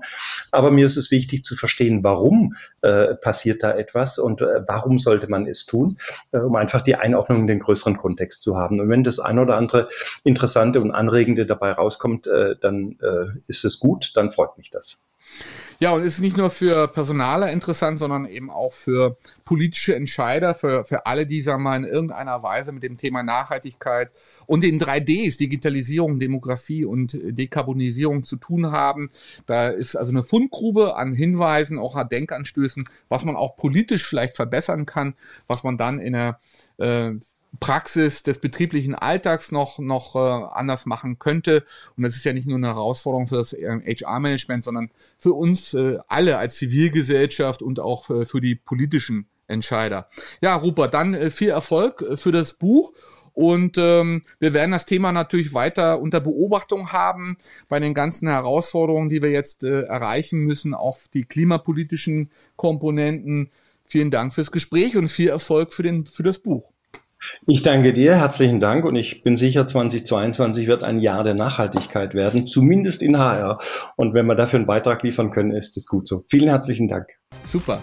Aber 0.51 0.71
mir 0.71 0.85
ist 0.85 0.97
es 0.97 1.11
wichtig 1.11 1.43
zu 1.43 1.55
verstehen, 1.55 2.03
warum 2.03 2.55
äh, 2.81 3.15
passiert 3.15 3.63
da 3.63 3.71
etwas 3.71 4.19
und 4.19 4.41
äh, 4.41 4.61
warum 4.67 4.99
sollte 4.99 5.27
man 5.27 5.47
es 5.47 5.65
tun, 5.65 5.97
äh, 6.31 6.37
um 6.37 6.55
einfach 6.55 6.81
die 6.81 6.95
Einordnung 6.95 7.41
in 7.41 7.47
den 7.47 7.59
größeren 7.59 7.97
Kontext 7.97 8.41
zu 8.41 8.57
haben. 8.57 8.79
Und 8.79 8.89
wenn 8.89 9.03
das 9.03 9.19
ein 9.19 9.39
oder 9.39 9.57
andere 9.57 9.89
interessante 10.23 10.81
und 10.81 10.91
anregende 10.91 11.45
dabei 11.45 11.71
rauskommt, 11.71 12.27
äh, 12.27 12.55
dann 12.59 12.97
äh, 13.01 13.39
ist 13.47 13.65
es 13.65 13.79
gut, 13.79 14.11
dann 14.15 14.31
freut 14.31 14.57
mich 14.57 14.69
das. 14.69 15.03
Ja, 15.79 15.91
und 15.91 16.03
ist 16.03 16.19
nicht 16.19 16.37
nur 16.37 16.49
für 16.49 16.87
Personaler 16.87 17.51
interessant, 17.51 17.99
sondern 17.99 18.25
eben 18.25 18.49
auch 18.49 18.71
für 18.71 19.17
politische 19.43 19.95
Entscheider, 19.95 20.55
für, 20.55 20.85
für 20.85 21.05
alle, 21.05 21.27
die, 21.27 21.41
sagen 21.41 21.63
mal, 21.63 21.75
in 21.75 21.83
irgendeiner 21.83 22.41
Weise 22.41 22.71
mit 22.71 22.83
dem 22.83 22.97
Thema 22.97 23.21
Nachhaltigkeit 23.21 24.11
und 24.45 24.63
den 24.63 24.79
3Ds, 24.79 25.39
Digitalisierung, 25.39 26.19
Demografie 26.19 26.85
und 26.85 27.17
Dekarbonisierung 27.21 28.23
zu 28.23 28.37
tun 28.37 28.71
haben. 28.71 29.09
Da 29.45 29.69
ist 29.69 29.95
also 29.95 30.11
eine 30.11 30.23
Fundgrube 30.23 30.95
an 30.95 31.13
Hinweisen, 31.13 31.79
auch 31.79 31.95
an 31.95 32.07
Denkanstößen, 32.07 32.85
was 33.09 33.25
man 33.25 33.35
auch 33.35 33.57
politisch 33.57 34.05
vielleicht 34.05 34.35
verbessern 34.35 34.85
kann, 34.85 35.15
was 35.47 35.63
man 35.63 35.77
dann 35.77 35.99
in 35.99 36.15
einer 36.15 36.39
äh, 36.77 37.11
Praxis 37.59 38.23
des 38.23 38.39
betrieblichen 38.39 38.95
Alltags 38.95 39.51
noch, 39.51 39.79
noch 39.79 40.15
äh, 40.15 40.19
anders 40.19 40.85
machen 40.85 41.19
könnte. 41.19 41.63
Und 41.95 42.03
das 42.03 42.15
ist 42.15 42.25
ja 42.25 42.33
nicht 42.33 42.47
nur 42.47 42.57
eine 42.57 42.67
Herausforderung 42.67 43.27
für 43.27 43.37
das 43.37 43.53
HR-Management, 43.53 44.63
sondern 44.63 44.91
für 45.17 45.33
uns 45.33 45.73
äh, 45.73 45.97
alle 46.07 46.37
als 46.37 46.55
Zivilgesellschaft 46.55 47.61
und 47.61 47.79
auch 47.79 48.09
äh, 48.09 48.25
für 48.25 48.41
die 48.41 48.55
politischen 48.55 49.27
Entscheider. 49.47 50.07
Ja, 50.41 50.55
Rupert, 50.55 50.93
dann 50.93 51.13
äh, 51.13 51.29
viel 51.29 51.49
Erfolg 51.49 52.01
äh, 52.01 52.17
für 52.17 52.31
das 52.31 52.53
Buch. 52.53 52.93
Und 53.33 53.79
ähm, 53.79 54.21
wir 54.39 54.53
werden 54.53 54.71
das 54.71 54.85
Thema 54.85 55.11
natürlich 55.11 55.55
weiter 55.55 55.99
unter 55.99 56.21
Beobachtung 56.21 56.91
haben 56.91 57.37
bei 57.67 57.79
den 57.79 57.95
ganzen 57.95 58.27
Herausforderungen, 58.27 59.09
die 59.09 59.23
wir 59.23 59.31
jetzt 59.31 59.63
äh, 59.63 59.81
erreichen 59.81 60.41
müssen, 60.41 60.75
auch 60.75 60.99
die 61.13 61.23
klimapolitischen 61.23 62.29
Komponenten. 62.57 63.49
Vielen 63.85 64.11
Dank 64.11 64.35
fürs 64.35 64.51
Gespräch 64.51 64.97
und 64.97 65.09
viel 65.09 65.29
Erfolg 65.29 65.73
für, 65.73 65.81
den, 65.81 66.05
für 66.05 66.21
das 66.21 66.39
Buch. 66.39 66.72
Ich 67.45 67.61
danke 67.61 67.91
dir, 67.93 68.15
herzlichen 68.15 68.61
Dank 68.61 68.85
und 68.85 68.95
ich 68.95 69.21
bin 69.21 69.35
sicher, 69.35 69.67
2022 69.67 70.67
wird 70.67 70.81
ein 70.81 70.99
Jahr 70.99 71.25
der 71.25 71.33
Nachhaltigkeit 71.33 72.13
werden, 72.13 72.47
zumindest 72.47 73.01
in 73.01 73.17
HR. 73.17 73.59
Und 73.97 74.13
wenn 74.13 74.27
wir 74.27 74.35
dafür 74.35 74.59
einen 74.59 74.65
Beitrag 74.65 75.03
liefern 75.03 75.31
können, 75.31 75.51
ist 75.51 75.75
es 75.75 75.85
gut 75.85 76.07
so. 76.07 76.23
Vielen 76.29 76.47
herzlichen 76.47 76.87
Dank. 76.87 77.07
Super. 77.43 77.81